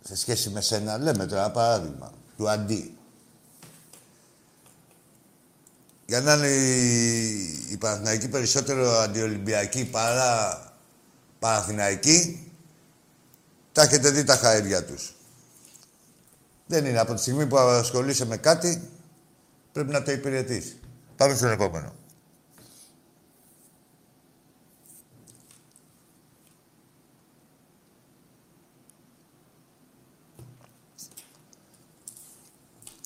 Σε 0.02 0.16
σχέση 0.16 0.50
με 0.50 0.60
σένα, 0.60 0.98
λέμε 0.98 1.26
τώρα 1.26 1.42
ένα 1.42 1.50
παράδειγμα 1.50 2.12
του 2.36 2.50
αντί. 2.50 2.96
Για 6.06 6.20
να 6.20 6.34
είναι 6.34 6.48
οι, 6.48 7.68
οι 7.70 7.76
Παναθηναϊκοί 7.76 8.28
περισσότερο 8.28 8.90
αντιολυμπιακοί 8.90 9.84
παρά 9.84 10.62
Παναθηναϊκοί, 11.38 12.52
τα 13.72 13.82
έχετε 13.82 14.10
δει 14.10 14.24
τα 14.24 14.40
χαΐρια 14.42 14.84
τους. 14.86 15.14
Δεν 16.66 16.84
είναι. 16.84 16.98
Από 16.98 17.14
τη 17.14 17.20
στιγμή 17.20 17.46
που 17.46 17.58
ασχολείσαι 17.58 18.26
με 18.26 18.36
κάτι, 18.36 18.90
πρέπει 19.72 19.92
να 19.92 20.02
το 20.02 20.12
υπηρετείς. 20.12 20.76
Πάμε 21.16 21.34
στον 21.34 21.50
επόμενο. 21.50 21.92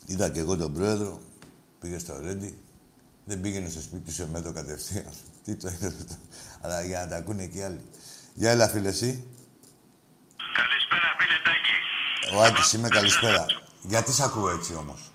Είδα 0.06 0.28
και 0.28 0.40
εγώ 0.40 0.56
τον 0.56 0.72
πρόεδρο, 0.72 1.20
πήγε 1.80 1.98
στο 1.98 2.20
Ρέντι, 2.20 2.58
δεν 3.24 3.40
πήγαινε 3.40 3.68
στο 3.68 3.80
σπίτι 3.80 4.14
του 4.14 4.22
εμέτω 4.22 4.52
κατευθείαν. 4.52 5.12
Τι 5.44 5.54
το 5.54 5.68
έκανε 5.68 5.94
αυτό. 6.00 6.14
Αλλά 6.60 6.82
για 6.82 7.00
να 7.00 7.08
τα 7.08 7.16
ακούνε 7.16 7.46
και 7.46 7.58
οι 7.58 7.62
άλλοι. 7.62 7.80
Για 8.34 8.50
έλα, 8.50 8.68
φίλε, 8.68 8.88
εσύ. 8.88 9.26
Καλησπέρα, 10.56 11.16
φίλε 11.18 11.38
Τάκη. 11.44 12.36
Ο 12.36 12.42
Άκης 12.42 12.72
είμαι, 12.72 12.88
καλησπέρα. 12.88 13.46
Γιατί 13.82 14.12
σ' 14.12 14.20
ακούω 14.20 14.50
έτσι 14.50 14.74
όμως; 14.74 15.12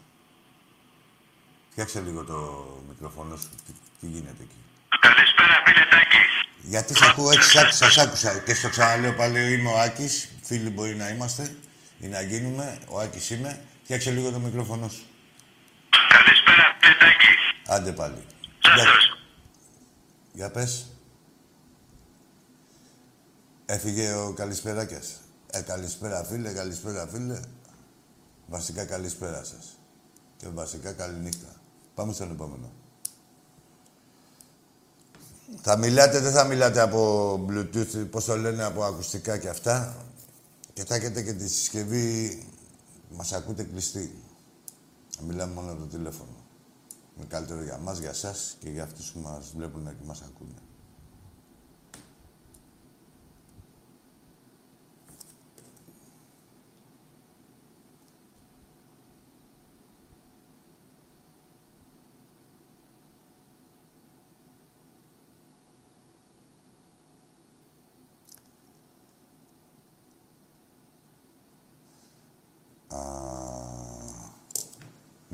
Φτιάξε 1.81 2.09
λίγο 2.09 2.23
το 2.23 2.67
μικρόφωνο 2.87 3.35
σου. 3.35 3.49
Τι, 3.65 3.73
τι 3.99 4.07
γίνεται 4.07 4.43
εκεί. 4.43 4.55
Καλησπέρα, 4.99 5.63
φίλε 5.65 5.85
Τάκης. 5.89 6.31
Γιατί 6.61 6.95
σ' 6.95 7.01
ακούω 7.01 7.31
έτσι, 7.31 7.49
σ' 7.49 7.55
άκουσα, 7.57 7.89
σ' 7.89 7.97
άκουσα. 7.97 8.39
Και 8.39 8.53
στο 8.53 8.69
ξαναλέω 8.69 9.13
πάλι, 9.13 9.53
είμαι 9.53 9.69
ο 9.69 9.79
Άκης. 9.79 10.29
Φίλοι 10.43 10.69
μπορεί 10.69 10.95
να 10.95 11.09
είμαστε 11.09 11.55
ή 11.99 12.07
να 12.07 12.21
γίνουμε. 12.21 12.79
Ο 12.87 12.99
Άκης 12.99 13.29
είμαι. 13.29 13.61
Φτιάξε 13.83 14.11
λίγο 14.11 14.31
το 14.31 14.39
μικρόφωνο 14.39 14.89
σου. 14.89 15.03
Καλησπέρα, 16.09 16.77
φίλε 16.81 16.93
Τάκης. 16.99 17.39
Άντε 17.67 17.91
πάλι. 17.91 18.25
Σάντος. 18.59 18.83
Για, 18.83 19.15
για 20.31 20.51
πες. 20.51 20.85
Έφυγε 23.65 24.13
ο 24.13 24.33
Καλησπεράκιας. 24.33 25.21
Ε, 25.51 25.61
καλησπέρα 25.61 26.23
φίλε, 26.23 26.51
καλησπέρα 26.51 27.07
φίλε. 27.07 27.39
Βασικά 28.47 28.85
καλησπέρα 28.85 29.43
σας. 29.43 29.79
Και 30.37 30.47
βασικά 30.47 30.93
καληνύχτα. 30.93 31.60
Πάμε 32.01 32.13
στον 32.13 32.31
επόμενο. 32.31 32.71
Θα 35.61 35.77
μιλάτε, 35.77 36.19
δεν 36.19 36.31
θα 36.31 36.43
μιλάτε 36.43 36.81
από 36.81 37.33
Bluetooth, 37.49 38.07
πώς 38.11 38.25
το 38.25 38.35
λένε, 38.35 38.63
από 38.63 38.83
ακουστικά 38.83 39.37
και 39.37 39.49
αυτά. 39.49 40.05
Και 40.73 40.85
θα 40.85 40.95
έχετε 40.95 41.23
και 41.23 41.33
τη 41.33 41.49
συσκευή, 41.49 42.43
μας 43.09 43.33
ακούτε 43.33 43.63
κλειστή. 43.63 44.23
Μιλάμε 45.27 45.53
μόνο 45.53 45.71
από 45.71 45.79
το 45.79 45.87
τηλέφωνο. 45.87 46.35
Είναι 47.17 47.25
καλύτερο 47.25 47.63
για 47.63 47.77
μας, 47.77 47.99
για 47.99 48.13
σας 48.13 48.55
και 48.59 48.69
για 48.69 48.83
αυτούς 48.83 49.11
που 49.11 49.19
μας 49.19 49.51
βλέπουν 49.55 49.85
και 49.85 50.05
μας 50.05 50.21
ακούνε. 50.21 50.61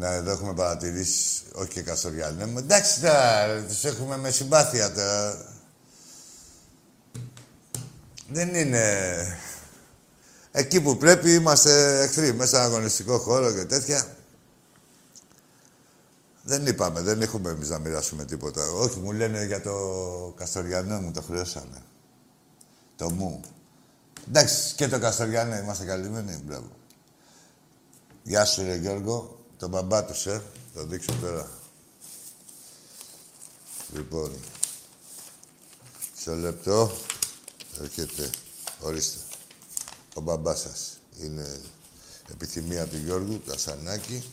Ναι, 0.09 0.15
εδώ 0.15 0.31
έχουμε 0.31 0.53
παρατηρήσεις, 0.53 1.43
όχι 1.53 1.69
και 1.69 1.81
Καστοριάννη. 1.81 2.45
Ναι, 2.45 2.59
εντάξει 2.59 3.01
τώρα, 3.01 3.63
τους 3.67 3.83
έχουμε 3.83 4.17
με 4.17 4.31
συμπάθεια 4.31 4.91
τώρα. 4.91 5.45
Δεν 8.29 8.55
είναι... 8.55 9.37
Εκεί 10.51 10.81
που 10.81 10.97
πρέπει 10.97 11.33
είμαστε 11.33 12.01
εχθροί, 12.01 12.33
μέσα 12.33 12.47
στον 12.47 12.61
αγωνιστικό 12.61 13.17
χώρο 13.17 13.53
και 13.53 13.65
τέτοια. 13.65 14.05
Δεν 16.43 16.65
είπαμε, 16.65 17.01
δεν 17.01 17.21
έχουμε 17.21 17.49
εμείς 17.49 17.69
να 17.69 17.79
μοιράσουμε 17.79 18.25
τίποτα. 18.25 18.71
Όχι, 18.71 18.99
μου 18.99 19.11
λένε 19.11 19.45
για 19.45 19.61
το 19.61 19.73
Καστοριανό, 20.37 21.01
μου 21.01 21.11
το 21.11 21.21
χρεώσανε. 21.21 21.81
Το 22.95 23.09
μου. 23.09 23.41
Εντάξει, 24.27 24.75
και 24.75 24.87
το 24.87 24.99
Καστοριανό 24.99 25.57
είμαστε 25.57 25.85
καλυμμένοι, 25.85 26.41
μπράβο. 26.45 26.69
Γεια 28.23 28.45
σου, 28.45 28.63
ρε 28.63 28.75
Γιώργο. 28.75 29.36
Τον 29.57 29.69
μπαμπά 29.69 30.05
τους, 30.05 30.25
ε. 30.25 30.43
Θα 30.73 30.85
δείξω 30.85 31.13
τώρα. 31.21 31.49
Λοιπόν, 33.93 34.31
σε 36.17 36.35
λεπτό 36.35 36.91
έρχεται, 37.81 38.29
ορίστε, 38.81 39.19
ο 40.13 40.21
μπαμπάς 40.21 40.59
σας. 40.59 40.99
Είναι 41.19 41.61
επιθυμία 42.31 42.87
του 42.87 42.97
Γιώργου, 42.97 43.39
του 43.39 43.51
Ασανάκη, 43.51 44.23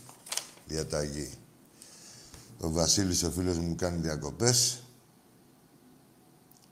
διαταγή. 0.66 1.32
Ο 2.60 2.70
Βασίλης, 2.70 3.22
ο 3.22 3.30
φίλος 3.30 3.58
μου, 3.58 3.74
κάνει 3.74 4.00
διακοπές. 4.00 4.82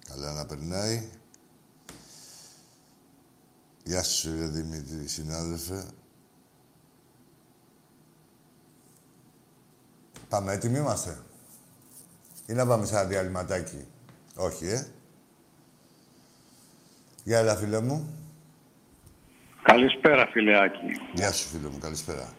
Καλά 0.08 0.32
να 0.32 0.46
περνάει. 0.46 1.08
Γεια 3.84 4.02
σου, 4.02 4.36
ρε 4.36 4.46
Δημήτρη, 4.46 5.08
συνάδελφε. 5.08 5.86
Πάμε, 10.32 10.52
έτοιμοι 10.52 10.78
είμαστε; 10.78 11.18
Ή 12.46 12.52
να 12.52 12.66
πάμε 12.66 12.86
σε 12.86 12.94
ένα 12.94 13.04
διαλυματάκι; 13.04 13.86
Όχι, 14.34 14.66
ε. 14.66 14.86
Γεια, 17.24 17.38
έλα, 17.38 17.56
φίλε 17.56 17.80
μου. 17.80 18.08
Καλησπέρα, 19.62 20.26
φιλεάκι. 20.26 21.00
Γεια 21.14 21.32
σου, 21.32 21.48
φίλε 21.48 21.68
μου. 21.68 21.78
Καλησπέρα. 21.78 22.32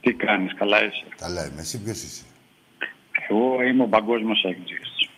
Τι 0.00 0.14
κάνεις, 0.14 0.54
καλά 0.54 0.84
είσαι; 0.84 1.06
Καλά 1.16 1.46
είμαι. 1.46 1.60
Εσύ 1.60 1.78
ποιος 1.78 2.02
είσαι; 2.02 2.24
Εγώ 3.28 3.62
είμαι 3.62 3.82
ο 3.82 3.88
παγκόσμιος 3.88 4.44
έκτζης. 4.44 5.10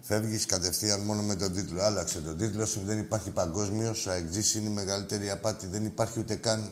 Φεύγεις 0.00 0.46
κατευθείαν 0.46 1.00
μόνο 1.00 1.22
με 1.22 1.36
τον 1.36 1.52
τίτλο. 1.52 1.82
Άλλαξε 1.82 2.20
τον 2.20 2.38
τίτλο 2.38 2.66
σου. 2.66 2.80
Δεν 2.80 2.98
υπάρχει 2.98 3.30
παγκόσμιος. 3.30 4.06
Ο 4.06 4.10
αεκτζή 4.10 4.58
είναι 4.58 4.68
η 4.68 4.72
μεγαλύτερη 4.72 5.30
απάτη. 5.30 5.66
Δεν 5.66 5.84
υπάρχει 5.84 6.18
ούτε 6.20 6.34
καν 6.34 6.70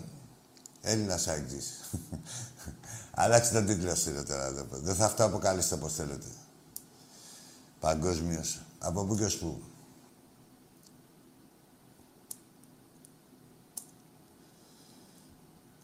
Έλληνας 0.83 1.29
αεκτζή. 1.29 1.61
Άλλαξε 3.15 3.53
τον 3.53 3.67
τίτλο 3.67 3.95
σου 3.95 4.13
ρε, 4.13 4.23
τώρα. 4.23 4.53
Δεν 4.71 4.95
θα 4.95 5.05
αυτό 5.05 5.25
αποκαλείστε 5.25 5.75
όπως 5.75 5.95
θέλετε. 5.95 6.27
Παγκόσμιος. 7.81 8.61
Από 8.79 9.05
πού 9.05 9.17
και 9.17 9.25
ως 9.25 9.37
πού. 9.37 9.63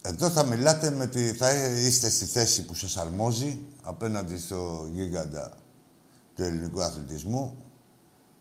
Εδώ 0.03 0.31
θα 0.31 0.45
μιλάτε 0.45 0.91
με 0.91 1.07
τη... 1.07 1.33
θα 1.33 1.53
είστε 1.53 2.11
στη 2.11 2.25
θέση 2.25 2.65
που 2.65 2.75
σας 2.75 2.97
αρμόζει 2.97 3.59
απέναντι 3.83 4.39
στο 4.39 4.89
γίγαντα 4.93 5.57
του 6.35 6.43
ελληνικού 6.43 6.83
αθλητισμού. 6.83 7.57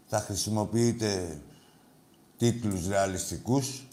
Θα 0.05 0.19
χρησιμοποιείτε 0.19 1.41
τίτλους 2.37 2.87
ρεαλιστικούς 2.87 3.86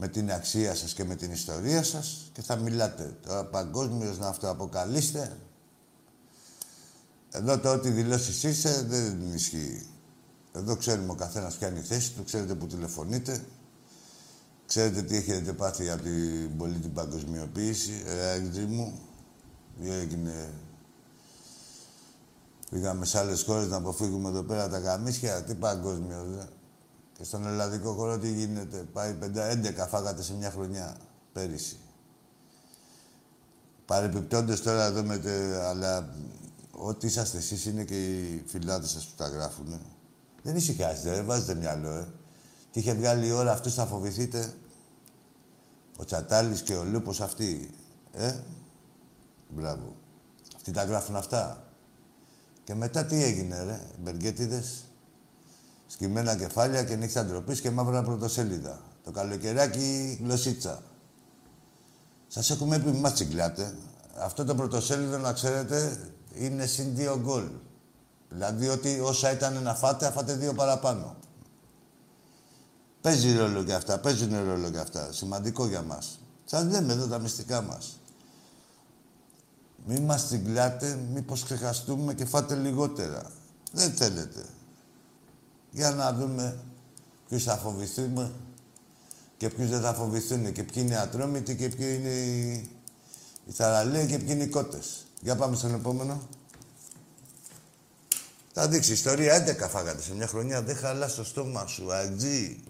με 0.00 0.08
την 0.08 0.32
αξία 0.32 0.74
σας 0.74 0.92
και 0.92 1.04
με 1.04 1.14
την 1.14 1.32
ιστορία 1.32 1.82
σας 1.82 2.30
και 2.32 2.42
θα 2.42 2.56
μιλάτε. 2.56 3.16
Τώρα 3.26 3.44
παγκόσμιος 3.44 4.18
να 4.18 4.28
αυτοαποκαλείστε. 4.28 5.36
Εδώ 7.30 7.58
το 7.58 7.72
ότι 7.72 7.90
δηλώσεις 7.90 8.42
είσαι 8.42 8.84
δεν 8.88 9.32
ισχύει. 9.34 9.86
Εδώ 10.52 10.76
ξέρουμε 10.76 11.10
ο 11.12 11.14
καθένας 11.14 11.56
ποια 11.56 11.68
είναι 11.68 11.78
η 11.78 11.82
θέση 11.82 12.12
του, 12.12 12.24
ξέρετε 12.24 12.54
που 12.54 12.66
τηλεφωνείτε. 12.66 13.44
Ξέρετε 14.66 15.02
τι 15.02 15.16
έχετε 15.16 15.52
πάθει 15.52 15.90
από 15.90 16.02
την 16.02 16.56
πολύ 16.56 16.78
την 16.78 16.92
παγκοσμιοποίηση, 16.92 18.02
ρε 18.06 18.66
μου. 18.68 19.00
Έγινε; 19.82 20.50
Πήγαμε 22.70 23.04
σε 23.04 23.18
άλλες 23.18 23.42
χώρες 23.42 23.68
να 23.68 23.76
αποφύγουμε 23.76 24.28
εδώ 24.28 24.42
πέρα 24.42 24.68
τα 24.68 24.80
καμίσια. 24.80 25.42
Τι 25.42 25.54
παγκόσμιος, 25.54 26.26
δε. 26.28 26.59
Και 27.20 27.26
στον 27.26 27.46
ελλαδικό 27.46 27.92
χώρο 27.92 28.18
τι 28.18 28.32
γίνεται. 28.32 28.76
Πάει 28.92 29.18
5-11 29.20 29.86
φάγατε 29.88 30.22
σε 30.22 30.34
μια 30.34 30.50
χρονιά 30.50 30.96
πέρυσι. 31.32 31.76
Παρεπιπτόντω 33.84 34.58
τώρα 34.58 34.84
εδώ 34.84 35.02
με 35.02 35.18
τε, 35.18 35.66
αλλά 35.66 36.14
ό,τι 36.70 37.06
είσαστε 37.06 37.38
εσείς 37.38 37.64
είναι 37.64 37.84
και 37.84 38.06
οι 38.06 38.44
φυλάδες 38.46 38.90
σας 38.90 39.06
που 39.06 39.12
τα 39.16 39.28
γράφουν. 39.28 39.80
Δεν 40.42 40.56
ησυχάζετε, 40.56 41.14
δεν 41.14 41.24
βάζετε 41.24 41.54
μυαλό, 41.54 41.88
ε. 41.88 42.08
Τι 42.70 42.80
είχε 42.80 42.94
βγάλει 42.94 43.26
η 43.26 43.30
ώρα 43.30 43.52
αυτού 43.52 43.70
θα 43.70 43.86
φοβηθείτε. 43.86 44.54
Ο 45.96 46.04
Τσατάλης 46.04 46.62
και 46.62 46.74
ο 46.74 46.84
Λούπος 46.84 47.20
αυτοί. 47.20 47.70
Ε, 48.12 48.34
μπράβο. 49.48 49.96
Αυτοί 50.56 50.70
τα 50.70 50.84
γράφουν 50.84 51.16
αυτά. 51.16 51.72
Και 52.64 52.74
μετά 52.74 53.04
τι 53.04 53.22
έγινε, 53.22 53.62
ρε, 53.62 53.80
μπεργκέτιδες. 53.98 54.84
Σκυμμένα 55.92 56.36
κεφάλια 56.36 56.84
και 56.84 56.96
νύχτα 56.96 57.24
ντροπής 57.24 57.60
και 57.60 57.70
μαύρα 57.70 58.02
πρωτοσέλιδα. 58.02 58.80
Το 59.04 59.10
καλοκαιράκι 59.10 60.18
γλωσσίτσα. 60.22 60.82
Σας 62.28 62.50
έχουμε 62.50 62.78
πει, 62.78 62.90
μας 62.90 63.12
τσιγκλάτε. 63.12 63.74
Αυτό 64.18 64.44
το 64.44 64.54
πρωτοσέλιδο, 64.54 65.18
να 65.18 65.32
ξέρετε, 65.32 65.98
είναι 66.34 66.66
συν 66.66 66.94
δύο 66.94 67.20
γκολ. 67.22 67.48
Δηλαδή 68.28 68.68
ότι 68.68 69.00
όσα 69.00 69.32
ήταν 69.32 69.62
να 69.62 69.74
φάτε, 69.74 70.06
αφάτε 70.06 70.34
δύο 70.34 70.54
παραπάνω. 70.54 71.16
Παίζει 73.00 73.36
ρόλο 73.36 73.64
και 73.64 73.74
αυτά, 73.74 73.98
παίζουν 73.98 74.44
ρόλο 74.44 74.70
και 74.70 74.78
αυτά. 74.78 75.12
Σημαντικό 75.12 75.66
για 75.66 75.82
μας. 75.82 76.20
Σας 76.44 76.64
λέμε 76.64 76.92
εδώ 76.92 77.06
τα 77.06 77.18
μυστικά 77.18 77.62
μας. 77.62 78.00
Μη 79.86 80.00
μας 80.00 80.26
τσιγκλάτε, 80.26 80.98
μήπως 81.12 81.44
ξεχαστούμε 81.44 82.14
και 82.14 82.24
φάτε 82.24 82.54
λιγότερα. 82.54 83.30
Δεν 83.72 83.90
θέλετε. 83.92 84.44
Για 85.70 85.90
να 85.90 86.12
δούμε 86.12 86.58
ποιους 87.28 87.44
θα 87.44 87.56
φοβηθούμε 87.56 88.32
και 89.36 89.48
ποιους 89.48 89.68
δεν 89.68 89.80
θα 89.80 89.94
φοβηθούν 89.94 90.52
και 90.52 90.62
ποιοι 90.62 90.82
είναι 90.86 90.96
ατρόμητοι 90.96 91.56
και 91.56 91.68
ποιοι 91.68 91.96
είναι 91.98 92.08
οι, 92.08 92.70
οι 93.46 93.52
θαραλέοι 93.52 94.06
και 94.06 94.18
ποιοι 94.18 94.28
είναι 94.30 94.42
οι 94.42 94.48
κότες. 94.48 95.06
Για 95.20 95.36
πάμε 95.36 95.56
στον 95.56 95.74
επόμενο. 95.74 96.28
Θα 98.52 98.68
δείξει 98.68 98.92
ιστορία. 98.92 99.56
11 99.64 99.68
φάγατε 99.68 100.02
σε 100.02 100.14
μια 100.14 100.26
χρονιά. 100.26 100.62
Δεν 100.62 100.76
χαλάς 100.76 101.14
το 101.14 101.24
στόμα 101.24 101.66
σου. 101.66 101.92
Αγγί. 101.92 102.62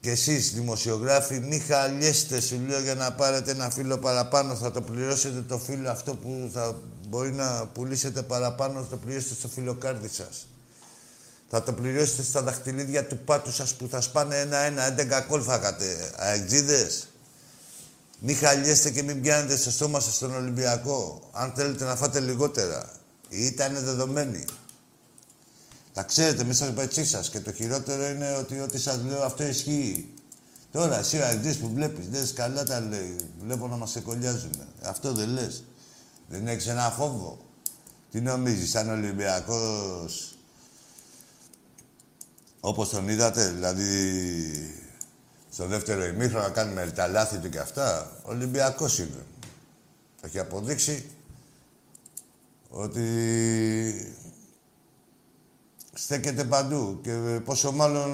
Και 0.00 0.10
εσείς 0.10 0.52
δημοσιογράφοι 0.52 1.40
μη 1.40 1.58
χαλιέστε 1.58 2.40
σου 2.40 2.60
λέω 2.66 2.80
για 2.80 2.94
να 2.94 3.12
πάρετε 3.12 3.50
ένα 3.50 3.70
φύλλο 3.70 3.98
παραπάνω. 3.98 4.54
Θα 4.54 4.70
το 4.70 4.82
πληρώσετε 4.82 5.42
το 5.42 5.58
φύλλο 5.58 5.90
αυτό 5.90 6.14
που 6.14 6.50
θα 6.52 6.78
μπορεί 7.08 7.32
να 7.32 7.66
πουλήσετε 7.66 8.22
παραπάνω. 8.22 8.82
Θα 8.82 8.88
το 8.88 8.96
πληρώσετε 8.96 9.34
στο 9.34 9.48
φιλοκάρδι 9.48 10.08
σας. 10.08 10.46
Θα 11.50 11.62
το 11.62 11.72
πληρώσετε 11.72 12.22
στα 12.22 12.42
δαχτυλίδια 12.42 13.06
του 13.06 13.18
πάτου 13.18 13.52
σας 13.52 13.74
που 13.74 13.88
θα 13.88 14.00
σπάνε 14.00 14.40
ένα-ένα. 14.40 14.86
11 14.86 15.24
κόλ 15.28 15.42
φάγατε. 15.42 16.12
Αεξίδες. 16.16 17.08
Μη 18.20 18.34
χαλιέστε 18.34 18.90
και 18.90 19.02
μην 19.02 19.22
πιάνετε 19.22 19.56
στο 19.56 19.70
στόμα 19.70 20.00
σας 20.00 20.14
στον 20.14 20.34
Ολυμπιακό. 20.34 21.28
Αν 21.32 21.52
θέλετε 21.56 21.84
να 21.84 21.96
φάτε 21.96 22.20
λιγότερα. 22.20 22.92
Η 23.28 23.44
ήττα 23.44 23.66
είναι 23.66 23.80
δεδομένη. 23.80 24.44
Τα 25.92 26.02
ξέρετε 26.02 26.44
μέσα 26.44 26.64
στο 26.64 26.72
πετσί 26.72 27.04
σας. 27.04 27.30
Και 27.30 27.40
το 27.40 27.52
χειρότερο 27.52 28.08
είναι 28.08 28.36
ότι 28.36 28.60
ό,τι 28.60 28.78
σας 28.78 29.00
λέω 29.06 29.22
αυτό 29.22 29.44
ισχύει. 29.44 30.12
Τώρα, 30.72 30.98
εσύ 30.98 31.18
ο 31.18 31.24
αεκτή 31.24 31.54
που 31.54 31.70
βλέπεις, 31.74 32.06
λες 32.10 32.32
καλά 32.32 32.64
τα 32.64 32.80
λέει. 32.80 33.16
Βλέπω 33.40 33.68
να 33.68 33.76
μας 33.76 33.96
εκολιάζουν. 33.96 34.50
Αυτό 34.82 35.12
δεν 35.12 35.28
λες. 35.28 35.64
Δεν 36.28 36.48
έχεις 36.48 36.66
ένα 36.66 36.90
φόβο. 36.90 37.38
Τι 38.10 38.20
νομίζεις, 38.20 38.70
σαν 38.70 38.90
Ολυμπιακός; 38.90 40.37
Όπως 42.60 42.88
τον 42.88 43.08
είδατε, 43.08 43.48
δηλαδή 43.48 43.92
στο 45.50 45.66
δεύτερο 45.66 46.04
ημίχρονο 46.04 46.44
να 46.44 46.52
κάνουμε 46.52 46.90
τα 46.90 47.06
λάθη 47.06 47.38
του 47.38 47.48
και 47.48 47.58
αυτά. 47.58 48.10
Ολυμπιακός 48.22 48.98
είναι. 48.98 49.26
Έχει 50.20 50.38
αποδείξει 50.38 51.10
ότι 52.68 54.14
στέκεται 55.92 56.44
παντού. 56.44 57.00
Και 57.02 57.40
πόσο 57.44 57.72
μάλλον 57.72 58.12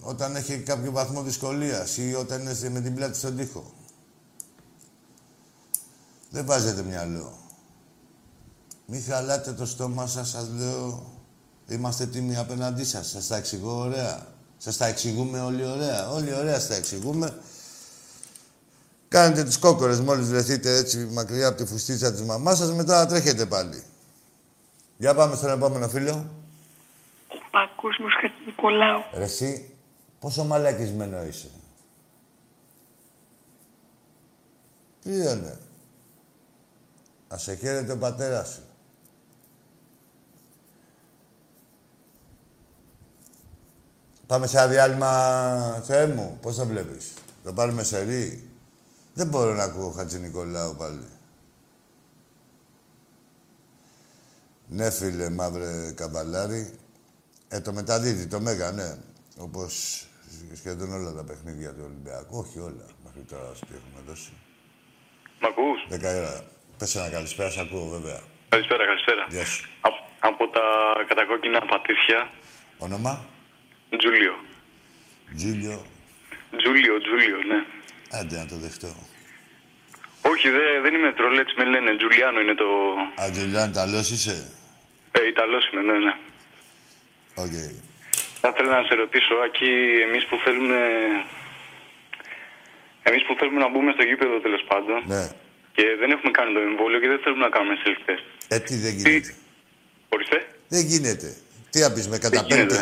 όταν 0.00 0.36
έχει 0.36 0.58
κάποιο 0.58 0.92
βαθμό 0.92 1.22
δυσκολίας 1.22 1.96
ή 1.96 2.14
όταν 2.14 2.40
είναι 2.40 2.68
με 2.68 2.80
την 2.80 2.94
πλάτη 2.94 3.18
στον 3.18 3.36
τοίχο. 3.36 3.72
Δεν 6.30 6.46
βάζετε 6.46 6.82
μυαλό. 6.82 7.38
Μη 8.86 9.00
χαλάτε 9.00 9.52
το 9.52 9.66
στόμα 9.66 10.06
σας, 10.06 10.28
σας 10.28 10.48
λέω. 10.48 11.13
Είμαστε 11.68 12.04
έτοιμοι 12.04 12.36
απέναντί 12.36 12.84
σας. 12.84 13.08
Σας 13.08 13.26
τα 13.26 13.36
εξηγώ 13.36 13.78
ωραία. 13.78 14.26
Σας 14.58 14.76
τα 14.76 14.86
εξηγούμε 14.86 15.40
όλοι 15.40 15.66
ωραία. 15.66 16.10
Όλοι 16.10 16.34
ωραία 16.34 16.54
σας 16.54 16.66
τα 16.66 16.74
εξηγούμε. 16.74 17.38
Κάνετε 19.08 19.44
τις 19.44 19.58
κόκορες 19.58 20.00
μόλις 20.00 20.26
βρεθείτε 20.28 20.76
έτσι 20.76 20.98
μακριά 20.98 21.48
από 21.48 21.56
τη 21.56 21.64
φουστίτσα 21.64 22.12
της 22.12 22.22
μαμάς 22.22 22.58
σας, 22.58 22.72
μετά 22.72 23.06
τρέχετε 23.06 23.46
πάλι. 23.46 23.82
Για 24.96 25.14
πάμε 25.14 25.36
στον 25.36 25.50
επόμενο 25.50 25.88
φίλο. 25.88 26.30
Παγκόσμιος 27.50 28.12
Νικολάου. 28.46 29.00
Ρε 29.14 29.24
εσύ, 29.24 29.74
πόσο 30.20 30.44
μαλακισμένο 30.44 31.24
είσαι. 31.24 31.50
Τι 35.02 35.10
είναι. 35.10 35.58
Να 37.28 37.38
σε 37.38 37.54
χαίρεται 37.54 37.92
ο 37.92 37.98
πατέρας 37.98 38.48
σου. 38.48 38.62
Πάμε 44.26 44.46
σε 44.46 44.58
ένα 44.58 44.66
διάλειμμα, 44.66 45.82
Θεέ 45.86 46.06
μου. 46.06 46.38
Πώς 46.42 46.56
το 46.56 46.66
βλέπεις; 46.66 47.12
Το 47.44 47.52
πάρουμε 47.52 47.82
σερί; 47.82 48.50
Δεν 49.14 49.26
μπορώ 49.26 49.54
να 49.54 49.62
ακούω 49.62 49.90
Χατζη 49.90 50.18
Νικολάου 50.18 50.74
πάλι. 50.78 51.08
Ναι, 54.68 54.90
φίλε, 54.90 55.30
μαύρε 55.30 55.92
καμπαλάρι. 55.92 56.78
Ε, 57.48 57.60
το 57.60 57.72
μεταδίδει, 57.72 58.26
το 58.26 58.40
Μέγα, 58.40 58.72
ναι. 58.72 58.96
Όπως 59.38 60.04
σχεδόν 60.54 60.92
όλα 60.92 61.12
τα 61.12 61.24
παιχνίδια 61.24 61.70
του 61.70 61.82
Ολυμπιακού. 61.84 62.38
Όχι 62.38 62.58
όλα. 62.58 62.86
Μέχρι 63.04 63.20
τώρα 63.20 63.50
τι 63.52 63.74
έχουμε 63.78 64.00
δώσει. 64.06 64.32
Μ' 65.40 65.44
ακούς; 65.44 65.86
Δεκαέρα. 65.88 66.44
Πες 66.78 66.94
ένα 66.94 67.10
καλησπέρα, 67.10 67.50
σ' 67.50 67.58
ακούω 67.58 67.86
βέβαια. 67.86 68.20
Καλησπέρα, 68.48 68.86
καλησπέρα. 68.86 69.26
Γεια 69.28 69.44
σου. 69.44 69.68
Από, 69.80 69.96
από 70.20 70.48
τα 70.48 70.60
κατακόκκινα 71.08 71.60
πατήσια, 71.60 72.30
Όνομα; 72.78 73.24
Τζούλιο. 73.98 74.34
Τζίλιο. 75.36 75.86
Τζούλιο, 76.56 76.98
Τζούλιο, 77.04 77.38
ναι. 77.50 77.64
Άντε 78.18 78.36
να 78.36 78.46
το 78.46 78.56
δεχτώ. 78.56 78.92
Όχι, 80.22 80.48
δε, 80.50 80.80
δεν 80.82 80.94
είμαι 80.94 81.12
τρόλ, 81.12 81.38
έτσι 81.38 81.54
με 81.58 81.64
λένε. 81.64 81.96
Τζουλιάνο 81.96 82.40
είναι 82.40 82.54
το... 82.54 82.68
Αντζελιάν, 83.24 83.70
Ιταλός 83.70 84.10
είσαι; 84.10 84.36
Ε, 85.12 85.26
Ιταλός 85.28 85.68
είμαι, 85.68 85.82
ναι, 85.82 85.98
ναι. 85.98 86.14
Οκ. 87.34 87.54
Θα 88.40 88.48
ήθελα 88.52 88.80
να 88.80 88.86
σε 88.88 88.94
ρωτήσω, 88.94 89.34
Άκη, 89.44 89.70
εμείς 90.08 90.24
που 90.26 90.36
θέλουμε... 90.44 90.78
Εμείς 93.02 93.22
που 93.26 93.34
θέλουμε 93.38 93.60
να 93.60 93.68
μπούμε 93.70 93.92
στο 93.92 94.02
γήπεδο, 94.02 94.40
τέλος 94.40 94.62
πάντων, 94.68 95.02
Ναι. 95.06 95.24
και 95.76 95.84
δεν 96.00 96.10
έχουμε 96.10 96.30
κάνει 96.30 96.52
το 96.54 96.60
εμβόλιο 96.60 96.98
και 97.00 97.08
δεν 97.08 97.18
θέλουμε 97.22 97.44
να 97.44 97.50
κάνουμε 97.56 97.74
self-test. 97.84 98.24
Ε, 98.48 98.58
τι 98.58 98.74
δεν 98.76 98.92
γίνεται; 98.94 99.34
Ορίστε. 100.08 100.38
Δεν 100.68 100.84
γίνεται. 100.86 101.36
Τι 101.70 101.78
θα 101.80 101.92
πεις 101.92 102.08
με 102.08 102.18
καταπέλτη. 102.18 102.74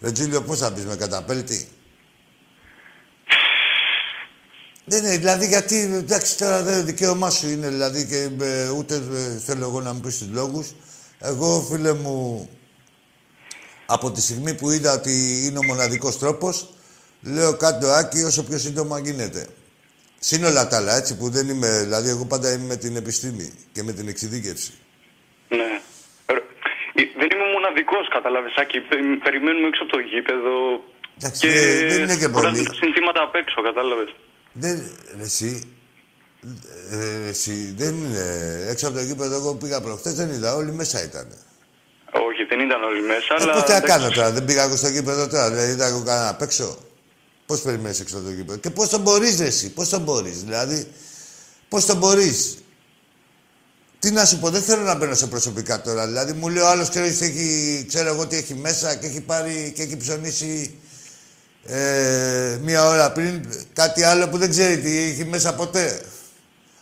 Γίνεται. 0.00 0.08
Ρε 0.08 0.12
Τζίλιο, 0.12 0.42
πώς 0.42 0.58
θα 0.58 0.72
πεις 0.72 0.84
με 0.84 0.96
καταπέλτη; 0.96 1.68
Δεν 4.84 5.04
είναι, 5.04 5.16
δηλαδή 5.16 5.46
γιατί, 5.46 5.76
εντάξει 5.76 6.38
τώρα 6.38 6.62
δεν 6.62 6.84
δικαίωμά 6.84 7.30
σου 7.30 7.48
είναι, 7.48 7.68
δηλαδή 7.68 8.06
και 8.06 8.44
ε, 8.44 8.68
ούτε 8.68 8.94
ε, 8.94 9.38
θέλω 9.38 9.64
εγώ 9.64 9.80
να 9.80 9.92
μου 9.92 10.00
πεις 10.00 10.18
τους 10.18 10.28
λόγους. 10.30 10.74
Εγώ, 11.18 11.60
φίλε 11.70 11.92
μου, 11.92 12.48
από 13.86 14.10
τη 14.10 14.20
στιγμή 14.20 14.54
που 14.54 14.70
είδα 14.70 14.92
ότι 14.92 15.46
είναι 15.46 15.58
ο 15.58 15.64
μοναδικός 15.64 16.18
τρόπος, 16.18 16.74
λέω 17.22 17.56
κάτω 17.56 17.88
άκι 17.88 18.22
όσο 18.22 18.44
πιο 18.44 18.58
σύντομα 18.58 18.98
γίνεται. 18.98 19.46
Σύνολα 20.18 20.68
τα 20.68 20.76
άλλα, 20.76 20.96
έτσι, 20.96 21.16
που 21.16 21.30
δεν 21.30 21.48
είμαι, 21.48 21.80
δηλαδή 21.82 22.08
εγώ 22.08 22.24
πάντα 22.24 22.52
είμαι 22.52 22.66
με 22.66 22.76
την 22.76 22.96
επιστήμη 22.96 23.52
και 23.72 23.82
με 23.82 23.92
την 23.92 24.08
εξειδίκευση. 24.08 24.72
Ναι. 25.48 25.80
Ε, 27.00 27.04
Δεν 27.20 27.28
είμαι 27.32 27.46
ο 27.48 27.52
μοναδικός, 27.56 28.04
καταλάβες, 28.16 28.54
Άκη. 28.62 28.78
Πε- 28.88 29.18
Περιμένουμε 29.26 29.66
έξω 29.70 29.82
από 29.84 29.92
το 29.96 30.00
γήπεδο 30.10 30.52
Εντάξει, 31.18 31.40
και 31.42 31.52
ε, 31.60 31.86
δεν 31.90 32.00
είναι 32.04 32.16
και 32.22 32.28
κουράζουμε 32.34 32.62
πολύ. 32.62 32.68
τα 32.72 32.74
συνθήματα 32.82 33.20
απ' 33.26 33.34
έξω, 33.42 33.58
κατάλαβες. 33.68 34.10
Δεν, 34.62 34.74
ρε, 35.18 35.24
εσύ, 35.30 35.50
ε, 36.90 37.28
εσύ, 37.32 37.56
δεν 37.80 37.92
είναι, 38.02 38.24
έξω 38.72 38.84
από 38.88 38.96
το 38.96 39.02
γήπεδο 39.08 39.34
εγώ 39.40 39.50
πήγα 39.54 39.80
προχτές, 39.80 40.14
δεν 40.20 40.28
είδα, 40.34 40.54
όλοι 40.60 40.72
μέσα 40.72 40.96
ήταν. 41.08 41.26
Όχι, 42.28 42.42
δεν 42.48 42.60
ήταν 42.60 42.82
όλοι 42.82 43.02
μέσα, 43.02 43.32
Ε, 43.38 43.42
αλλά... 43.42 43.52
πώς 43.52 43.62
τι 43.62 43.70
να 43.70 43.76
εντάξει. 43.76 43.92
κάνω 43.98 44.10
τώρα, 44.16 44.30
δεν 44.30 44.44
πήγα 44.44 44.62
εγώ 44.62 44.76
στο 44.76 44.88
γήπεδο 44.88 45.28
τώρα, 45.28 45.50
δεν 45.50 45.70
είδα 45.70 45.86
εγώ 45.86 46.02
κανένα 46.04 46.28
απ' 46.28 46.42
έξω. 46.42 46.78
Πώς 47.46 47.60
περιμένεις 47.60 48.00
έξω 48.00 48.16
από 48.16 48.24
το 48.26 48.30
γήπεδο; 48.32 48.58
Και 48.58 48.70
πώς 48.70 48.88
το 48.88 48.98
μπορείς 48.98 49.38
ρε, 49.40 49.46
εσύ, 49.46 49.72
πώς 49.72 49.88
το 49.88 49.98
μπορείς, 49.98 50.42
δηλαδή, 50.44 50.86
πώς 51.68 51.86
το 51.86 51.94
μπορείς; 51.94 52.58
Τι 54.00 54.10
να 54.10 54.24
σου 54.24 54.38
πω, 54.38 54.50
δεν 54.50 54.62
θέλω 54.62 54.82
να 54.82 54.94
μπαίνω 54.94 55.14
σε 55.14 55.26
προσωπικά 55.26 55.80
τώρα. 55.80 56.06
Δηλαδή, 56.06 56.32
μου 56.32 56.48
λέει 56.48 56.62
ο 56.62 56.68
άλλος, 56.68 56.88
έχει, 56.88 57.84
ξέρω 57.88 58.08
εγώ 58.08 58.26
τι 58.26 58.36
έχει 58.36 58.54
μέσα 58.54 58.94
και 58.94 59.06
έχει 59.06 59.20
πάρει 59.20 59.72
και 59.76 59.82
έχει 59.82 59.96
ψωνίσει 59.96 60.78
ε, 61.66 62.58
μία 62.62 62.84
ώρα 62.86 63.12
πριν 63.12 63.44
κάτι 63.72 64.02
άλλο 64.02 64.28
που 64.28 64.38
δεν 64.38 64.50
ξέρει 64.50 64.78
τι 64.78 64.98
έχει 64.98 65.24
μέσα 65.24 65.54
ποτέ. 65.54 66.00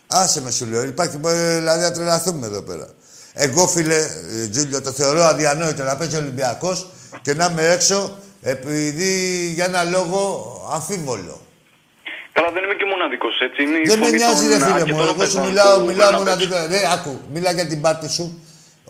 Άσε 0.07 0.41
με 0.41 0.51
σου 0.51 0.65
λέω, 0.65 0.83
υπάρχει 0.83 1.19
ε, 1.25 1.57
δηλαδή 1.57 1.81
να 1.81 1.91
τρελαθούμε 1.91 2.45
εδώ 2.45 2.61
πέρα. 2.61 2.87
Εγώ 3.33 3.67
φίλε, 3.67 3.95
ε, 3.95 4.47
Τζούλιο, 4.47 4.81
το 4.81 4.91
θεωρώ 4.91 5.23
αδιανόητο 5.23 5.83
να 5.83 5.95
παίζει 5.95 6.15
ο 6.15 6.19
Ολυμπιακός 6.19 6.89
και 7.21 7.33
να 7.33 7.45
είμαι 7.45 7.67
έξω 7.67 8.17
επειδή 8.41 9.51
για 9.53 9.65
ένα 9.65 9.83
λόγο 9.83 10.51
αμφίβολο. 10.73 11.41
Καλά, 12.39 12.51
δεν 12.55 12.63
είμαι 12.63 12.73
και 12.81 12.85
μοναδικός, 12.93 13.35
έτσι. 13.47 13.59
Είναι 13.63 13.77
η 13.77 13.85
Δεν 13.91 13.99
με 13.99 14.05
φωνή 14.05 14.17
νοιάζει, 14.17 14.47
των 14.49 14.57
ρε 14.57 14.65
φίλε 14.65 14.67
μου. 14.69 14.75
αρκετών 14.75 15.07
Εγώ 15.07 15.11
σου 15.11 15.17
παιδιών 15.17 15.47
μιλάω, 15.47 15.77
που 15.79 15.85
μιλάω 15.85 16.09
πρέπει 16.09 16.23
να 16.23 16.35
παίξουν. 16.35 16.51
μοναδικό. 16.51 16.73
Ρε, 16.73 16.81
άκου, 16.95 17.13
μιλά 17.35 17.51
για 17.51 17.67
την 17.71 17.81
πάρτη 17.81 18.09
σου. 18.17 18.25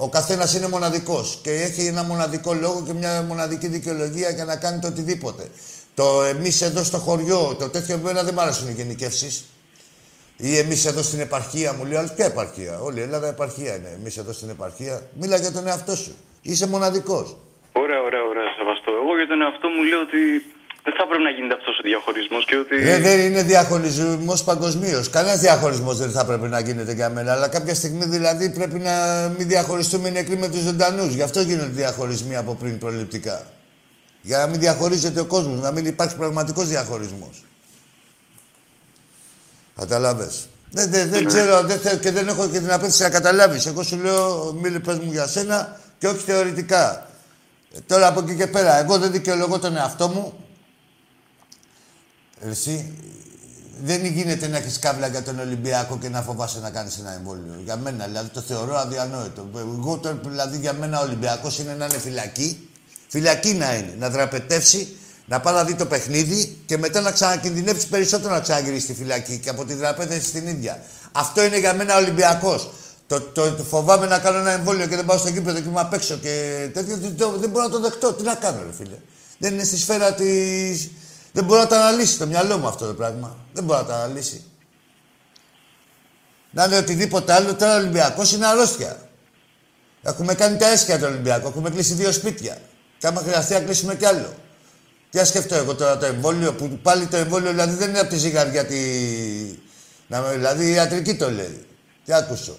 Ο 0.06 0.10
καθένας 0.10 0.50
είναι 0.56 0.68
μοναδικός 0.68 1.39
και 1.43 1.52
έχει 1.68 1.86
ένα 1.93 2.04
μοναδικό 2.04 2.54
λόγο 2.54 2.84
και 2.88 2.93
μια 2.93 3.12
μοναδική 3.32 3.68
δικαιολογία 3.68 4.30
για 4.30 4.45
να 4.45 4.56
κάνει 4.64 4.80
το 4.80 4.88
οτιδήποτε. 4.88 5.43
Το 6.00 6.24
εμείς 6.24 6.62
εδώ 6.62 6.84
στο 6.84 6.97
χωριό, 6.97 7.56
το 7.60 7.70
τέτοιο 7.70 7.93
εμένα 7.95 8.24
δεν 8.24 8.34
μ' 8.34 8.39
αρέσουν 8.39 8.68
οι 8.70 8.72
γενικεύσεις. 8.72 9.34
Ή 10.38 10.58
εμείς 10.58 10.86
εδώ 10.86 11.02
στην 11.02 11.20
επαρχία, 11.20 11.74
μου 11.74 11.86
λέει 11.86 11.97
άλλο 11.97 12.10
ποια 12.16 12.26
επαρχία; 12.26 12.80
Όλη 12.80 13.00
η 13.00 13.02
Ελλάδα 13.02 13.28
επαρχία 13.28 13.76
είναι. 13.76 13.91
Εμείς 14.00 14.18
εδώ 14.18 14.34
στην 14.34 14.50
επαρχία. 14.50 14.95
Μίλα 15.20 15.38
για 15.38 15.52
τον 15.52 15.68
εαυτό 15.68 15.95
σου. 15.95 16.16
Είσαι 16.41 16.68
μοναδικός. 16.68 17.38
Ωραία, 17.72 18.02
ωραία, 18.08 18.24
ωραία, 18.32 18.47
σεβαστό. 18.58 18.91
Εγώ 19.02 19.12
για 19.20 19.28
τον 19.28 19.41
εαυτό 19.41 19.68
μου 19.70 19.84
λέω 19.89 20.02
ότι 20.08 20.22
δεν 20.89 20.97
θα 20.97 21.07
πρέπει 21.07 21.23
να 21.23 21.29
γίνεται 21.29 21.53
αυτός 21.53 21.77
ο 21.77 21.81
διαχωρισμός 21.83 22.45
και 22.45 22.55
ότι... 22.63 22.75
Ε, 22.89 22.99
δεν 22.99 23.19
είναι 23.19 23.43
διαχωρισμός 23.43 24.43
παγκοσμίως. 24.43 25.09
Κανένας 25.09 25.39
διαχωρισμός 25.39 25.97
δεν 25.97 26.11
θα 26.11 26.25
πρέπει 26.25 26.47
να 26.47 26.59
γίνεται 26.59 26.93
για 26.93 27.09
μένα. 27.09 27.31
Αλλά 27.31 27.47
κάποια 27.47 27.75
στιγμή 27.75 28.05
δηλαδή 28.05 28.49
πρέπει 28.49 28.79
να 28.79 28.95
μην 29.37 29.47
διαχωριστούμε 29.47 30.07
οι 30.07 30.11
νεκροί 30.11 30.37
με 30.37 30.49
τους 30.49 30.59
ζωντανούς. 30.59 31.13
Γι' 31.13 31.21
αυτό 31.21 31.41
γίνονται 31.41 31.71
διαχωρισμοί 31.71 32.35
από 32.35 32.53
πριν 32.55 32.77
προληπτικά. 32.77 33.45
Για 34.21 34.37
να 34.37 34.47
μην 34.47 34.59
διαχωρίζεται 34.59 35.19
ο 35.19 35.25
κόσμος, 35.25 35.59
να 35.59 35.71
μην 35.71 35.85
υπάρχει 35.85 36.15
πραγματικός 36.15 36.67
διαχωρισμός. 36.67 37.45
Κατάλαβε. 39.75 40.29
Δεν, 40.71 40.89
δεν, 40.91 41.09
δεν 41.09 41.25
ξέρω 41.25 41.61
δεν 41.61 41.79
θέλω, 41.79 41.97
και 41.97 42.11
δεν 42.11 42.27
έχω 42.27 42.47
και 42.47 42.59
την 42.59 42.71
απέτηση 42.71 43.01
να 43.01 43.09
καταλάβεις. 43.09 43.65
Εγώ 43.65 43.83
σου 43.83 43.97
λέω, 43.97 44.53
μίλη 44.61 44.79
πες 44.79 44.97
μου 44.97 45.11
για 45.11 45.27
σένα 45.27 45.79
και 45.97 46.07
όχι 46.07 46.23
θεωρητικά. 46.25 47.07
Ε, 47.75 47.79
τώρα 47.87 48.07
από 48.07 48.19
εκεί 48.19 48.35
και 48.35 48.47
πέρα, 48.47 48.79
εγώ 48.79 48.97
δεν 48.97 49.11
δικαιολογώ 49.11 49.59
τον 49.59 49.77
εαυτό 49.77 50.07
μου 50.07 50.49
εσύ, 52.49 52.93
δεν 53.83 54.05
γίνεται 54.05 54.47
να 54.47 54.57
έχεις 54.57 54.79
κάβλα 54.79 55.07
για 55.07 55.23
τον 55.23 55.39
Ολυμπιακό 55.39 55.97
και 55.97 56.09
να 56.09 56.21
φοβάσαι 56.21 56.59
να 56.59 56.69
κάνεις 56.69 56.97
ένα 56.97 57.13
εμβόλιο. 57.13 57.53
Για 57.63 57.75
μένα, 57.77 58.05
δηλαδή 58.05 58.29
το 58.29 58.41
θεωρώ 58.41 58.77
αδιανόητο. 58.77 59.49
Εγώ, 59.55 59.97
το, 59.97 60.19
δηλαδή, 60.27 60.57
για 60.57 60.73
μένα 60.73 60.99
ο 60.99 61.03
Ολυμπιακός 61.03 61.59
είναι 61.59 61.73
να 61.73 61.85
είναι 61.85 61.97
φυλακή. 61.99 62.69
Φυλακή 63.07 63.53
να 63.53 63.75
είναι. 63.75 63.95
Να 63.99 64.09
δραπετεύσει, 64.09 64.87
να 65.25 65.39
πάει 65.39 65.53
να 65.53 65.63
δει 65.63 65.73
το 65.75 65.85
παιχνίδι 65.85 66.57
και 66.65 66.77
μετά 66.77 67.01
να 67.01 67.11
ξανακινδυνεύσει 67.11 67.87
περισσότερο 67.87 68.33
να 68.33 68.39
ξαναγυρίσει 68.39 68.83
στη 68.83 68.93
φυλακή 68.93 69.37
και 69.37 69.49
από 69.49 69.65
την 69.65 69.77
δραπέτευση 69.77 70.27
στην 70.27 70.47
ίδια. 70.47 70.83
Αυτό 71.11 71.43
είναι 71.43 71.59
για 71.59 71.73
μένα 71.73 71.97
Ολυμπιακός. 71.97 72.69
Το, 73.07 73.21
το, 73.21 73.51
το, 73.53 73.63
φοβάμαι 73.63 74.05
να 74.07 74.19
κάνω 74.19 74.37
ένα 74.37 74.51
εμβόλιο 74.51 74.87
και 74.87 74.95
δεν 74.95 75.05
πάω 75.05 75.17
στο 75.17 75.29
γήπεδο 75.29 75.59
και 75.59 75.67
είμαι 75.69 75.79
απ' 75.79 75.93
έξω 75.93 76.15
και 76.17 76.67
τέτοιο. 76.73 76.97
Δεν, 76.97 77.17
το- 77.17 77.37
δεν 77.37 77.49
μπορώ 77.49 77.65
να 77.65 77.71
το 77.71 77.79
δεχτώ. 77.79 78.13
Τι 78.13 78.23
να 78.23 78.35
κάνω, 78.35 78.61
ρε 78.61 78.73
φίλε. 78.77 78.95
Δεν 79.37 79.53
είναι 79.53 79.63
στη 79.63 79.77
σφαίρα 79.77 80.13
τη. 80.13 80.25
Δεν 81.32 81.43
μπορώ 81.43 81.59
να 81.59 81.67
το 81.67 81.75
αναλύσει 81.75 82.17
το 82.17 82.27
μυαλό 82.27 82.57
μου 82.57 82.67
αυτό 82.67 82.86
το 82.88 82.93
πράγμα. 82.93 83.38
Δεν 83.53 83.63
μπορώ 83.63 83.80
να 83.80 83.86
το 83.86 83.93
αναλύσει. 83.93 84.43
Να 86.51 86.63
είναι 86.63 86.77
οτιδήποτε 86.77 87.34
άλλο, 87.34 87.55
τώρα 87.55 87.73
ο 87.73 87.77
Ολυμπιακός 87.77 88.32
είναι 88.34 88.45
αρρώστια. 88.47 89.09
Έχουμε 90.03 90.34
κάνει 90.34 90.57
τα 90.57 90.67
έσχια 90.67 90.97
του 90.97 91.05
Ολυμπιακού. 91.07 91.47
Έχουμε 91.47 91.69
κλείσει 91.69 91.93
δύο 91.93 92.11
σπίτια. 92.11 92.57
Και 92.97 93.07
άμα 93.07 93.21
χρειαστεί 93.21 93.53
να 93.53 93.59
κλείσουμε 93.59 93.95
κι 93.95 94.05
άλλο. 94.05 94.34
Τι 95.09 95.17
να 95.17 95.23
σκεφτώ 95.25 95.55
εγώ 95.55 95.75
τώρα 95.75 95.97
το 95.97 96.05
εμβόλιο, 96.05 96.53
που 96.53 96.80
πάλι 96.82 97.05
το 97.07 97.17
εμβόλιο 97.17 97.49
δηλαδή 97.49 97.75
δεν 97.75 97.89
είναι 97.89 97.99
από 97.99 98.09
τη 98.09 98.17
ζυγαριά 98.17 98.65
τη. 98.65 98.77
Να, 100.07 100.21
με- 100.21 100.32
δηλαδή 100.34 100.65
η 100.65 100.71
ιατρική 100.71 101.15
το 101.15 101.32
λέει. 101.32 101.65
Τι 102.05 102.13
άκουσω. 102.13 102.57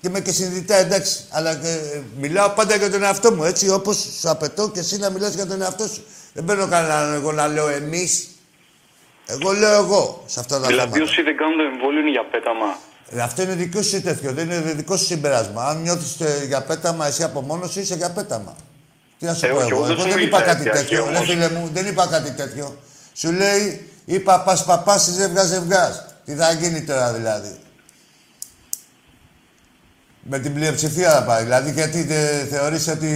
Και 0.00 0.08
είμαι 0.08 0.20
και 0.20 0.32
συνειδητά 0.32 0.74
εντάξει. 0.74 1.24
Αλλά 1.30 1.50
ε, 1.50 2.02
μιλάω 2.18 2.48
πάντα 2.50 2.76
για 2.76 2.90
τον 2.90 3.02
εαυτό 3.02 3.32
μου 3.32 3.44
έτσι 3.44 3.68
όπως 3.70 3.96
σου 4.20 4.30
απαιτώ 4.30 4.70
και 4.70 4.78
εσύ 4.80 4.96
να 4.96 5.10
μιλάς 5.10 5.34
για 5.34 5.46
τον 5.46 5.62
εαυτό 5.62 5.86
σου. 5.88 6.04
Δεν 6.34 6.44
παίρνω 6.44 6.68
κανέναν 6.68 7.14
εγώ 7.14 7.32
να 7.32 7.46
λέω 7.46 7.68
εμείς. 7.68 8.28
Εγώ 9.26 9.52
λέω 9.52 9.74
εγώ 9.74 10.22
σε 10.26 10.40
αυτά 10.40 10.60
τα 10.60 10.66
Δηλαδή 10.66 10.90
θέματα. 10.92 11.10
όσοι 11.10 11.22
δεν 11.22 11.36
κάνουν 11.36 11.56
το 11.56 11.62
εμβόλιο 11.62 12.00
είναι 12.00 12.10
για 12.10 12.24
πέταμα. 12.30 12.78
Ε, 13.10 13.20
Αυτό 13.22 13.42
είναι 13.42 13.54
δικό 13.54 13.82
σου 13.82 14.02
τέτοιο, 14.02 14.32
δεν 14.32 14.50
είναι 14.50 14.72
δικό 14.72 14.96
σου 14.96 15.04
συμπέρασμα. 15.04 15.64
Αν 15.64 15.80
νιώθεις 15.82 16.16
για 16.46 16.60
πέταμα, 16.62 17.06
εσύ 17.06 17.22
από 17.22 17.40
μόνος 17.40 17.70
σου 17.72 17.80
είσαι 17.80 17.94
για 17.94 18.10
πέταμα. 18.10 18.56
Τι 19.18 19.24
να 19.26 19.34
σου 19.34 19.46
Ε, 19.46 19.48
πω 19.48 19.56
όχι, 19.56 19.70
εγώ. 19.70 19.76
εγώ 19.78 19.86
δεν 19.86 19.92
Εγώ 19.96 20.02
σου 20.02 20.08
δεν 20.08 20.18
μίλησα 20.18 20.36
είπα 20.38 20.46
κάτι 20.46 20.68
έτσι, 20.68 20.80
τέτοιο. 20.82 21.02
Άκη, 21.02 21.10
Ρε 21.12 21.16
όμως. 21.16 21.28
φίλε 21.28 21.48
μου, 21.50 21.70
δεν 21.72 21.86
είπα 21.86 22.06
κάτι 22.06 22.30
τέτοιο. 22.32 22.76
Σου 23.14 23.32
λέει, 23.32 23.90
είπα 24.04 24.40
πας 24.40 24.64
παπά, 24.64 24.96
ζευγά 24.98 25.44
ζευγάς. 25.44 26.04
Τι 26.24 26.34
θα 26.34 26.52
γίνει 26.52 26.82
τώρα 26.84 27.12
δηλαδή. 27.12 27.56
Με 30.26 30.38
την 30.38 30.54
πλειοψηφία 30.54 31.10
θα 31.10 31.24
πάει. 31.24 31.42
Δηλαδή, 31.42 31.70
γιατί 31.70 32.02
δεν 32.02 32.46
θεωρείς 32.46 32.88
ότι 32.88 33.06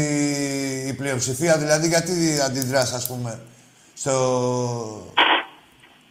η 0.86 0.92
πλειοψηφία, 0.92 1.58
δηλαδή, 1.58 1.88
γιατί 1.88 2.40
αντιδράς, 2.44 2.92
ας 2.92 3.06
πούμε, 3.06 3.40
στο... 3.94 5.14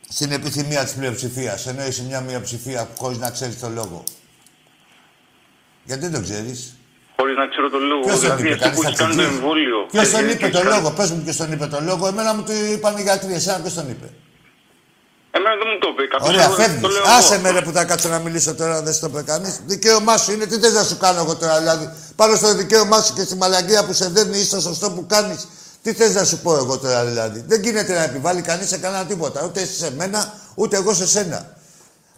στην 0.10 0.32
επιθυμία 0.32 0.84
της 0.84 0.94
πλειοψηφίας, 0.94 1.68
ενώ 1.68 1.86
είσαι 1.86 2.04
μια 2.04 2.22
μειοψηφία 2.22 2.90
χωρίς 2.98 3.18
να 3.18 3.30
ξέρεις 3.30 3.60
το 3.60 3.70
λόγο; 3.70 4.04
Γιατί 5.84 6.02
δεν 6.02 6.14
το 6.14 6.22
ξέρεις; 6.22 6.76
Χωρίς 7.16 7.36
να 7.36 7.48
ξέρω 7.48 7.70
το 7.70 7.78
λόγο. 7.78 8.02
Ποιος 8.02 8.20
τον 8.20 8.38
δηλαδή, 8.38 8.48
είπε, 8.48 8.54
εσύ 8.54 8.60
κανείς 8.64 8.80
που 8.80 8.84
έχεις 8.88 8.98
κάνει 9.00 9.16
το 9.16 9.22
ταξιτζής; 9.22 9.40
εμβόλιο. 9.42 9.86
Ποιος 9.92 10.08
ε, 10.08 10.12
τον 10.12 10.26
και 10.26 10.32
είπε 10.32 10.46
έχεις 10.46 10.58
το 10.58 10.64
κάνει- 10.64 10.76
λόγο, 10.76 10.92
πες 10.92 11.12
μου 11.12 11.22
ποιος 11.24 11.36
τον 11.36 11.52
είπε 11.52 11.68
το 11.68 11.82
λόγο. 11.82 12.08
Εμένα 12.08 12.34
μου 12.36 12.44
το 12.44 12.54
είπαν 12.54 12.98
οι 12.98 13.02
γιατροί, 13.02 13.34
εσένα 13.34 13.60
ποιος 13.62 13.74
τον 13.74 13.90
είπε; 13.90 14.10
Εμένα 15.38 15.56
δεν 15.62 15.68
μου 15.72 15.78
το 15.84 15.88
είπε. 15.92 16.04
Κάποιος 16.12 16.30
Ωραία, 16.30 16.46
άλλος 16.46 16.58
φεύγεις. 16.60 16.82
το 16.82 16.88
λέω 16.88 17.04
Άσε 17.18 17.34
εγώ. 17.34 17.42
με 17.44 17.50
ρε 17.52 17.62
που 17.62 17.72
θα 17.72 17.84
κάτσω 17.86 18.10
να 18.10 18.20
μιλήσω 18.20 18.56
τώρα, 18.56 18.82
δεν 18.82 18.94
στο 18.94 19.08
είπε 19.08 19.22
κανείς. 19.22 19.60
Δικαίωμά 19.66 20.18
σου 20.18 20.32
είναι, 20.32 20.46
τι 20.46 20.60
θες 20.60 20.74
να 20.74 20.84
σου 20.84 20.98
κάνω 20.98 21.20
εγώ 21.20 21.36
τώρα, 21.36 21.58
δηλαδή. 21.60 21.90
Πάνω 22.16 22.36
στο 22.36 22.56
δικαίωμά 22.56 23.02
σου 23.02 23.14
και 23.14 23.22
στη 23.24 23.36
μαλακία 23.36 23.86
που 23.86 23.94
σε 23.94 24.08
δέρνει 24.10 24.38
ή 24.40 24.44
στο 24.44 24.60
σωστό 24.62 24.92
που 24.92 25.06
κάνεις. 25.08 25.48
Τι 25.84 25.94
θες 25.94 26.14
να 26.14 26.24
σου 26.24 26.38
πω 26.40 26.56
εγώ 26.56 26.78
τώρα, 26.78 27.06
δηλαδή. 27.06 27.44
Δεν 27.48 27.62
γίνεται 27.64 27.94
να 27.94 28.04
επιβάλλει 28.04 28.42
κανείς 28.42 28.68
σε 28.68 28.78
κανένα 28.78 29.06
τίποτα. 29.06 29.44
Ούτε 29.46 29.62
εσύ 29.62 29.74
σε 29.78 29.92
μένα, 29.98 30.34
ούτε 30.56 30.76
εγώ 30.78 30.94
σε 30.94 31.08
σένα. 31.08 31.56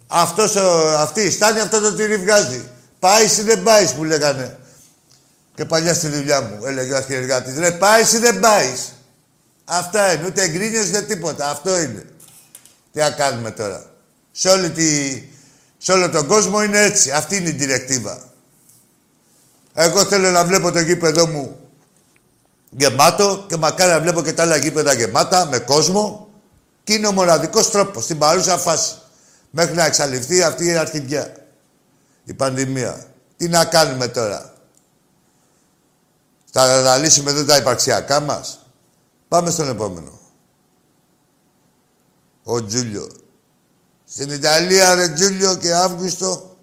Αυτός, 0.08 0.56
ο- 0.56 0.96
αυτή 0.98 1.22
η 1.22 1.32
στάνη 1.32 1.60
αυτό 1.60 1.80
το 1.80 1.94
τυρί 1.94 2.18
βγάζει. 2.18 2.68
Πάεις 3.00 3.38
ή 3.38 3.42
δεν 3.42 3.64
πάεις 3.64 3.92
που 3.92 4.04
λέγανε. 4.04 4.58
Και 5.56 5.66
παλιά 5.66 5.94
στη 5.94 6.08
δουλειά 6.08 6.42
μου 6.42 6.66
έλεγε 6.66 6.94
ο 6.94 6.96
αρχιεργάτης. 6.96 7.58
Ρε 7.58 7.72
πάεις 7.72 8.14
ή 8.14 8.18
δεν 8.18 8.40
πάεις. 8.40 8.80
Αυτά 9.66 10.14
είναι. 10.14 10.26
Ούτε 10.28 10.42
εγκρίνεις 10.42 10.88
ούτε 10.88 11.02
τίποτα. 11.02 11.50
Αυτό 11.50 11.80
είναι. 11.80 12.04
Τι 13.00 13.06
να 13.06 13.12
κάνουμε 13.12 13.52
τώρα. 13.52 13.86
Σε, 14.32 14.50
όλη 14.50 14.70
τη... 14.70 15.22
σε 15.78 15.92
όλο 15.92 16.10
τον 16.10 16.28
κόσμο 16.28 16.64
είναι 16.64 16.80
έτσι. 16.80 17.12
Αυτή 17.12 17.36
είναι 17.36 17.50
η 17.50 17.52
διρεκτίβα. 17.52 18.24
Εγώ 19.74 20.06
θέλω 20.06 20.30
να 20.30 20.46
βλέπω 20.46 20.72
το 20.72 20.80
γήπεδο 20.80 21.28
μου 21.28 21.60
γεμάτο 22.70 23.46
και 23.48 23.58
μακάρι 23.58 23.92
να 23.92 24.00
βλέπω 24.00 24.22
και 24.22 24.34
τα 24.34 24.44
άλλα 24.44 24.56
γήπεδα 24.56 24.94
γεμάτα 24.94 25.46
με 25.46 25.60
κόσμο 25.60 26.30
και 26.84 26.94
είναι 26.94 27.08
ο 27.08 27.12
μοναδικός 27.12 27.72
τρόπος 27.72 28.04
στην 28.04 28.18
παρούσα 28.18 28.58
φάση 28.58 28.96
μέχρι 29.50 29.76
να 29.76 29.86
εξαλειφθεί 29.86 30.44
αυτή 30.44 30.66
η 30.66 30.76
αρχιδιά. 30.76 31.34
Η 32.24 32.34
πανδημία. 32.34 33.06
Τι 33.38 33.48
να 33.48 33.66
κάνουμε 33.66 34.08
τώρα. 34.08 34.54
Θα 36.52 36.62
αναλύσουμε 36.62 37.32
εδώ 37.32 37.46
τα 37.46 37.58
υπαρξιακά 37.58 38.20
μας. 38.20 38.66
Πάμε 39.28 39.52
στον 39.52 39.70
επόμενο. 39.70 40.19
Ο 42.52 42.66
Τζούλιο. 42.66 43.12
Στην 44.06 44.30
Ιταλία, 44.30 44.96
ρε 44.96 45.08
Τζούλιο 45.08 45.56
και 45.56 45.74
Αύγουστο, 45.74 46.58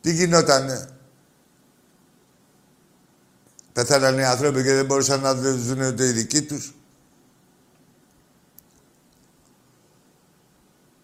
τι 0.00 0.12
γινότανε; 0.12 0.88
Πεθάνανε 3.72 4.20
οι 4.20 4.24
άνθρωποι 4.24 4.62
και 4.62 4.74
δεν 4.74 4.84
μπορούσαν 4.84 5.20
να 5.20 5.34
δουν 5.34 5.80
ούτε 5.80 6.06
οι 6.06 6.10
δικοί 6.10 6.42
τους. 6.42 6.74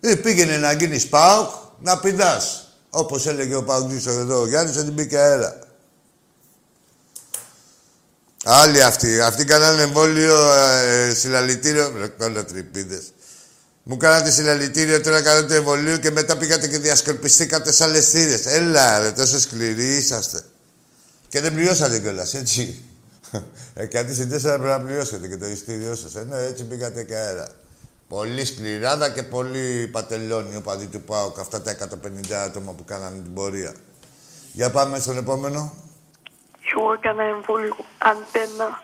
Ή 0.01 0.17
πήγαινε 0.17 0.59
να 0.59 0.73
γίνεις 0.73 1.09
ΠΑΟΚ, 1.09 1.51
να 1.81 2.01
πηδάς. 2.01 2.69
Όπως 2.91 3.27
έλεγε 3.27 3.55
ο 3.55 3.65
Παοκτζής 3.65 4.07
εδώ 4.07 4.41
ο 4.41 4.47
Γιάννης, 4.47 4.77
ότι 4.77 4.91
μπήκε 4.91 5.19
αέρα. 5.19 5.59
Άλλοι 8.45 8.83
αυτοί. 8.83 9.21
Αυτοί 9.21 9.45
κάνανε 9.45 9.83
εμβόλιο 9.83 10.53
ε, 10.53 11.15
συλλαλητήριο. 11.15 11.93
Ρε 11.97 12.09
κολοτρυπίδες. 12.09 13.14
Μου 13.87 13.97
κάνατε 13.97 14.31
συλλαλητήριο, 14.31 15.01
τώρα 15.01 15.23
κάνατε 15.23 15.47
το 15.47 15.55
εμβολίο 15.55 15.97
και 15.97 16.11
μετά 16.11 16.37
πήγατε 16.37 16.69
και 16.69 16.79
διασκορπιστήκατε 16.79 17.73
σε 17.73 17.85
άλλες 17.85 18.11
θύρες. 18.11 18.47
Έλα 18.47 18.99
ρε, 18.99 19.13
τόσο 19.13 19.41
σκληροί 19.41 19.97
είσαστε. 19.97 20.41
Και 21.29 21.41
δεν 21.41 21.55
πληρώσατε 21.55 22.01
κιόλας, 22.01 22.35
έτσι. 22.35 22.85
Ε, 23.75 23.87
κάτι 23.87 24.15
στην 24.15 24.29
τέσσερα 24.29 24.59
πρέπει 24.59 24.79
να 24.79 24.87
πληρώσετε 24.87 25.29
και 25.29 25.37
το 25.37 25.47
ειστήριό 25.47 25.95
σας. 25.95 26.15
Ενώ 26.15 26.37
έτσι 26.37 26.65
πήγατε 26.65 27.05
και 27.05 27.15
αέρα. 27.15 27.49
Πολύ 28.09 28.45
σκληράδα 28.45 29.11
και 29.11 29.23
πολύ 29.23 29.89
πατελώνει 29.93 30.57
ο 30.57 30.61
παδί 30.61 30.87
του 30.87 31.01
ΠΑΟΚ. 31.01 31.39
Αυτά 31.39 31.63
τα 31.63 31.71
150 31.71 32.33
άτομα 32.33 32.73
που 32.73 32.85
κάνανε 32.85 33.23
την 33.23 33.35
πορεία. 33.35 33.75
Για 34.53 34.71
πάμε 34.71 34.99
στον 34.99 35.17
επόμενο. 35.17 35.75
Εγώ 36.77 36.93
έκανα 36.93 37.23
εμβόλιο 37.23 37.77
αντένα. 37.99 38.83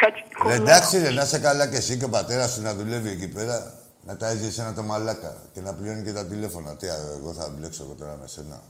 Χατζη 0.00 0.20
Ρε, 0.20 0.28
Νικολάου. 0.28 0.62
εντάξει, 0.62 0.98
ρε, 0.98 1.10
να 1.10 1.22
είσαι 1.22 1.38
καλά 1.38 1.66
και 1.68 1.76
εσύ 1.76 1.96
και 1.96 2.04
ο 2.04 2.08
πατέρας 2.08 2.52
σου 2.52 2.62
να 2.62 2.74
δουλεύει 2.74 3.08
εκεί 3.08 3.28
πέρα. 3.28 3.74
Να 4.04 4.16
τα 4.16 4.28
έζησε 4.28 4.60
ένα 4.60 4.74
το 4.74 4.82
μαλάκα 4.82 5.36
και 5.52 5.60
να 5.60 5.74
πληρώνει 5.74 6.02
και 6.02 6.12
τα 6.12 6.26
τηλέφωνα. 6.26 6.76
Τι, 6.76 6.88
α, 6.88 6.94
εγώ 7.18 7.32
θα 7.32 7.48
μπλέξω 7.48 7.84
εγώ 7.84 7.94
τώρα 7.94 8.16
με 8.20 8.26
σένα. 8.26 8.62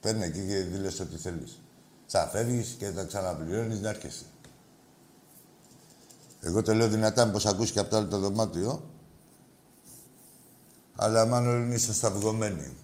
Παίρνει 0.00 0.24
εκεί 0.24 0.46
και 0.48 0.56
δήλωσε 0.56 1.02
ό,τι 1.02 1.16
θέλεις. 1.16 1.62
Θα 2.06 2.28
φεύγεις 2.32 2.76
και 2.78 2.90
θα 2.90 3.04
ξαναπληρώνεις 3.04 3.80
να 3.80 3.88
έρχεσαι. 3.88 4.24
Εγώ 6.40 6.62
το 6.62 6.74
λέω 6.74 6.88
δυνατά, 6.88 7.24
μήπως 7.24 7.46
ακούσεις 7.46 7.72
και 7.72 7.78
από 7.78 7.90
το 7.90 7.96
άλλο 7.96 8.06
το 8.06 8.18
δωμάτιο. 8.18 8.90
Αλλά 10.96 11.26
μάλλον 11.26 11.72
είσαστε 11.72 12.06
αυγωμένοι. 12.06 12.76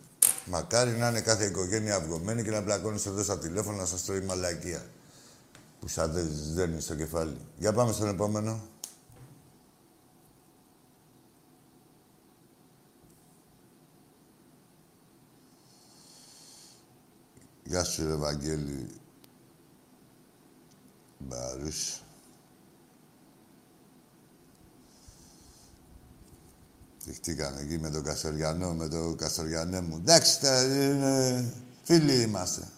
Μακάρι 0.45 0.91
να 0.91 1.09
είναι 1.09 1.20
κάθε 1.20 1.45
οικογένεια 1.45 1.97
αυγωμένη 1.97 2.43
και 2.43 2.51
να 2.51 2.62
πλακώνει 2.62 3.03
εδώ 3.07 3.22
στα 3.22 3.39
τηλέφωνα 3.39 3.76
να 3.76 3.85
σας 3.85 4.05
τρώει 4.05 4.20
μαλακία. 4.20 4.82
Που 5.85 5.91
σαν 5.91 6.12
δεν 6.12 6.28
δέρνει 6.32 6.80
στο 6.80 6.95
κεφάλι. 6.95 7.37
Για 7.59 7.72
πάμε 7.72 7.93
στον 7.93 8.09
επόμενο. 8.09 8.61
Γεια 17.64 17.85
σου, 17.85 18.07
ρε 18.07 18.14
Βαγγέλη. 18.14 19.01
Μπαρούς. 21.18 22.03
Δειχτήκανε 27.05 27.61
εκεί 27.61 27.78
με 27.78 27.91
τον 27.91 28.03
Καστοριανό, 28.03 28.74
με 28.74 28.89
τον 28.89 29.16
Καστοριανέ 29.16 29.80
μου. 29.80 29.97
Εντάξει, 29.97 30.41
τα, 30.41 30.62
είναι, 30.62 31.53
φίλοι 31.82 32.22
είμαστε. 32.22 32.68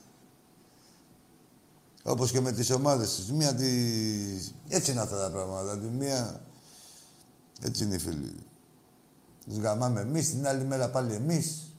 Όπως 2.07 2.31
και 2.31 2.41
με 2.41 2.53
τις 2.53 2.71
ομάδες 2.71 3.15
τους. 3.15 3.31
Μία 3.31 3.55
τη... 3.55 3.67
Έτσι 4.69 4.91
είναι 4.91 5.01
αυτά 5.01 5.17
τα 5.17 5.31
πράγματα. 5.31 5.79
Τη 5.79 5.87
μία... 5.87 6.41
Έτσι 7.61 7.85
είναι 7.85 7.95
οι 7.95 7.99
φίλοι. 7.99 8.35
Τους 9.45 9.57
γαμάμε 9.57 10.01
εμείς, 10.01 10.31
την 10.31 10.47
άλλη 10.47 10.65
μέρα 10.65 10.91
πάλι 10.91 11.15
εμείς. 11.15 11.75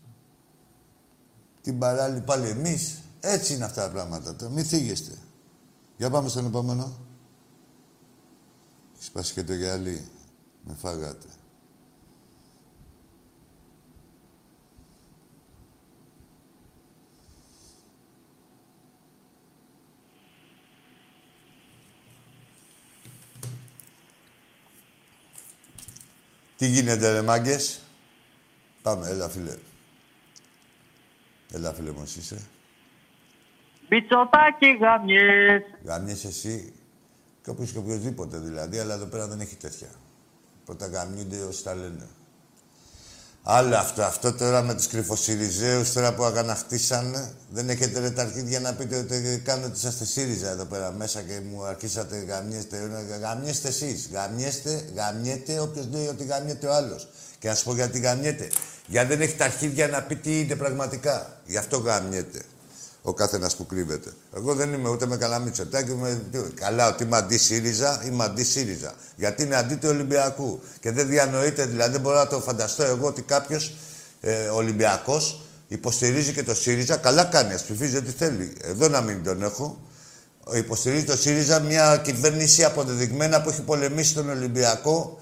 Την 1.62 1.80
παράλληλη 1.80 2.22
πάλι 2.22 2.50
εμείς. 2.50 3.02
Έτσι 3.20 3.54
είναι 3.54 3.64
αυτά 3.64 3.86
τα 3.86 3.92
πράγματα. 3.92 4.36
τώρα. 4.36 4.52
Μην 4.52 4.66
θίγεστε. 4.66 5.12
Για 5.98 6.10
πάμε 6.10 6.30
στον 6.30 6.46
επόμενο. 6.46 6.98
Έχεις 8.94 9.06
σπάσει 9.06 9.34
και 9.34 9.44
το 9.44 9.54
γυαλί. 9.54 10.08
Με 10.64 10.74
φάγατε. 10.74 11.28
Τι 26.58 26.68
γίνεται 26.68 27.12
ρε 27.12 27.22
μάγκες; 27.22 27.82
Πάμε, 28.82 29.08
έλα 29.10 29.30
φίλε. 29.30 29.58
Έλα 31.52 31.74
φίλε 31.74 31.92
μου, 31.92 32.02
εσύ 32.04 32.20
είσαι. 32.20 32.42
Μπιτσοτάκι 33.90 34.78
γαμιές. 34.82 35.62
Γαμιές 35.84 36.26
εσύ 36.26 36.74
και 37.44 37.50
όποιος 37.50 37.72
και 37.72 37.78
οποιοδήποτε 37.78 38.38
δηλαδή, 38.38 38.80
αλλά 38.80 38.94
εδώ 38.94 39.06
πέρα 39.06 39.28
δεν 39.28 39.40
έχει 39.40 39.56
τέτοια. 39.56 39.88
Πρώτα 40.66 40.88
γαμιούνται 40.88 41.44
όσοι 41.44 41.64
τα 41.64 41.76
λένε. 41.76 42.08
Άλλο 43.50 43.76
αυτό. 43.76 44.04
Αυτό 44.04 44.34
τώρα 44.34 44.62
με 44.62 44.74
τους 44.74 44.88
κρυφοσυριζέους 44.88 45.94
τώρα 45.94 46.14
που 46.14 46.24
αγαναχτίσανε. 46.24 47.32
Δεν 47.50 47.70
έχετε 47.70 48.00
ρε 48.00 48.10
τα 48.10 48.22
αρχίδια 48.22 48.60
να 48.60 48.74
πείτε 48.74 48.98
ότι 48.98 49.42
κάνω 49.46 49.66
ότι 49.66 49.78
είσαστε 49.78 50.06
ΣΥΡΙΖΑ 50.06 50.50
εδώ 50.50 50.66
πέρα 50.66 50.92
μέσα 50.92 51.22
και 51.22 51.40
μου 51.52 51.66
αρχίσατε 51.66 52.18
γαμιέστε. 52.18 52.78
Γαμιέστε 53.22 53.68
εσείς. 53.68 54.10
Γαμιέστε, 54.14 54.84
γαμιέται 54.96 55.60
όποιος 55.60 55.88
λέει 55.92 56.08
ότι 56.08 56.24
γαμιέται 56.26 56.68
ο 56.68 56.74
άλλος. 56.74 57.08
Και 57.40 57.48
να 57.48 57.56
σου 57.56 57.64
πω 57.64 57.74
γιατί 57.74 58.00
γαμιέται. 58.00 58.48
Γιατί 58.88 59.08
δεν 59.08 59.22
έχει 59.22 59.36
τα 59.36 59.46
αρχίδια 59.46 59.88
να 59.88 60.02
πει 60.02 60.16
τι 60.16 60.40
είναι 60.40 60.56
πραγματικά. 60.56 61.40
Γι' 61.46 61.58
αυτό 61.58 61.78
γαμιέται. 61.78 62.42
Ο 63.08 63.14
καθένας 63.14 63.56
που 63.56 63.66
κρύβεται. 63.66 64.12
Εγώ 64.36 64.54
δεν 64.54 64.74
είμαι 64.74 64.90
ούτε 64.90 65.06
με 65.06 65.18
καλά 65.18 65.40
μυτσοτάκι, 65.40 65.92
με... 65.92 66.22
τι- 66.32 66.40
καλά 66.40 66.88
ότι 66.88 67.04
είμαι 67.04 67.18
αντί 67.18 67.38
ΣΥΡΙΖΑ, 67.38 68.02
είμαι 68.06 68.24
αντί 68.24 68.44
ΣΥΡΙΖΑ. 68.44 68.94
Γιατί 69.16 69.44
είναι 69.44 69.56
αντί 69.56 69.76
του 69.76 69.88
Ολυμπιακού. 69.90 70.60
Και 70.80 70.92
δεν 70.92 71.08
διανοείται, 71.08 71.66
δηλαδή 71.66 71.92
δεν 71.92 72.02
μπορώ 72.02 72.18
να 72.18 72.28
το 72.28 72.40
φανταστώ 72.40 72.84
εγώ 72.84 73.08
ότι 73.08 73.22
κάποιος 73.22 73.74
ε, 74.22 74.48
Ολυμπιακός 74.48 75.42
υποστηρίζει 75.68 76.34
και 76.34 76.44
το 76.44 76.56
ΣΥΡΙΖΑ. 76.56 76.98
Καλά 76.98 77.24
κάνει, 77.24 77.54
ας 77.54 77.64
ψηφίζει 77.64 77.98
ό,τι 77.98 78.12
θέλει. 78.12 78.54
Εδώ 78.64 78.88
να 78.88 79.02
μην 79.02 79.24
τον 79.24 79.44
έχω. 79.44 79.82
Υποστηρίζει 80.54 81.04
το 81.04 81.18
ΣΥΡΙΖΑ 81.18 81.60
μια 81.60 81.98
κυβέρνηση 82.04 82.64
αποδεδειγμένα 82.64 83.42
που 83.42 83.50
έχει 83.50 83.62
πολεμήσει 83.62 84.14
τον 84.14 84.30
Ολυμπιακό. 84.30 85.20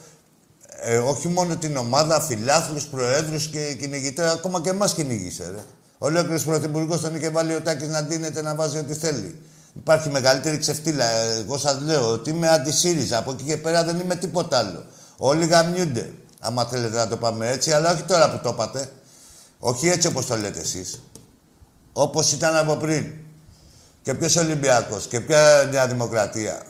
Ε, 0.81 0.97
όχι 0.97 1.27
μόνο 1.27 1.55
την 1.55 1.77
ομάδα, 1.77 2.21
φιλάθλους, 2.21 2.85
προέδρους 2.85 3.47
και 3.47 3.73
κυνηγητές, 3.79 4.31
ακόμα 4.31 4.61
και 4.61 4.69
εμάς 4.69 4.93
κυνηγήσε, 4.93 5.51
ρε. 5.55 5.63
Ολόκληρος 5.97 6.43
πρωθυπουργός 6.43 7.01
τον 7.01 7.15
είχε 7.15 7.29
βάλει 7.29 7.55
ο 7.55 7.61
Τάκης 7.61 7.87
να 7.87 8.03
ντύνεται 8.03 8.41
να 8.41 8.55
βάζει 8.55 8.77
ό,τι 8.77 8.93
θέλει. 8.93 9.41
Υπάρχει 9.75 10.09
μεγαλύτερη 10.09 10.57
ξεφτύλα. 10.57 11.05
Ε, 11.05 11.37
Εγώ 11.37 11.57
σας 11.57 11.81
λέω 11.81 12.11
ότι 12.11 12.29
είμαι 12.29 12.49
αντι-ΣΥΡΙΖΑ. 12.49 13.17
Από 13.17 13.31
εκεί 13.31 13.43
και 13.43 13.57
πέρα 13.57 13.83
δεν 13.83 13.99
είμαι 13.99 14.15
τίποτα 14.15 14.57
άλλο. 14.57 14.85
Όλοι 15.17 15.45
γαμιούνται. 15.45 16.13
Άμα 16.39 16.65
θέλετε 16.65 16.95
να 16.95 17.07
το 17.07 17.17
πάμε 17.17 17.49
έτσι, 17.49 17.71
αλλά 17.71 17.91
όχι 17.91 18.03
τώρα 18.03 18.31
που 18.31 18.39
το 18.43 18.49
είπατε. 18.49 18.91
Όχι 19.59 19.87
έτσι 19.87 20.07
όπως 20.07 20.25
το 20.25 20.35
λέτε 20.35 20.59
εσείς. 20.59 21.01
Όπως 21.93 22.31
ήταν 22.31 22.55
από 22.55 22.75
πριν. 22.75 23.13
Και 24.01 24.13
ποιος 24.13 24.35
Ολυμπιακός 24.35 25.07
και 25.07 25.19
ποια 25.19 25.67
Νέα 25.71 25.87
Δημοκρατία. 25.87 26.61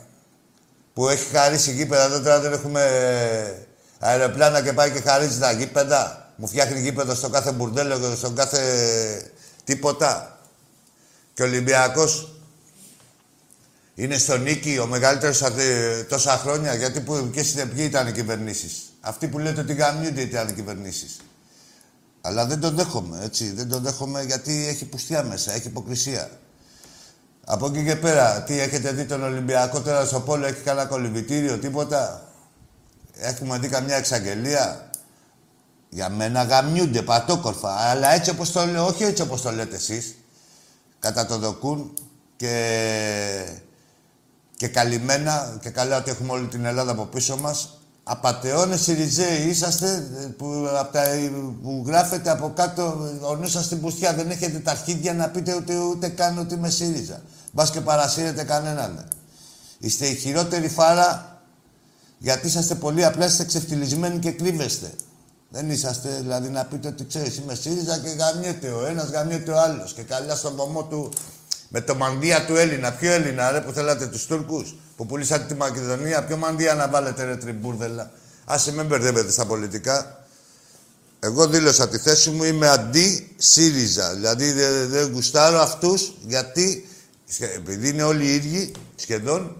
Που 0.93 1.07
έχει 1.09 1.35
χαρίσει 1.35 1.73
γήπεδα, 1.73 2.03
εδώ 2.03 2.19
τώρα 2.21 2.39
δεν 2.39 2.53
έχουμε 2.53 2.81
αεροπλάνα 3.99 4.61
και 4.61 4.73
πάει 4.73 4.91
και 4.91 4.99
χαρίζει 4.99 5.39
τα 5.39 5.51
γήπεδα. 5.51 6.24
Μου 6.35 6.47
φτιάχνει 6.47 6.79
γήπεδο 6.79 7.15
στο 7.15 7.29
κάθε 7.29 7.51
μπουρδέλο 7.51 7.99
και 7.99 8.15
στον 8.15 8.35
κάθε 8.35 9.31
τίποτα. 9.63 10.39
Και 11.33 11.41
ο 11.41 11.45
Ολυμπιακός 11.45 12.29
είναι 13.95 14.17
στο 14.17 14.37
νίκη 14.37 14.77
ο 14.77 14.85
μεγαλύτερος 14.85 15.41
αθε- 15.41 16.09
τόσα 16.09 16.37
χρόνια. 16.37 16.75
Γιατί 16.75 17.01
που 17.01 17.29
και 17.33 17.43
στην 17.43 17.69
ποιοι 17.73 17.85
ήταν 17.87 18.07
οι 18.07 18.11
κυβερνήσεις. 18.11 18.83
Αυτοί 19.01 19.27
που 19.27 19.39
λέτε 19.39 19.61
ότι 19.61 19.73
γαμιούνται 19.73 20.21
ήταν 20.21 20.47
οι 20.47 20.53
κυβερνήσεις. 20.53 21.17
Αλλά 22.21 22.45
δεν 22.45 22.59
τον 22.59 22.75
δέχομαι, 22.75 23.19
έτσι. 23.23 23.51
Δεν 23.51 23.69
τον 23.69 23.81
δέχομαι 23.83 24.23
γιατί 24.23 24.67
έχει 24.67 24.85
πουστιά 24.85 25.23
μέσα, 25.23 25.53
έχει 25.53 25.67
υποκρισία. 25.67 26.29
Από 27.45 27.65
εκεί 27.65 27.83
και 27.85 27.95
πέρα, 27.95 28.43
τι 28.43 28.59
έχετε 28.59 28.91
δει 28.91 29.05
τον 29.05 29.23
Ολυμπιακό 29.23 29.81
τώρα 29.81 30.05
στο 30.05 30.19
πόλο, 30.19 30.45
έχει 30.45 30.61
κανένα 30.61 30.87
κολυμπητήριο, 30.87 31.57
τίποτα. 31.57 32.29
Έχουμε 33.13 33.57
δει 33.57 33.67
καμιά 33.67 33.95
εξαγγελία. 33.95 34.89
Για 35.89 36.09
μένα 36.09 36.43
γαμιούνται 36.43 37.01
πατόκορφα, 37.01 37.69
αλλά 37.69 38.13
έτσι 38.13 38.29
όπως 38.29 38.51
το 38.51 38.65
λέω, 38.65 38.85
όχι 38.85 39.03
έτσι 39.03 39.21
όπως 39.21 39.41
το 39.41 39.51
λέτε 39.51 39.75
εσείς. 39.75 40.15
Κατά 40.99 41.25
το 41.25 41.37
δοκούν 41.37 41.93
και, 42.35 43.59
και 44.55 44.67
καλυμμένα 44.67 45.57
και 45.61 45.69
καλά 45.69 45.97
ότι 45.97 46.09
έχουμε 46.09 46.31
όλη 46.31 46.47
την 46.47 46.65
Ελλάδα 46.65 46.91
από 46.91 47.05
πίσω 47.05 47.37
μας. 47.37 47.79
Απατεώνες 48.03 48.81
Σιριζέοι 48.81 49.47
είσαστε 49.47 50.07
που, 50.37 50.67
απ' 50.77 50.93
τα, 50.93 51.03
που 51.63 51.83
γράφετε 51.87 52.29
από 52.29 52.51
κάτω 52.55 53.09
ο 53.21 53.35
νους 53.35 53.51
σας 53.51 53.65
στην 53.65 53.81
πουστιά. 53.81 54.13
Δεν 54.13 54.29
έχετε 54.29 54.59
τα 54.59 54.71
αρχίδια 54.71 55.13
να 55.13 55.29
πείτε 55.29 55.55
ούτε, 55.55 55.77
ούτε 55.77 56.07
καν 56.07 56.37
ότι 56.37 56.53
είμαι 56.53 56.69
ΣΥΡΙΖΑ. 56.69 57.21
Μπας 57.51 57.71
και 57.71 57.81
παρασύρετε 57.81 58.43
κανέναν. 58.43 59.07
Είστε 59.79 60.05
η 60.05 60.15
χειρότερη 60.15 60.69
φάρα 60.69 61.39
γιατί 62.17 62.47
είσαστε 62.47 62.75
πολύ 62.75 63.05
απλά 63.05 63.25
είστε 63.25 63.45
ξεφτυλισμένοι 63.45 64.19
και 64.19 64.31
κρύβεστε. 64.31 64.93
Δεν 65.55 65.69
είσαστε, 65.69 66.09
δηλαδή 66.21 66.49
να 66.49 66.65
πείτε 66.65 66.87
ότι 66.87 67.05
ξέρεις, 67.05 67.37
είμαι 67.37 67.55
ΣΥΡΙΖΑ 67.55 67.97
και 67.97 68.09
γαμιέται 68.09 68.67
ο 68.67 68.85
ένας, 68.85 69.09
γαμιέται 69.09 69.51
ο 69.51 69.59
άλλος. 69.59 69.93
Και 69.93 70.01
καλά 70.01 70.35
στον 70.35 70.55
πομό 70.55 70.83
του, 70.83 71.13
με 71.69 71.81
το 71.81 71.95
μανδύα 71.95 72.45
του 72.45 72.55
Έλληνα. 72.55 72.91
Ποιο 72.91 73.11
Έλληνα, 73.11 73.51
ρε, 73.51 73.61
που 73.61 73.71
θέλατε 73.71 74.07
τους 74.07 74.25
Τούρκους, 74.25 74.75
που 74.95 75.05
πουλήσατε 75.05 75.43
τη 75.45 75.53
Μακεδονία. 75.53 76.23
Ποιο 76.23 76.37
μανδύα 76.37 76.73
να 76.73 76.87
βάλετε, 76.87 77.23
ρε, 77.23 77.35
τριμπούρδελα. 77.35 78.11
Άσε 78.45 78.71
με 78.71 78.83
μπερδεύετε 78.83 79.31
στα 79.31 79.45
πολιτικά. 79.45 80.25
Εγώ 81.19 81.47
δήλωσα 81.47 81.87
τη 81.89 81.97
θέση 81.97 82.29
μου, 82.29 82.43
είμαι 82.43 82.67
αντί 82.69 83.35
ΣΥΡΙΖΑ. 83.37 84.13
Δηλαδή 84.13 84.51
δεν 84.51 84.89
δεν 84.89 85.11
γουστάρω 85.13 85.59
αυτούς, 85.59 86.13
γιατί 86.25 86.89
σχε- 87.29 87.55
επειδή 87.55 87.89
είναι 87.89 88.03
όλοι 88.03 88.25
οι 88.25 88.33
ίδιοι, 88.33 88.71
σχεδόν, 88.95 89.57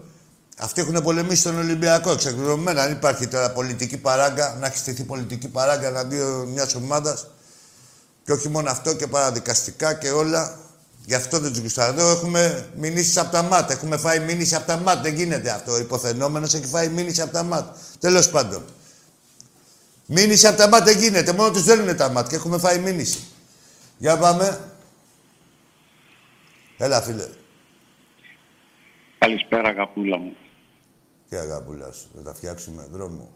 αυτοί 0.58 0.80
έχουν 0.80 1.02
πολεμήσει 1.02 1.42
τον 1.42 1.58
Ολυμπιακό, 1.58 2.10
εξεκληρωμένα. 2.10 2.82
Αν 2.82 2.92
υπάρχει 2.92 3.26
τώρα 3.26 3.50
πολιτική 3.50 3.96
παράγκα, 3.96 4.56
να 4.60 4.66
έχει 4.66 4.78
στηθεί 4.78 5.04
πολιτική 5.04 5.48
παράγκα 5.48 5.86
εναντίον 5.86 6.48
μιας 6.48 6.74
ομάδας. 6.74 7.26
Και 8.24 8.32
όχι 8.32 8.48
μόνο 8.48 8.70
αυτό 8.70 8.94
και 8.94 9.06
παραδικαστικά 9.06 9.94
και 9.94 10.10
όλα. 10.10 10.58
Γι' 11.04 11.14
αυτό 11.14 11.38
δεν 11.38 11.52
τους 11.52 11.60
γουστάρω. 11.60 11.92
Εδώ 11.92 12.10
έχουμε 12.10 12.68
μηνύσεις 12.76 13.16
από 13.16 13.32
τα 13.32 13.42
μάτια. 13.42 13.74
Έχουμε 13.74 13.96
φάει 13.96 14.20
μήνυση 14.20 14.54
από 14.54 14.66
τα 14.66 14.76
μάτια. 14.76 15.02
Δεν 15.02 15.14
γίνεται 15.14 15.50
αυτό. 15.50 15.72
Ο 15.72 15.78
υποθενόμενος 15.78 16.54
έχει 16.54 16.66
φάει 16.66 16.88
μήνυση 16.88 17.20
από 17.20 17.32
τα 17.32 17.42
μάτια. 17.42 17.76
Τέλος 18.00 18.30
πάντων. 18.30 18.64
Μήνυση 20.06 20.46
από 20.46 20.56
τα 20.56 20.68
μάτια 20.68 20.92
δεν 20.92 21.02
γίνεται. 21.02 21.32
Μόνο 21.32 21.50
τους 21.50 21.62
δένουν 21.64 21.96
τα 21.96 22.08
μάτια. 22.08 22.38
Έχουμε 22.38 22.58
φάει 22.58 22.78
μήνυση. 22.78 23.18
Για 23.98 24.16
πάμε. 24.16 24.60
Έλα, 26.78 27.02
φίλε. 27.02 27.28
Καλησπέρα, 29.18 29.68
αγαπούλα 29.68 30.18
μου. 30.18 30.36
Τι 31.28 31.36
αγάπουλα 31.36 31.92
σου, 31.92 32.08
θα 32.14 32.22
τα 32.22 32.34
φτιάξουμε 32.34 32.86
δρόμο. 32.92 33.30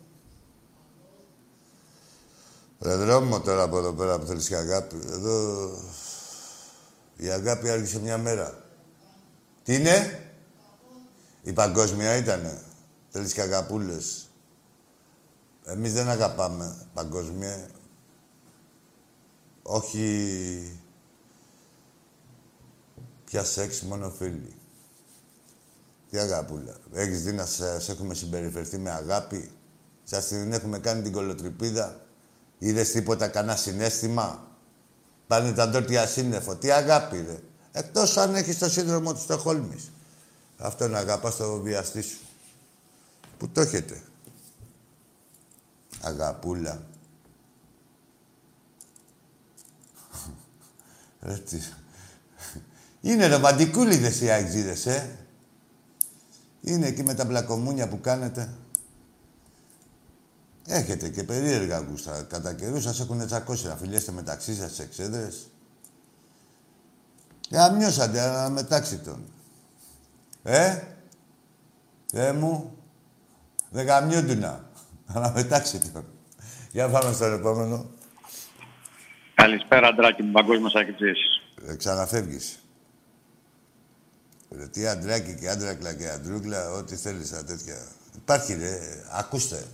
Ρε 2.81 2.95
δρόμο 2.95 3.41
τώρα 3.41 3.63
από 3.63 3.79
εδώ 3.79 3.93
πέρα 3.93 4.19
που 4.19 4.27
θέλεις 4.27 4.49
και 4.49 4.57
αγάπη. 4.57 4.97
Εδώ 4.97 5.69
η 7.17 7.31
αγάπη 7.31 7.71
άρχισε 7.71 8.01
μια 8.01 8.19
μέρα. 8.19 8.65
Τι 9.63 9.75
είναι; 9.75 10.25
Η 11.43 11.53
παγκόσμια 11.53 12.17
ήτανε. 12.17 12.63
Θέλεις 13.09 13.33
και 13.33 13.41
αγαπούλες. 13.41 14.31
Εμείς 15.65 15.93
δεν 15.93 16.09
αγαπάμε 16.09 16.89
παγκόσμια. 16.95 17.69
Όχι 19.63 20.81
πια 23.25 23.45
σεξ, 23.45 23.83
μόνο 23.83 24.11
φίλοι. 24.11 24.60
Τι 26.11 26.19
αγάπουλα. 26.19 26.77
Έχεις 26.93 27.23
δει 27.23 27.33
να 27.33 27.47
σε, 27.47 27.81
σε 27.81 27.93
έχουμε 27.93 28.15
συμπεριφερθεί 28.15 28.79
με 28.79 28.91
αγάπη; 28.91 29.51
Σας 30.05 30.27
την 30.27 30.53
έχουμε 30.53 30.79
κάνει 30.79 31.03
την 31.03 31.13
κολοτρυπίδα. 31.13 32.01
Είδες 32.59 32.91
τίποτα, 32.91 33.29
κανένα 33.29 33.57
συνέστημα; 33.57 34.49
Πάνε 35.27 35.53
τα 35.53 35.69
ντόρτια 35.69 36.07
σύννεφο. 36.07 36.57
Τι 36.57 36.71
αγάπη, 36.71 37.17
ρε. 37.17 37.41
Εκτός 37.73 38.17
αν 38.17 38.35
έχεις 38.35 38.59
το 38.59 38.69
σύνδρομο 38.71 39.13
του 39.13 39.21
Στοχόλμης. 39.21 39.91
Αυτό 40.59 40.89
να 40.89 40.99
αγαπάς 40.99 41.37
το 41.37 41.61
βιαστή 41.61 42.03
σου. 42.03 42.19
Πού 43.39 43.49
το 43.49 43.61
έχετε. 43.61 44.03
Αγαπούλα. 46.01 46.83
Ρε 51.23 51.39
τι... 51.39 51.59
Είναι 53.01 53.27
ρομαντικούλιδες 53.27 54.21
οι 54.21 54.31
αεξίδες, 54.31 54.87
ε. 54.87 55.19
Είναι 56.61 56.87
εκεί 56.87 57.03
με 57.03 57.15
τα 57.15 57.25
μπλακομούνια 57.25 57.89
που 57.89 58.01
κάνετε. 58.01 58.55
Έχετε 60.67 61.09
και 61.09 61.23
περίεργα 61.23 61.79
γούστα. 61.79 62.23
Κατά 62.23 62.55
καιρού 62.55 62.81
σας 62.81 63.01
έχουν 63.01 63.27
τσακώσει 63.27 63.67
να 63.67 63.77
φιλιέστε 63.77 64.13
μεταξύ 64.13 64.55
σας 64.55 64.69
τις 64.69 64.79
εξέδρες. 64.79 65.51
Γαμιώσατε, 67.51 68.21
αναμετάξιτον. 68.21 69.25
Ε, 70.43 70.79
ε 72.13 72.33
μου, 72.33 72.77
δεν 73.71 73.87
γαμιούντουνα. 73.87 74.65
Αναμετάξιτον. 75.15 76.05
Για 76.73 76.89
πάμε 76.89 77.13
στον 77.13 77.33
επόμενο. 77.33 77.91
Καλησπέρα, 79.35 79.89
Αντράκη 79.89 80.23
μου, 80.23 80.31
παγκόσμιος 80.31 80.75
αγγλής. 80.75 81.19
Ε, 81.67 81.75
ξαναφεύγεις. 81.77 82.60
Ρε, 84.57 84.67
τι 84.67 84.87
αντράκι 84.87 85.35
και 85.35 85.49
άντρακλα 85.49 85.93
και 85.95 86.11
αντρούκλα, 86.11 86.71
ό,τι 86.71 86.97
θέλεις 86.97 87.31
τα 87.31 87.45
τέτοια. 87.45 87.87
Υπάρχει 88.17 88.55
ρε, 88.55 89.05
ακούστε. 89.11 89.67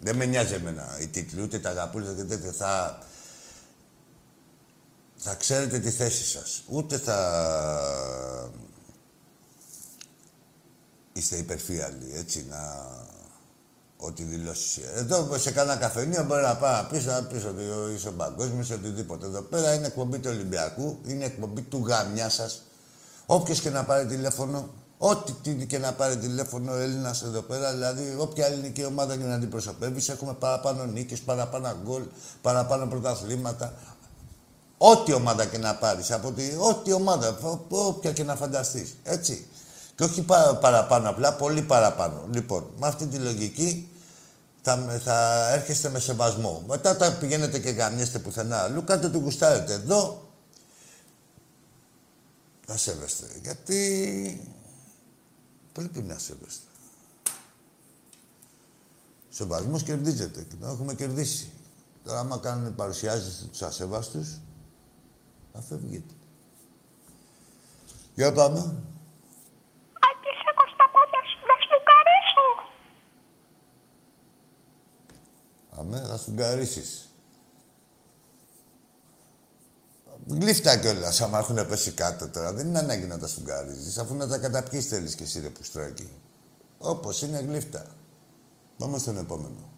Δεν 0.00 0.16
με 0.16 0.24
νοιάζει 0.24 0.54
εμένα 0.54 0.98
η 1.00 1.06
τίτλη, 1.06 1.42
ούτε 1.42 1.58
τα 1.58 1.70
αγαπούλα 1.70 2.12
και 2.12 2.22
τέτοια. 2.22 2.52
Θα, 2.52 2.98
θα 5.16 5.34
ξέρετε 5.34 5.78
τη 5.78 5.90
θέση 5.90 6.24
σας. 6.24 6.62
Ούτε 6.68 6.98
θα 6.98 8.50
είστε 11.12 11.36
υπερφύαλοι, 11.36 12.12
έτσι, 12.14 12.46
να... 12.48 12.92
Ό,τι 13.96 14.22
δηλώσεις. 14.22 14.78
Εδώ 14.94 15.38
σε 15.38 15.50
κανένα 15.50 15.76
καφενείο 15.76 16.24
μπορεί 16.24 16.42
να 16.42 16.56
πάει 16.56 16.82
να 16.82 16.86
πει 16.86 16.98
να 16.98 17.22
πεις 17.22 17.44
ότι 17.44 17.62
είσαι 17.94 18.10
παγκόσμιος, 18.10 18.70
οτιδήποτε. 18.70 19.26
Εδώ 19.26 19.40
πέρα 19.40 19.74
είναι 19.74 19.86
εκπομπή 19.86 20.18
του 20.18 20.30
Ολυμπιακού, 20.32 20.98
είναι 21.06 21.24
εκπομπή 21.24 21.62
του 21.62 21.84
γαμιά 21.86 22.28
σας. 22.28 22.62
Όποιος 23.26 23.60
και 23.60 23.70
να 23.70 23.84
πάρει 23.84 24.06
τηλέφωνο, 24.06 24.68
ό,τι 24.98 25.32
τι 25.32 25.66
και 25.66 25.78
να 25.78 25.92
πάρει 25.92 26.16
τηλέφωνο 26.16 26.72
ο 26.72 26.76
Έλληνας 26.76 27.22
εδώ 27.22 27.40
πέρα, 27.40 27.72
δηλαδή 27.72 28.16
όποια 28.18 28.46
ελληνική 28.46 28.84
ομάδα 28.84 29.16
και 29.16 29.24
να 29.24 29.34
αντιπροσωπεύεις, 29.34 30.08
έχουμε 30.08 30.32
παραπάνω 30.32 30.84
νίκες, 30.84 31.20
παραπάνω 31.20 31.76
γκολ, 31.84 32.02
παραπάνω 32.42 32.86
πρωταθλήματα. 32.86 33.72
Ό,τι 34.78 35.12
ομάδα 35.12 35.44
και 35.44 35.58
να 35.58 35.74
πάρεις, 35.74 36.10
από 36.10 36.32
τη, 36.32 36.42
ό,τι 36.58 36.92
ομάδα, 36.92 37.38
ό- 37.42 37.58
όποια 37.68 38.12
και 38.12 38.24
να 38.24 38.34
φανταστείς. 38.34 38.94
Έτσι. 39.02 39.46
Και 39.96 40.04
όχι 40.04 40.22
πα- 40.22 40.56
παραπάνω 40.60 41.08
απλά, 41.10 41.34
πολύ 41.34 41.62
παραπάνω. 41.62 42.24
Λοιπόν, 42.32 42.66
με 42.78 42.86
αυτή 42.86 43.06
τη 43.06 43.16
λογική 43.16 43.88
θα, 44.62 45.00
θα 45.04 45.48
έρχεστε 45.52 45.88
με 45.88 45.98
σεβασμό. 45.98 46.62
Μετά 46.68 46.90
όταν 46.90 47.18
πηγαίνετε 47.18 47.58
και 47.58 47.70
γαμιέστε 47.70 48.18
πουθενά 48.18 48.56
αλλού, 48.62 48.84
κάντε 48.84 49.08
το 49.08 49.18
γουστάρετε. 49.18 49.72
Εδώ 49.72 50.23
θα 52.66 52.76
σέβεστε. 52.76 53.26
Γιατί 53.42 54.52
πρέπει 55.72 56.02
να 56.02 56.18
σέβεστε. 56.18 56.66
Σεβασμός 59.28 59.82
κερδίζεται 59.82 60.42
και 60.42 60.54
τον 60.54 60.68
έχουμε 60.70 60.94
κερδίσει. 60.94 61.50
Τώρα 62.04 62.18
άμα 62.18 62.38
κάνουν 62.38 62.74
παρουσιάζεστε 62.74 63.46
τους 63.46 63.62
ασέβαστους, 63.62 64.38
θα 65.52 65.60
φεύγετε. 65.60 66.14
Για 68.14 68.32
πάμε. 68.32 68.58
Άκη, 70.08 70.30
σήκω 70.40 70.64
στα 70.74 70.86
πόδια 70.92 71.22
σου, 71.30 71.38
να 71.50 71.56
σου 71.66 71.78
καρίσω. 71.90 72.46
Αμέ, 75.70 76.08
θα 76.08 76.18
σου 76.18 76.34
καρίσεις. 76.36 77.08
Γλύφτα 80.26 80.76
κιόλας, 80.76 81.20
άμα 81.20 81.38
έχουν 81.38 81.66
πέσει 81.66 81.92
κάτω 81.92 82.28
τώρα. 82.28 82.52
Δεν 82.52 82.66
είναι 82.66 82.78
ανάγκη 82.78 83.06
να 83.06 83.18
τα 83.18 83.26
σφουγγαρίζεις. 83.26 83.98
Αφού 83.98 84.14
να 84.14 84.28
τα 84.28 84.38
καταπιείς 84.38 84.86
θέλεις 84.86 85.14
κι 85.14 85.22
εσύ, 85.22 85.40
ρε 85.40 85.48
πουστράκι. 85.48 86.08
Όπως 86.78 87.22
είναι 87.22 87.38
γλύφτα. 87.38 87.86
Πάμε 88.78 88.98
στον 88.98 89.16
επόμενο. 89.16 89.72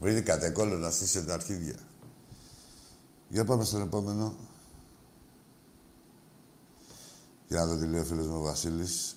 Βρήκατε 0.00 0.50
κόλλο 0.50 0.76
να 0.76 0.90
στήσετε 0.90 1.26
τα 1.26 1.34
αρχίδια. 1.34 1.76
Για 3.28 3.44
πάμε 3.44 3.64
στον 3.64 3.82
επόμενο. 3.82 4.34
Για 7.48 7.60
να 7.60 7.66
δω 7.66 7.76
τι 7.76 7.86
λέει 7.86 8.00
ο 8.00 8.04
φίλος 8.04 8.26
μου 8.26 8.38
ο 8.38 8.42
Βασίλης. 8.42 9.16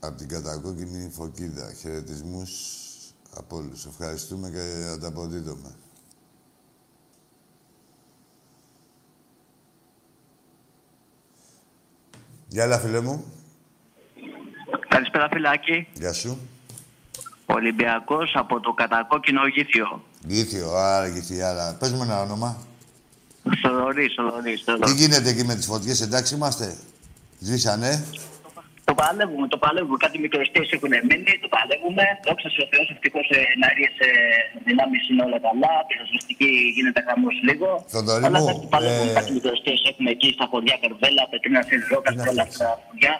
Από 0.00 0.16
την 0.16 0.28
κατακόκκινη 0.28 1.10
φωκίδα. 1.10 1.72
Χαιρετισμούς 1.72 2.50
από 3.34 3.56
όλους. 3.56 3.86
Ευχαριστούμε 3.86 4.50
και 4.50 4.88
ανταποδίδομαι. 4.92 5.76
Γεια, 12.54 12.62
έλα, 12.62 12.78
φίλε 12.78 13.00
μου. 13.00 13.24
Καλησπέρα, 14.88 15.28
φιλάκι. 15.32 15.86
Γεια 15.92 16.12
σου. 16.12 16.38
Ολυμπιακός 17.46 18.32
από 18.34 18.60
το 18.60 18.72
κατακόκκινο 18.72 19.46
γήθιο. 19.46 20.02
Γήθιο, 20.26 20.70
άρα 20.74 21.06
γήθιάρα. 21.06 21.76
Πες 21.78 21.92
μου 21.92 22.02
ένα 22.02 22.20
όνομα. 22.22 22.56
Θοδωρή, 23.62 24.08
Θοδωρή, 24.16 24.54
Τι 24.54 24.62
Θοδωρή. 24.62 24.92
γίνεται 24.92 25.28
εκεί 25.28 25.44
με 25.44 25.54
τις 25.54 25.66
φωτιές, 25.66 26.00
εντάξει 26.00 26.34
είμαστε. 26.34 26.76
Σβήσανε. 27.40 28.04
Το 28.94 29.00
παλεύουμε, 29.04 29.46
το 29.54 29.58
παλεύουμε. 29.64 29.96
Κάτι 30.04 30.16
μικροστές 30.24 30.66
έχουν 30.76 30.92
μείνει, 31.08 31.32
το 31.44 31.48
παλεύουμε. 31.56 32.04
Δόξα 32.26 32.48
σε 32.54 32.60
ο 32.64 32.66
Θεός, 32.72 32.86
ευτυχώς 32.94 33.26
ε, 33.36 33.38
εναρίες 33.54 33.94
ε, 34.06 34.10
δυνάμεις 34.68 35.02
είναι 35.08 35.22
όλα 35.26 35.38
καλά. 35.46 35.72
Πυροσβεστική 35.88 36.50
γίνεται 36.76 37.00
χαμός 37.08 37.34
λίγο. 37.48 37.68
Θοδωρή 37.94 38.24
Αλλά 38.26 38.38
μου, 38.40 38.48
εντάξει, 38.48 38.66
παλεύουμε. 38.74 39.10
ε, 39.10 39.16
Κάτι 39.18 39.30
μικροστές 39.38 39.78
έχουμε 39.90 40.10
εκεί 40.16 40.28
στα 40.36 40.44
χωριά 40.50 40.76
Καρβέλα, 40.82 41.22
Πετρίνα, 41.32 41.60
Σιλζόκα, 41.68 42.08
Τι 42.10 42.16
να 42.18 42.22
όλα 42.22 42.32
φτιάξεις. 42.32 42.60
αυτά 42.60 42.66
τα 42.74 42.82
χωριά. 42.86 43.14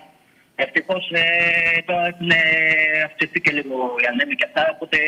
Ευτυχώς 0.64 1.04
ε, 1.20 1.22
τώρα 1.88 2.04
έχουν 2.12 2.30
ε, 2.30 2.42
αυξηθεί 3.08 3.38
και 3.44 3.52
λίγο 3.58 3.74
οι 4.00 4.04
ανέμοι 4.12 4.34
και 4.38 4.46
αυτά, 4.50 4.62
οπότε 4.74 4.98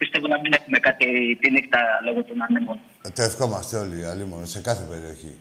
πιστεύω 0.00 0.26
να 0.34 0.38
μην 0.42 0.52
έχουμε 0.58 0.78
κάτι 0.88 1.06
τη 1.40 1.46
νύχτα 1.54 1.80
λόγω 2.06 2.20
των 2.28 2.36
ανέμων. 2.46 2.76
Ε, 3.06 3.08
Το 3.16 3.22
ευχόμαστε 3.30 3.74
όλοι, 3.84 3.98
αλλήμον, 4.10 4.46
σε 4.54 4.60
κάθε 4.68 4.84
περιοχή. 4.92 5.32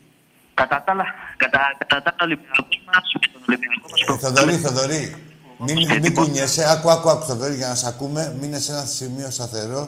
Κατά 0.59 0.83
τα 0.85 0.91
άλλα, 0.91 1.05
κατά, 1.37 1.59
κατά 1.77 2.01
τα 2.03 2.09
άλλα, 2.17 2.23
Ολυμπιακός 2.23 2.81
μας, 2.87 3.05
με 3.13 3.27
τον 3.33 3.41
Ολυμπιακό 3.47 3.87
μας 3.91 3.99
Ε, 4.01 4.17
Θοδωρή, 4.23 4.55
Θοδωρή, 4.65 5.15
μην, 5.57 5.99
μην 6.01 6.13
κουνιέσαι. 6.13 6.63
Άκου, 6.73 6.89
άκου, 6.89 7.09
άκου, 7.09 7.25
Θοδωρή, 7.25 7.55
για 7.55 7.67
να 7.67 7.75
σε 7.75 7.87
ακούμε. 7.87 8.35
Μείνε 8.39 8.59
σε 8.59 8.71
ένα 8.71 8.81
σημείο 8.85 9.29
σταθερό. 9.31 9.83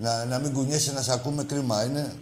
Να, 0.00 0.24
να 0.24 0.38
μην 0.38 0.52
κουνιέσαι, 0.52 0.92
να 0.92 1.00
σε 1.00 1.12
ακούμε. 1.12 1.44
Κρίμα 1.44 1.84
είναι. 1.84 2.12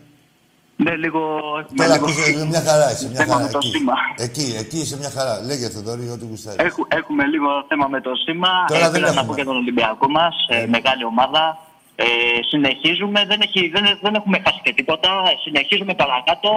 Ναι, 0.76 0.96
λίγο... 0.96 1.20
έχουμε 1.62 1.76
Τώρα 1.76 1.92
λίγο- 1.94 2.04
ακούσε 2.04 2.46
μια 2.46 2.62
χαρά, 2.68 2.92
είσαι 2.92 3.08
μια 3.08 3.18
θέμα 3.20 3.32
χαρά. 3.32 3.44
με 3.44 3.50
το 3.50 3.58
Εκεί, 3.62 3.68
σήμα. 3.76 3.94
εκεί, 4.26 4.46
εκεί 4.58 4.78
είσαι 4.78 4.96
μια 4.96 5.10
χαρά. 5.16 5.40
Λέγε, 5.48 5.68
Θοδωρή, 5.68 6.08
ό,τι 6.08 6.24
γουστάρεις. 6.30 6.64
Έχου- 6.66 6.94
Έχουμε 6.94 7.24
λίγο 7.26 7.48
θέμα 7.68 7.86
με 7.88 8.00
το 8.00 8.10
σήμα. 8.24 8.48
Τώρα 8.68 8.86
Ε, 8.86 8.90
δεν 8.90 9.00
πήρα 9.00 9.06
να 9.06 9.12
έχουμε. 9.12 9.26
πω 9.28 9.34
για 9.34 9.44
τον 9.44 9.56
Ολυμπιακό 9.56 10.08
μας. 10.08 10.34
μεγάλη 10.68 11.04
ομάδα. 11.04 11.58
Ε, 11.94 12.04
συνεχίζουμε. 12.50 13.24
Δεν, 13.30 13.40
έχει, 13.40 13.68
δεν, 13.74 13.84
δεν 14.02 14.14
έχουμε 14.14 14.36
χάσει 14.44 14.60
και 14.62 14.72
τίποτα. 14.72 15.08
Ε, 15.30 15.32
συνεχίζουμε 15.44 15.94
παρακάτω. 15.94 16.50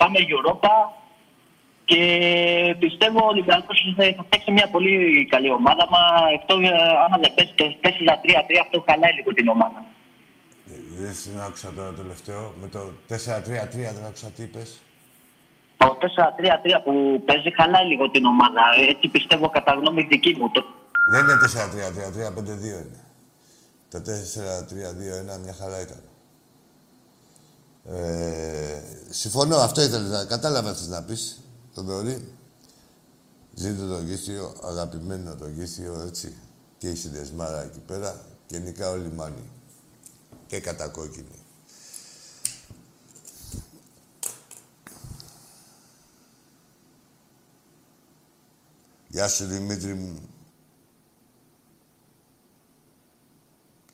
Πάμε 0.00 0.18
Europa. 0.34 0.72
Και 1.90 2.02
πιστεύω 2.78 3.18
ο 3.24 3.30
Ολυμπιακό 3.34 3.72
θα 4.16 4.24
φτιάξει 4.26 4.50
μια 4.56 4.68
πολύ 4.74 5.26
καλή 5.32 5.50
ομάδα. 5.60 5.84
Μα 5.94 6.02
αυτό, 6.38 6.54
ε, 6.54 6.72
άμα 7.04 7.16
δεν 7.22 7.34
πέσει 7.34 7.52
το 7.60 7.64
4-3-3, 7.82 7.86
αυτό 8.64 8.84
χαλάει 8.88 9.12
λίγο 9.18 9.30
την 9.38 9.48
ομάδα. 9.48 9.80
Δεν 11.00 11.14
στην 11.14 11.40
άκουσα 11.46 11.68
τώρα 11.76 11.88
το 11.88 12.02
τελευταίο. 12.02 12.42
Με 12.60 12.66
το 12.74 12.80
4-3-3 13.08 13.92
δεν 13.96 14.04
άκουσα 14.08 14.28
τι 14.34 14.42
είπες. 14.42 14.80
Το 15.76 15.98
4-3-3 16.00 16.82
που 16.84 17.22
παίζει 17.26 17.50
χαλάει 17.58 17.86
λίγο 17.92 18.10
την 18.10 18.24
ομάδα. 18.24 18.62
Έτσι 18.88 19.08
πιστεύω 19.08 19.48
κατά 19.56 19.72
γνώμη 19.72 20.02
δική 20.02 20.32
μου. 20.38 20.50
Το, 20.50 20.60
Δεν 21.12 21.20
είναι 21.24 21.36
4-3-3, 21.44 22.10
3-5-2 22.16 22.80
είναι. 22.82 23.00
Το 23.92 23.98
4-3-2-1 23.98 25.40
μια 25.44 25.54
χαρά 25.60 25.80
ήταν. 25.80 26.00
Ε, 27.84 28.82
συμφωνώ, 29.10 29.56
αυτό 29.56 29.82
ήθελες 29.82 30.10
να 30.10 30.24
κατάλαβα 30.24 30.74
τι 30.74 30.88
να 30.88 31.02
πεις, 31.02 31.40
Θοδωρή. 31.72 32.34
Ζήτω 33.54 33.86
το 33.86 34.00
γήθιο, 34.00 34.54
αγαπημένο 34.62 35.34
το 35.34 35.48
γήθιο, 35.48 36.00
έτσι. 36.00 36.36
Και 36.78 36.90
η 36.90 36.94
συνδεσμάρα 36.94 37.62
εκεί 37.62 37.80
πέρα. 37.80 38.24
Και 38.46 38.58
νικά 38.58 38.90
όλοι 38.90 39.12
μάνοι. 39.12 39.50
Και 40.46 40.60
κατακόκκινοι. 40.60 41.44
Γεια 49.08 49.28
σου, 49.28 49.46
Δημήτρη 49.46 49.94
μου. 49.94 50.20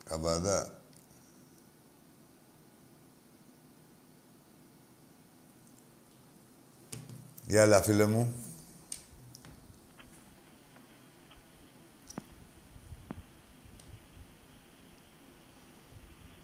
Καβαδά. 0.05 0.81
Γεια, 7.49 7.63
έλα, 7.63 7.83
φίλε 7.83 8.07
μου. 8.07 8.35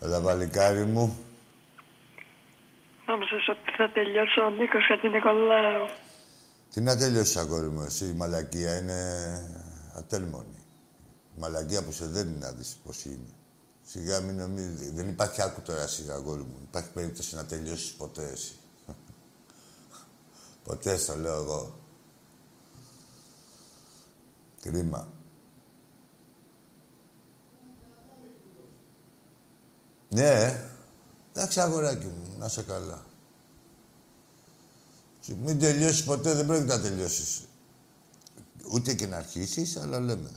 Έλα, 0.00 0.20
βαλικάρι 0.20 0.84
μου. 0.84 1.18
Νόμιζα 3.06 3.36
ότι 3.50 3.76
θα 3.76 3.90
τελειώσει 3.90 4.40
ο 4.40 4.50
Νίκος 4.50 4.86
για 4.86 4.98
την 5.00 5.10
Νικολάου. 5.10 5.88
Τι 6.72 6.80
να 6.80 6.96
τελειώσει, 6.96 7.38
αγόρι 7.38 7.68
μου, 7.68 7.82
εσύ. 7.82 8.06
Η 8.06 8.12
μαλακία 8.12 8.78
είναι 8.78 9.00
ατέλμονη. 9.96 10.58
Η 11.36 11.40
μαλακία 11.40 11.84
που 11.84 11.92
σε 11.92 12.06
δένει 12.06 12.38
να 12.38 12.52
δεις 12.52 12.76
πώς 12.84 13.04
είναι. 13.04 13.32
Σιγά 13.82 14.20
μην 14.20 14.36
νομίζεις. 14.36 14.92
Δεν 14.92 15.08
υπάρχει 15.08 15.42
άκου 15.42 15.60
τώρα 15.60 15.86
σιγά, 15.86 16.14
αγόρι 16.14 16.42
μου. 16.42 16.58
Υπάρχει 16.68 16.90
περίπτωση 16.90 17.34
να 17.34 17.46
τελειώσεις 17.46 17.92
ποτέ 17.92 18.28
εσύ. 18.32 18.52
Ποτέ 20.64 20.96
στο 20.96 21.16
λέω 21.16 21.34
εγώ. 21.34 21.78
Κρίμα. 24.60 25.08
Ναι, 30.08 30.28
ε. 30.28 30.70
εντάξει 31.32 31.60
αγοράκι 31.60 32.06
μου, 32.06 32.34
να 32.38 32.48
σε 32.48 32.62
καλά. 32.62 33.04
Σου 35.20 35.36
Μην 35.42 35.58
τελειώσεις 35.58 36.04
ποτέ, 36.04 36.34
δεν 36.34 36.46
πρέπει 36.46 36.66
να 36.66 36.80
τελειώσεις. 36.80 37.44
Ούτε 38.72 38.94
και 38.94 39.06
να 39.06 39.16
αρχίσεις, 39.16 39.76
αλλά 39.76 40.00
λέμε. 40.00 40.30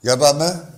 Για 0.00 0.16
πάμε. 0.16 0.74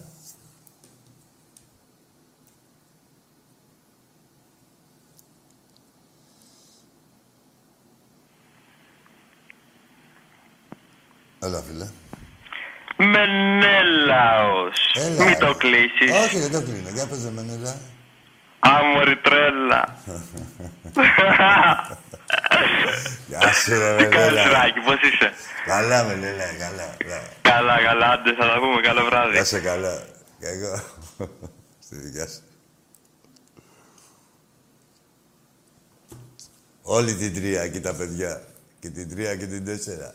Έλα, 11.44 11.62
φίλε. 11.62 11.86
Μενέλαος. 12.96 14.78
Έλα. 14.94 15.24
Μην 15.24 15.38
το 15.38 15.54
κλείσεις. 15.54 16.10
Όχι, 16.24 16.38
δεν 16.38 16.50
το 16.50 16.62
κλείνω. 16.62 16.88
Για 16.88 17.06
πες, 17.06 17.18
Μενέλα. 17.18 17.76
Άμορη 18.58 19.16
τρέλα. 19.16 19.96
Γεια 23.26 23.52
σου, 23.52 23.78
ρε, 23.78 23.96
Τι 23.96 24.04
κάνεις, 24.04 24.32
Μενέλα. 24.32 24.48
Ράκη, 24.48 24.80
πώς 24.80 25.00
είσαι; 25.02 25.32
Καλά, 25.66 26.04
Μενέλα, 26.04 26.44
καλά. 26.58 26.94
καλά. 26.98 27.20
Καλά, 27.42 27.82
καλά, 27.82 28.06
άντε, 28.06 28.34
θα 28.34 28.46
τα 28.46 28.58
πούμε. 28.58 28.80
Καλό 28.80 29.04
βράδυ. 29.04 29.38
Να 29.38 29.44
σε 29.44 29.60
καλά. 29.60 30.02
Και 30.40 30.46
εγώ. 30.46 30.82
Στη 31.84 31.96
δικιά 31.96 32.26
σου. 32.26 32.42
Όλη 36.82 37.14
την 37.14 37.34
τρία 37.34 37.62
εκεί 37.62 37.80
τα 37.80 37.94
παιδιά. 37.94 38.42
Και 38.80 38.88
την 38.90 39.08
τρία 39.10 39.36
και 39.36 39.46
την 39.46 39.64
τέσσερα. 39.64 40.14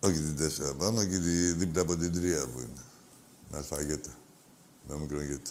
Όχι 0.00 0.14
την 0.14 0.36
τέσσερα 0.36 0.74
πάνω 0.74 1.04
και 1.04 1.18
τη, 1.18 1.52
δίπλα 1.52 1.82
από 1.82 1.96
την 1.96 2.12
τρία 2.12 2.40
που 2.52 2.58
είναι. 2.58 2.82
Με 3.50 3.56
αλφαγέτα. 3.58 4.10
Με 4.88 4.96
μικρό 4.96 5.22
γέτο. 5.22 5.50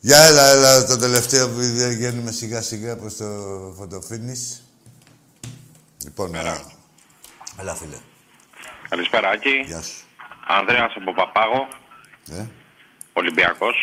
Για 0.00 0.18
έλα, 0.18 0.42
έλα, 0.48 0.84
το 0.86 0.96
τελευταίο 0.98 1.48
που 1.48 1.58
βγαίνουμε 1.90 2.30
σιγά 2.32 2.62
σιγά 2.62 2.96
προς 2.96 3.16
το 3.16 3.24
φωτοφίνις. 3.76 4.62
Λοιπόν, 6.04 6.34
έλα. 6.34 6.60
Έλα, 7.60 7.74
φίλε. 7.74 7.96
Καλησπέρα, 8.88 9.28
Άκη. 9.28 9.62
Γεια 9.66 9.82
σου. 9.82 10.04
Ανδρέας 10.46 10.92
από 10.96 11.14
Παπάγο, 11.14 11.68
Ε, 12.30 12.46
Ολυμπιακός. 13.12 13.76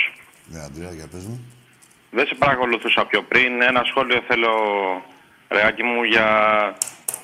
ναι, 0.45 0.59
Αντρέα, 0.63 0.91
για 0.93 1.07
πες 1.07 1.23
μου. 1.23 1.45
Δεν 2.11 2.25
σε 2.27 2.35
παρακολουθούσα 2.35 3.05
πιο 3.05 3.23
πριν. 3.23 3.61
Ένα 3.61 3.83
σχόλιο 3.89 4.21
θέλω, 4.27 4.49
Ρεάκη 5.47 5.83
μου, 5.83 6.03
για, 6.03 6.27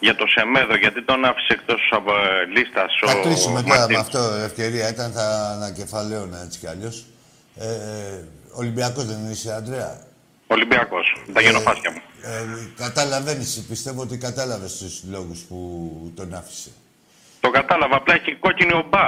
για 0.05 0.15
το 0.15 0.25
Σεμέδο. 0.27 0.75
Γιατί 0.75 1.03
τον 1.03 1.25
άφησε 1.25 1.53
εκτός 1.53 1.81
από 1.91 2.11
ε, 2.11 2.45
λίστας 2.55 2.91
Θα 3.05 3.17
ο 3.17 3.21
κλείσουμε 3.21 3.61
τώρα 3.61 3.73
με 3.73 3.77
Μαρτίν. 3.77 3.97
αυτό. 3.97 4.19
Ευκαιρία 4.19 4.89
ήταν, 4.89 5.11
θα 5.11 5.25
ανακεφαλαίωνα 5.55 6.41
έτσι 6.45 6.59
κι 6.59 6.67
αλλιώς. 6.67 7.05
Ε, 7.55 7.67
ε, 7.67 8.23
Ολυμπιακός 8.51 9.05
δεν 9.05 9.31
είσαι, 9.31 9.53
Αντρέα; 9.53 10.01
Ολυμπιακός. 10.47 11.05
Τα 11.33 11.41
γενοφάσια 11.41 11.91
μου. 11.91 12.01
Ε, 12.21 12.45
καταλαβαίνεις, 12.77 13.65
πιστεύω 13.69 14.01
ότι 14.01 14.17
κατάλαβες 14.17 14.77
τους 14.77 15.03
λόγους 15.09 15.39
που 15.39 15.57
τον 16.15 16.33
άφησε. 16.33 16.69
Το 17.39 17.49
κατάλαβα. 17.49 17.95
Απλά 17.95 18.13
έχει 18.13 18.35
κόκκινη 18.35 18.73
ομπά. 18.73 19.07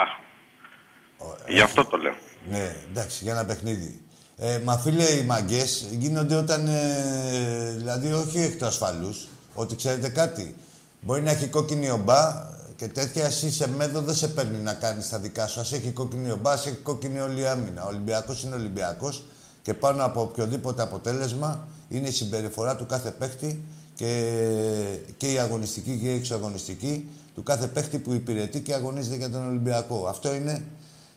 Γι' 1.48 1.62
αυτό 1.62 1.86
το 1.86 1.98
λέω. 1.98 2.16
Ναι, 2.50 2.76
εντάξει, 2.90 3.24
για 3.24 3.34
ένα 3.34 3.46
παιχνίδι. 3.46 4.02
Ε, 4.38 4.60
μα 4.64 4.78
φίλε, 4.78 5.04
οι 5.04 5.24
μαγκές 5.24 5.88
γίνονται 5.92 6.36
όταν. 6.36 6.68
Ε, 6.68 7.74
δηλαδή, 7.78 8.14
όχι 8.14 8.40
εκ 8.40 8.58
του 8.58 8.66
ασφαλούς. 8.66 9.28
Ότι 9.54 9.76
ξέρετε 9.76 10.10
κάτι. 10.10 10.56
Μπορεί 11.06 11.22
να 11.22 11.32
έχει 11.32 11.48
κόκκινη 11.48 11.90
ομπά 11.90 12.44
και 12.76 12.88
τέτοια. 12.88 13.26
Εσύ 13.26 13.52
σε 13.52 13.70
μέδο 13.70 14.02
δεν 14.02 14.16
σε 14.16 14.28
παίρνει 14.28 14.58
να 14.58 14.74
κάνεις 14.74 15.10
τα 15.10 15.18
δικά 15.20 15.48
σου. 15.48 15.60
Α 15.60 15.64
έχει 15.74 15.92
κόκκινη 15.92 16.32
ομπά, 16.32 16.52
ας 16.52 16.66
έχει 16.66 16.76
κόκκινη 16.76 17.20
όλη 17.20 17.42
η 17.42 17.46
άμυνα. 17.46 17.84
Ο 17.84 17.88
Ολυμπιακός 17.88 18.44
είναι 18.44 18.56
Ολυμπιακός 18.56 19.24
και 19.62 19.74
πάνω 19.74 20.06
από 20.06 20.22
οποιοδήποτε 20.22 20.82
αποτέλεσμα 20.82 21.68
είναι 21.90 22.08
η 22.08 22.12
συμπεριφορά 22.12 22.76
του 22.76 22.86
κάθε 22.86 23.12
παίχτη 23.12 23.64
και, 23.96 24.32
και 25.18 25.32
η 25.32 25.38
αγωνιστική 25.40 26.00
και 26.02 26.08
η 26.12 26.16
εξαγωνιστική 26.16 27.10
του 27.36 27.44
κάθε 27.44 27.68
παίχτη 27.68 27.98
που 27.98 28.14
υπηρετεί 28.14 28.60
και 28.60 28.74
αγωνίζεται 28.74 29.16
για 29.16 29.30
τον 29.30 29.48
Ολυμπιακό. 29.48 30.06
Αυτό 30.10 30.34
είναι 30.34 30.64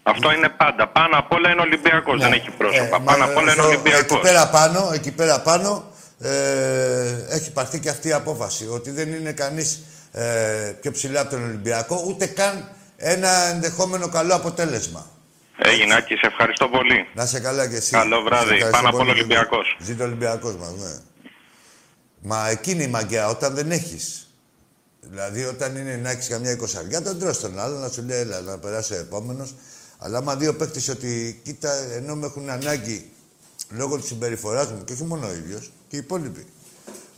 Αυτό 0.02 0.32
είναι 0.32 0.48
πάντα. 0.48 0.88
Πάνω 0.88 1.18
απ' 1.18 1.32
όλα 1.32 1.50
είναι 1.50 1.60
Ολυμπιακός. 1.60 2.20
Δεν 2.20 2.32
έχει 2.32 2.50
πρόσωπα. 2.50 2.84
ε, 2.84 2.88
Πάνω 3.04 3.04
μα, 3.04 3.24
απ' 3.30 3.36
όλα 3.36 3.52
είναι 3.52 3.60
στο- 3.62 3.66
Ολυμπιακός. 3.68 4.00
Εκεί 4.00 4.18
πέρα 4.20 4.48
πάνω, 4.48 4.90
εκεί 4.92 5.10
πέρα 5.12 5.40
πάνω 5.40 5.82
ε, 6.20 7.26
έχει 7.28 7.52
πάρθει 7.52 7.80
και 7.80 7.88
αυτή 7.88 8.08
η 8.08 8.12
απόφαση. 8.12 8.68
Ότι 8.68 8.90
δεν 8.90 9.12
είναι 9.12 9.32
κανείς 9.32 9.80
ε, 10.12 10.72
πιο 10.80 10.92
ψηλά 10.92 11.20
από 11.20 11.30
τον 11.30 11.44
Ολυμπιακό, 11.44 12.04
ούτε 12.06 12.26
καν 12.26 12.68
ένα 12.96 13.30
ενδεχόμενο 13.30 14.08
καλό 14.08 14.34
αποτέλεσμα. 14.34 15.10
Έγινε, 15.58 15.94
Άκη, 15.94 16.14
σε 16.14 16.26
ευχαριστώ 16.26 16.68
πολύ. 16.68 17.06
Να 17.14 17.26
σε 17.26 17.40
καλά 17.40 17.68
κι 17.68 17.74
εσύ. 17.74 17.90
Καλό 17.90 18.22
βράδυ. 18.22 18.48
Σε 18.48 18.54
ευχαριστώ 18.54 18.76
Πάνω 18.82 18.88
απ' 18.88 18.94
όλα 18.94 19.04
πολύ. 19.04 19.18
Ολυμπιακός. 19.18 19.76
Ζήτω 19.80 20.02
ο 20.02 20.06
Ολυμπιακός 20.06 20.56
μας, 20.56 20.72
ναι. 20.76 20.96
Μα 22.20 22.48
εκείνη 22.48 22.82
η 22.82 22.86
μαγκαία, 22.86 23.28
όταν 23.28 23.54
δεν 23.54 23.70
έχεις. 23.70 24.32
Δηλαδή, 25.00 25.44
όταν 25.44 25.76
είναι 25.76 25.96
να 25.96 26.10
έχεις 26.10 26.28
καμιά 26.28 26.50
εικοσαριά, 26.50 27.02
τον 27.02 27.18
τρως 27.18 27.40
τον 27.40 27.58
άλλο 27.58 27.78
να 27.78 27.88
σου 27.88 28.02
λέει, 28.02 28.18
έλα, 28.18 28.40
να 28.40 28.58
περάσει 28.58 28.92
ο 28.92 28.96
επόμενος. 28.96 29.54
Αλλά 29.98 30.18
άμα 30.18 30.36
δει 30.36 30.46
ο 30.46 30.56
παίκτης 30.56 30.88
ότι, 30.88 31.40
κοίτα, 31.44 31.72
ενώ 31.72 32.14
με 32.14 32.26
έχουν 32.26 32.50
ανάγκη 32.50 33.10
λόγω 33.70 33.96
της 33.98 34.06
συμπεριφοράς 34.06 34.72
μου, 34.72 34.84
και 34.84 34.92
όχι 34.92 35.04
μόνο 35.04 35.26
ο 35.26 35.32
ίδιος, 35.32 35.72
και 35.88 35.96
οι 35.96 35.98
υπόλοιποι, 35.98 36.46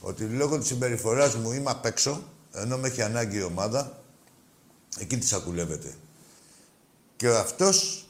ότι 0.00 0.24
λόγω 0.24 0.58
της 0.58 0.66
συμπεριφοράς 0.66 1.34
μου 1.34 1.52
είμαι 1.52 1.70
απ' 1.70 1.84
έξω, 1.84 2.22
ενώ 2.52 2.76
με 2.78 2.88
έχει 2.88 3.02
ανάγκη 3.02 3.36
η 3.38 3.42
ομάδα, 3.42 4.02
εκεί 4.98 5.18
τη 5.18 5.26
σακουλεύεται. 5.26 5.94
Και 7.16 7.28
ο 7.28 7.38
αυτός 7.38 8.04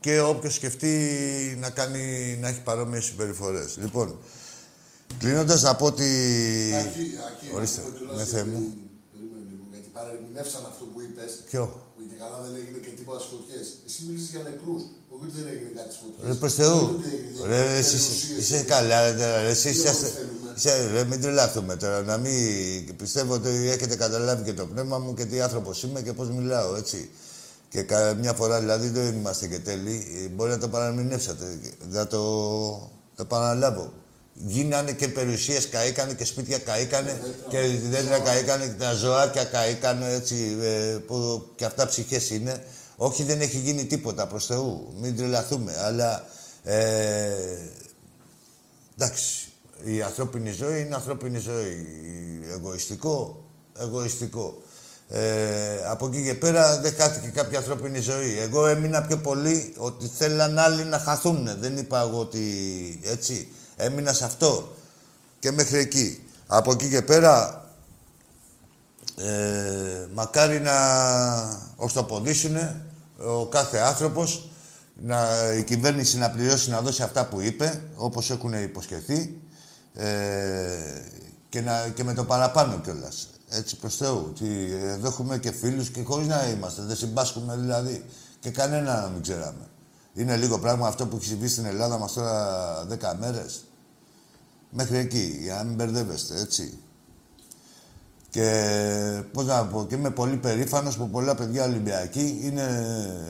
και 0.00 0.20
όποιος 0.20 0.54
σκεφτεί 0.54 0.92
να, 1.60 1.70
κάνει, 1.70 2.36
να 2.40 2.48
έχει 2.48 2.60
παρόμοιες 2.62 3.04
συμπεριφορές. 3.04 3.76
Λοιπόν, 3.76 4.18
κλείνοντας 5.18 5.62
να 5.62 5.76
πω 5.76 5.86
ότι... 5.86 6.04
Ακή, 6.74 7.00
Ακή, 7.28 7.54
Ορίστε, 7.54 7.80
να 7.82 7.88
πω 7.88 7.96
κιόλας 7.96 8.16
ναι, 8.16 8.24
Θεέ 8.24 8.44
μου. 8.44 8.50
γιατί- 8.58 8.78
περίμενε 9.12 9.44
λίγο, 9.50 9.64
Γιατί 9.72 9.88
παρερμηνεύσαν 9.92 10.62
αυτό 10.70 10.84
που 10.84 11.00
είπες. 11.00 11.30
Ποιο; 11.50 11.64
Που 11.96 12.02
και 12.10 12.14
καλά 12.22 12.36
δεν 12.44 12.54
έγινε 12.60 12.78
και 12.84 12.90
τίποτα 12.98 13.18
στις 13.20 13.30
φωτιές. 13.32 13.66
Εσύ 13.86 13.98
μίλησες 14.06 14.30
για 14.34 14.42
νεκρούς. 14.48 14.82
Όχι 15.22 15.28
ότι 15.30 15.40
δεν 15.42 15.52
έγινε 15.52 15.70
κάτι 15.76 15.92
στις 15.92 16.00
φωτιές. 16.02 16.28
Ρε 16.28 16.34
προς 16.34 16.54
Θεού. 16.54 16.76
Όχι 16.76 16.94
ότι 16.94 17.08
έγινε 17.14 17.56
Ρε, 17.56 17.62
κάτι 17.64 17.76
εσύ 17.78 17.94
ουσίες. 17.96 18.22
είσαι- 18.38 18.54
είσαι 18.56 18.62
καλά, 18.62 18.96
ρε, 19.10 19.12
τώρα, 19.16 19.42
ρε, 19.42 19.48
εσύ 19.48 19.70
Τι 19.70 19.78
είσαστε... 19.78 20.06
όμως 20.06 20.16
θέλουμε. 20.16 20.38
Είσαι, 20.56 20.90
ρε, 20.92 21.04
μην 21.04 21.20
τρελαθούμε 21.20 21.76
τώρα, 21.76 22.02
να 22.02 22.16
μην... 22.16 22.96
Πιστεύω 22.96 23.34
ότι 23.34 23.48
έχετε 23.48 23.96
καταλάβει 23.96 24.42
και 24.44 24.52
το 24.52 24.66
πνεύμα 24.66 24.98
μου 24.98 25.14
και 25.14 25.24
τι 25.24 25.40
άνθρωπος 25.40 25.82
είμαι 25.82 26.00
και 26.02 26.12
πώς 26.12 26.28
μιλάω, 26.30 26.74
έτσι. 26.76 27.10
Και 27.68 27.82
κα- 27.82 28.14
μια 28.14 28.32
φορά 28.32 28.60
δηλαδή 28.60 28.88
δεν 28.88 29.14
είμαστε 29.14 29.46
και 29.46 29.58
τέλειοι, 29.58 30.06
ε, 30.24 30.28
μπορεί 30.28 30.50
να 30.50 30.58
το 30.58 30.68
παραμεινεύσατε, 30.68 31.58
να 31.90 32.06
το 32.06 32.20
επαναλάβω. 33.20 33.92
Γίνανε 34.34 34.92
και 34.92 35.08
περιουσίες 35.08 35.68
καήκανε 35.68 36.12
και 36.12 36.24
σπίτια 36.24 36.58
καήκανε 36.58 37.20
και 37.48 37.58
δέντρα 37.90 38.18
καήκανε 38.18 38.64
και 38.66 38.72
τα 38.78 38.92
ζωάκια 38.94 39.44
καήκανε 39.44 40.12
έτσι 40.12 40.56
ε, 40.62 40.96
που 41.06 41.46
και 41.54 41.64
αυτά 41.64 41.86
ψυχές 41.86 42.30
είναι. 42.30 42.64
Όχι 43.02 43.22
δεν 43.22 43.40
έχει 43.40 43.58
γίνει 43.58 43.84
τίποτα 43.84 44.26
προς 44.26 44.46
Θεού, 44.46 44.94
μην 45.00 45.16
τρελαθούμε, 45.16 45.72
αλλά 45.84 46.24
ε, 46.64 47.32
εντάξει, 48.98 49.48
η 49.84 50.02
ανθρώπινη 50.02 50.50
ζωή 50.50 50.80
είναι 50.80 50.94
ανθρώπινη 50.94 51.38
ζωή. 51.38 51.86
Εγωιστικό, 52.52 53.44
εγωιστικό. 53.78 54.62
Ε, 55.08 55.86
από 55.86 56.06
εκεί 56.06 56.24
και 56.24 56.34
πέρα 56.34 56.80
δεν 56.80 56.94
χάθηκε 56.94 57.28
κάποια 57.28 57.58
ανθρώπινη 57.58 58.00
ζωή. 58.00 58.38
Εγώ 58.38 58.66
έμεινα 58.66 59.02
πιο 59.02 59.16
πολύ 59.16 59.74
ότι 59.76 60.06
θέλαν 60.06 60.58
άλλοι 60.58 60.84
να 60.84 60.98
χαθούν. 60.98 61.48
Δεν 61.58 61.76
είπα 61.76 62.00
εγώ 62.00 62.18
ότι 62.18 62.40
έτσι. 63.04 63.48
Έμεινα 63.76 64.12
σε 64.12 64.24
αυτό. 64.24 64.72
Και 65.38 65.50
μέχρι 65.50 65.78
εκεί. 65.78 66.22
Από 66.46 66.72
εκεί 66.72 66.88
και 66.88 67.02
πέρα 67.02 67.64
ε, 69.16 70.06
μακάρι 70.14 70.60
να 70.60 70.74
οστοποδήσουν 71.76 72.56
ο 73.26 73.46
κάθε 73.46 73.78
άνθρωπος 73.78 74.50
να, 75.02 75.18
η 75.58 75.62
κυβέρνηση 75.62 76.18
να 76.18 76.30
πληρώσει 76.30 76.70
να 76.70 76.80
δώσει 76.80 77.02
αυτά 77.02 77.26
που 77.26 77.40
είπε, 77.40 77.82
όπως 77.96 78.30
έχουν 78.30 78.52
υποσχεθεί 78.52 79.40
ε, 79.94 80.06
και, 81.48 81.60
να, 81.60 81.88
και 81.88 82.04
με 82.04 82.14
το 82.14 82.24
παραπάνω 82.24 82.80
κιόλας. 82.80 83.28
Έτσι 83.48 83.76
προς 83.76 83.96
Θεού. 83.96 84.24
Ότι 84.28 84.78
εδώ 84.82 85.08
έχουμε 85.08 85.38
και 85.38 85.50
φίλους 85.50 85.90
και 85.90 86.02
χωρίς 86.02 86.26
να 86.26 86.48
είμαστε. 86.48 86.82
Δεν 86.82 86.96
συμπάσχουμε 86.96 87.56
δηλαδή. 87.56 88.04
Και 88.40 88.50
κανένα 88.50 89.00
να 89.00 89.08
μην 89.08 89.22
ξέραμε. 89.22 89.68
Είναι 90.14 90.36
λίγο 90.36 90.58
πράγμα 90.58 90.86
αυτό 90.86 91.06
που 91.06 91.16
έχει 91.16 91.24
συμβεί 91.24 91.48
στην 91.48 91.64
Ελλάδα 91.64 91.98
μας 91.98 92.12
τώρα 92.12 92.86
10 92.88 92.96
μέρες. 93.18 93.64
Μέχρι 94.70 94.96
εκεί, 94.96 95.38
για 95.40 95.54
να 95.54 95.64
μην 95.64 95.74
μπερδεύεστε, 95.74 96.40
έτσι. 96.40 96.78
Και 98.30 99.22
πώς 99.32 99.44
να 99.46 99.64
πω, 99.66 99.86
και 99.88 99.94
είμαι 99.94 100.10
πολύ 100.10 100.36
περήφανος 100.36 100.96
που 100.96 101.10
πολλά 101.10 101.34
παιδιά 101.34 101.64
Ολυμπιακοί 101.64 102.40
είναι 102.42 102.66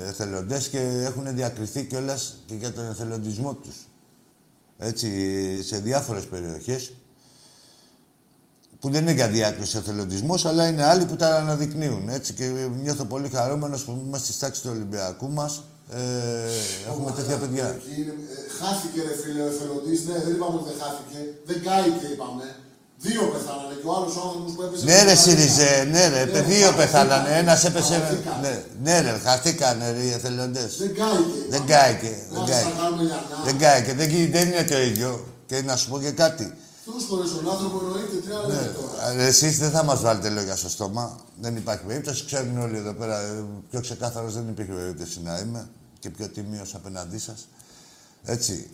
εθελοντές 0.06 0.68
και 0.68 0.78
έχουν 1.04 1.34
διακριθεί 1.34 1.84
κιόλας 1.84 2.36
και 2.46 2.54
για 2.54 2.72
τον 2.72 2.88
εθελοντισμό 2.90 3.54
τους. 3.54 3.76
Έτσι, 4.78 5.08
σε 5.62 5.76
διάφορες 5.78 6.24
περιοχές 6.26 6.92
που 8.80 8.90
δεν 8.90 9.02
είναι 9.02 9.12
για 9.12 9.28
διάκριση 9.28 9.76
ο 9.76 9.80
εθελοντισμός, 9.80 10.44
αλλά 10.46 10.68
είναι 10.68 10.84
άλλοι 10.84 11.04
που 11.04 11.16
τα 11.16 11.36
αναδεικνύουν. 11.36 12.08
Έτσι, 12.08 12.32
και 12.32 12.44
νιώθω 12.82 13.04
πολύ 13.04 13.28
χαρούμενος 13.28 13.84
που 13.84 14.02
είμαστε 14.06 14.32
στη 14.32 14.40
τάξη 14.40 14.62
του 14.62 14.70
Ολυμπιακού 14.72 15.28
μας. 15.30 15.62
Ε, 15.90 15.98
έχουμε 16.90 17.10
τέτοια 17.16 17.36
παιδιά. 17.36 17.66
Εκεί 17.68 18.00
είναι- 18.00 18.10
ε, 18.10 18.64
Χάθηκε 18.64 19.00
ρε 19.08 19.14
φίλε 19.22 19.42
ο 19.42 19.46
εθελοντής. 19.46 20.04
Ναι, 20.06 20.18
δεν 20.24 20.34
είπαμε 20.34 20.54
ότι 20.54 20.64
δεν 20.70 20.78
χάθηκε. 20.82 21.18
Δεν 21.46 21.62
κάηκε 21.62 22.06
είπαμε. 22.14 22.44
Δύο 23.06 23.22
πεθάνανε 23.34 23.74
και 23.80 23.86
ο 23.90 23.92
άλλος 23.96 24.14
άνθρωπος 24.24 24.52
που 24.56 24.62
έπεσε... 24.62 24.84
Ναι 24.84 25.02
ρε 25.02 25.14
στην 25.14 25.32
Ιταλία. 25.32 25.48
Σύριζε, 25.52 25.70
ναι 25.92 26.08
ρε, 26.08 26.24
Ναι, 26.24 26.40
δύο 26.40 26.66
χαθήκανε. 26.66 26.76
πεθάνανε, 26.76 27.28
ένας 27.42 27.64
έπεσε... 27.64 27.94
Χαθήκανε. 27.94 28.64
Ναι, 28.82 28.90
ναι 29.00 29.00
ρε, 29.00 29.18
χαθήκανε 29.24 29.90
ρε 29.90 30.02
οι 30.02 30.10
εθελοντές. 30.10 30.76
Δεν 30.78 30.94
κάηκε. 30.94 31.38
Δεν 31.50 31.62
κάηκε, 31.66 32.12
Να 32.32 32.38
δεν 32.44 32.46
σας 32.46 32.62
κάηκε. 32.62 32.70
τα 32.76 32.82
κάνουμε 32.82 33.02
λιανά. 33.02 33.36
Δεν 33.44 33.58
κάηκε, 33.58 33.92
δεν, 33.94 34.08
γι- 34.10 34.26
δεν 34.36 34.46
είναι 34.48 34.64
το 34.64 34.78
ίδιο. 34.90 35.10
Και 35.46 35.62
να 35.62 35.76
σου 35.76 35.88
πω 35.90 36.00
και 36.00 36.10
κάτι. 36.10 36.54
Τους 36.84 37.04
φορές 37.04 37.30
τον 37.34 37.50
άνθρωπο 37.50 37.76
εννοείται 37.86 38.16
τρία 38.24 38.36
Ναι. 38.46 38.54
λεπτά 38.54 38.80
τώρα. 38.80 39.22
Ε, 39.22 39.26
Εσείς 39.26 39.58
δεν 39.58 39.70
θα 39.70 39.84
μας 39.84 40.00
βάλετε 40.00 40.28
λόγια 40.28 40.56
στο 40.56 40.68
στόμα. 40.68 41.16
Δεν 41.40 41.56
υπάρχει 41.56 41.84
περίπτωση. 41.84 42.24
Ξέρουν 42.24 42.58
όλοι 42.60 42.76
εδώ 42.76 42.92
πέρα. 42.92 43.20
ε, 43.20 43.44
Πιο 43.70 43.80
ξεκάθαρος 43.80 44.34
δεν 44.34 44.48
υπήρχε 44.48 44.72
περίπτωση 44.72 45.20
να 45.24 45.38
είμαι. 45.38 45.68
Και 45.98 46.10
πιο 46.10 46.28
τιμίος 46.28 46.74
απέναντί 46.74 47.18
σας. 47.18 47.48
Έτσι. 48.24 48.70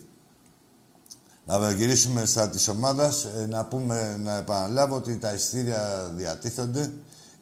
Να 1.48 1.70
γυρίσουμε 1.70 2.24
στα 2.24 2.48
της 2.48 2.68
ομάδας. 2.68 3.24
ε, 3.24 3.46
να 3.46 3.64
πούμε, 3.64 4.16
να 4.22 4.36
επαναλάβω 4.36 4.96
ότι 4.96 5.18
τα 5.18 5.32
ειστήρια 5.32 6.12
διατίθονται 6.14 6.92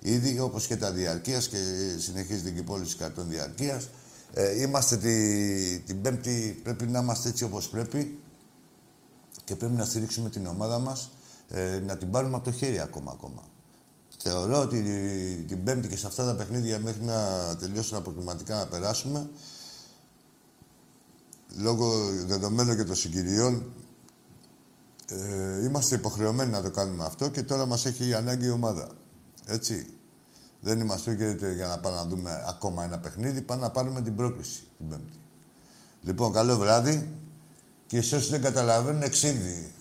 ήδη 0.00 0.40
όπως 0.40 0.66
και 0.66 0.76
τα 0.76 0.90
διαρκείας 0.90 1.48
και 1.48 1.56
συνεχίζεται 1.98 2.50
και 2.50 2.58
η 2.58 2.62
πώληση 2.62 2.96
καρτών 2.96 3.28
διαρκείας. 3.28 3.88
Ε, 4.34 4.60
είμαστε 4.60 4.96
τη, 4.96 5.78
την 5.78 6.02
Πέμπτη, 6.02 6.60
πρέπει 6.62 6.86
να 6.86 6.98
είμαστε 6.98 7.28
έτσι 7.28 7.44
όπως 7.44 7.68
πρέπει 7.68 8.18
και 9.44 9.56
πρέπει 9.56 9.74
να 9.74 9.84
στηρίξουμε 9.84 10.30
την 10.30 10.46
ομάδα 10.46 10.78
μας, 10.78 11.10
ε, 11.48 11.80
να 11.86 11.96
την 11.96 12.10
πάρουμε 12.10 12.36
από 12.36 12.44
το 12.44 12.52
χέρι 12.52 12.80
ακόμα 12.80 13.10
ακόμα. 13.12 13.42
Θεωρώ 14.18 14.60
ότι 14.60 14.82
την 15.48 15.64
Πέμπτη 15.64 15.88
και 15.88 15.96
σε 15.96 16.06
αυτά 16.06 16.24
τα 16.24 16.34
παιχνίδια 16.34 16.78
μέχρι 16.78 17.02
να 17.04 17.16
τελειώσουν 17.56 17.96
τα 17.96 18.02
προκριματικά 18.02 18.56
να 18.56 18.66
περάσουμε, 18.66 19.28
λόγω 21.56 21.92
δεδομένων 22.26 22.76
και 22.76 22.84
των 22.84 22.96
συγκυριών, 22.96 23.72
ε, 25.08 25.64
είμαστε 25.64 25.94
υποχρεωμένοι 25.94 26.50
να 26.50 26.62
το 26.62 26.70
κάνουμε 26.70 27.04
αυτό 27.04 27.28
και 27.28 27.42
τώρα 27.42 27.66
μας 27.66 27.86
έχει 27.86 28.14
ανάγκη 28.14 28.46
η 28.46 28.50
ομάδα. 28.50 28.88
Έτσι. 29.46 29.86
Δεν 30.60 30.80
είμαστε 30.80 31.30
ούτε 31.30 31.52
για 31.52 31.66
να 31.66 31.78
πάμε 31.78 31.96
να 31.96 32.06
δούμε 32.06 32.44
ακόμα 32.48 32.84
ένα 32.84 32.98
παιχνίδι, 32.98 33.42
πάμε 33.42 33.60
να 33.60 33.70
πάρουμε 33.70 34.02
την 34.02 34.16
πρόκληση 34.16 34.62
την 34.78 34.88
Πέμπτη. 34.88 35.18
Λοιπόν, 36.02 36.32
καλό 36.32 36.56
βράδυ. 36.56 37.08
Και 37.86 38.02
σε 38.02 38.16
όσοι 38.16 38.30
δεν 38.30 38.42
καταλαβαίνουν, 38.42 39.10
ξύδι. 39.10 39.72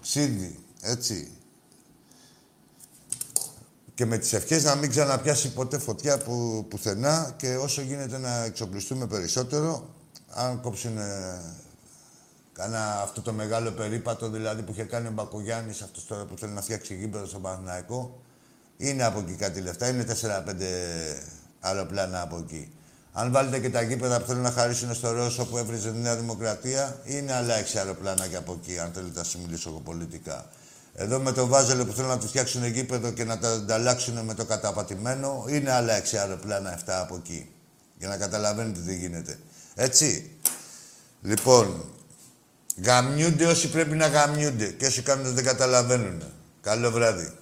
Ξύδι, 0.00 0.58
έτσι. 0.80 1.32
Και 3.94 4.06
με 4.06 4.18
τις 4.18 4.32
ευχές 4.32 4.64
να 4.64 4.74
μην 4.74 4.90
ξαναπιάσει 4.90 5.52
ποτέ 5.52 5.78
φωτιά 5.78 6.18
που, 6.18 6.66
πουθενά 6.68 7.34
και 7.36 7.56
όσο 7.56 7.82
γίνεται 7.82 8.18
να 8.18 8.44
εξοπλιστούμε 8.44 9.06
περισσότερο 9.06 9.94
αν 10.28 10.60
κόψουν 10.60 10.98
Κάνα 12.58 13.00
αυτό 13.02 13.20
το 13.20 13.32
μεγάλο 13.32 13.70
περίπατο 13.70 14.28
δηλαδή 14.28 14.62
που 14.62 14.72
είχε 14.72 14.82
κάνει 14.82 15.06
ο 15.06 15.10
Μπακογιάννης, 15.10 15.82
αυτός 15.82 16.06
τώρα 16.06 16.24
που 16.24 16.34
θέλει 16.38 16.52
να 16.52 16.60
φτιάξει 16.60 16.94
γήπεδο 16.94 17.26
στο 17.26 17.38
Παναθηναϊκό. 17.38 18.22
Είναι 18.76 19.04
από 19.04 19.18
εκεί 19.18 19.32
κάτι 19.32 19.60
λεφτά. 19.60 19.88
Είναι 19.88 20.04
4-5 20.04 20.52
αεροπλάνα 21.60 22.20
από 22.20 22.36
εκεί. 22.38 22.72
Αν 23.12 23.32
βάλετε 23.32 23.58
και 23.58 23.70
τα 23.70 23.82
γήπεδα 23.82 24.20
που 24.20 24.26
θέλουν 24.26 24.42
να 24.42 24.50
χαρίσουν 24.50 24.94
στο 24.94 25.12
Ρώσο 25.12 25.46
που 25.46 25.58
έβριζε 25.58 25.90
τη 25.90 25.98
Νέα 25.98 26.16
Δημοκρατία, 26.16 27.00
είναι 27.04 27.32
άλλα 27.32 27.54
6 27.60 27.76
αεροπλάνα 27.76 28.26
και 28.26 28.36
από 28.36 28.58
εκεί, 28.62 28.78
αν 28.78 28.92
θέλετε 28.92 29.18
να 29.18 29.24
σου 29.24 29.40
μιλήσω 29.40 29.68
εγώ 29.68 29.80
πολιτικά. 29.80 30.46
Εδώ 30.94 31.18
με 31.18 31.32
το 31.32 31.46
Βάζελο 31.46 31.86
που 31.86 31.92
θέλουν 31.92 32.10
να 32.10 32.18
τους 32.18 32.28
φτιάξουν 32.28 32.64
γήπεδο 32.64 33.10
και 33.10 33.24
να 33.24 33.38
τα 33.38 33.52
ανταλλάξουν 33.52 34.18
με 34.24 34.34
το 34.34 34.44
καταπατημένο, 34.44 35.44
είναι 35.48 35.72
άλλα 35.72 36.02
6 36.02 36.16
αεροπλάνα 36.16 36.78
7 36.78 36.82
από 36.86 37.14
εκεί. 37.16 37.50
Για 37.98 38.08
να 38.08 38.16
καταλαβαίνετε 38.16 38.80
τι 38.80 38.96
γίνεται. 38.96 39.38
Έτσι. 39.74 40.30
Λοιπόν, 41.22 41.92
Γαμιούνται 42.84 43.46
όσοι 43.46 43.68
πρέπει 43.68 43.96
να 43.96 44.06
γαμιούνται 44.06 44.66
και 44.66 44.86
όσοι 44.86 45.02
κάνουν 45.02 45.34
δεν 45.34 45.44
καταλαβαίνουν. 45.44 46.22
Καλό 46.60 46.90
βράδυ. 46.90 47.37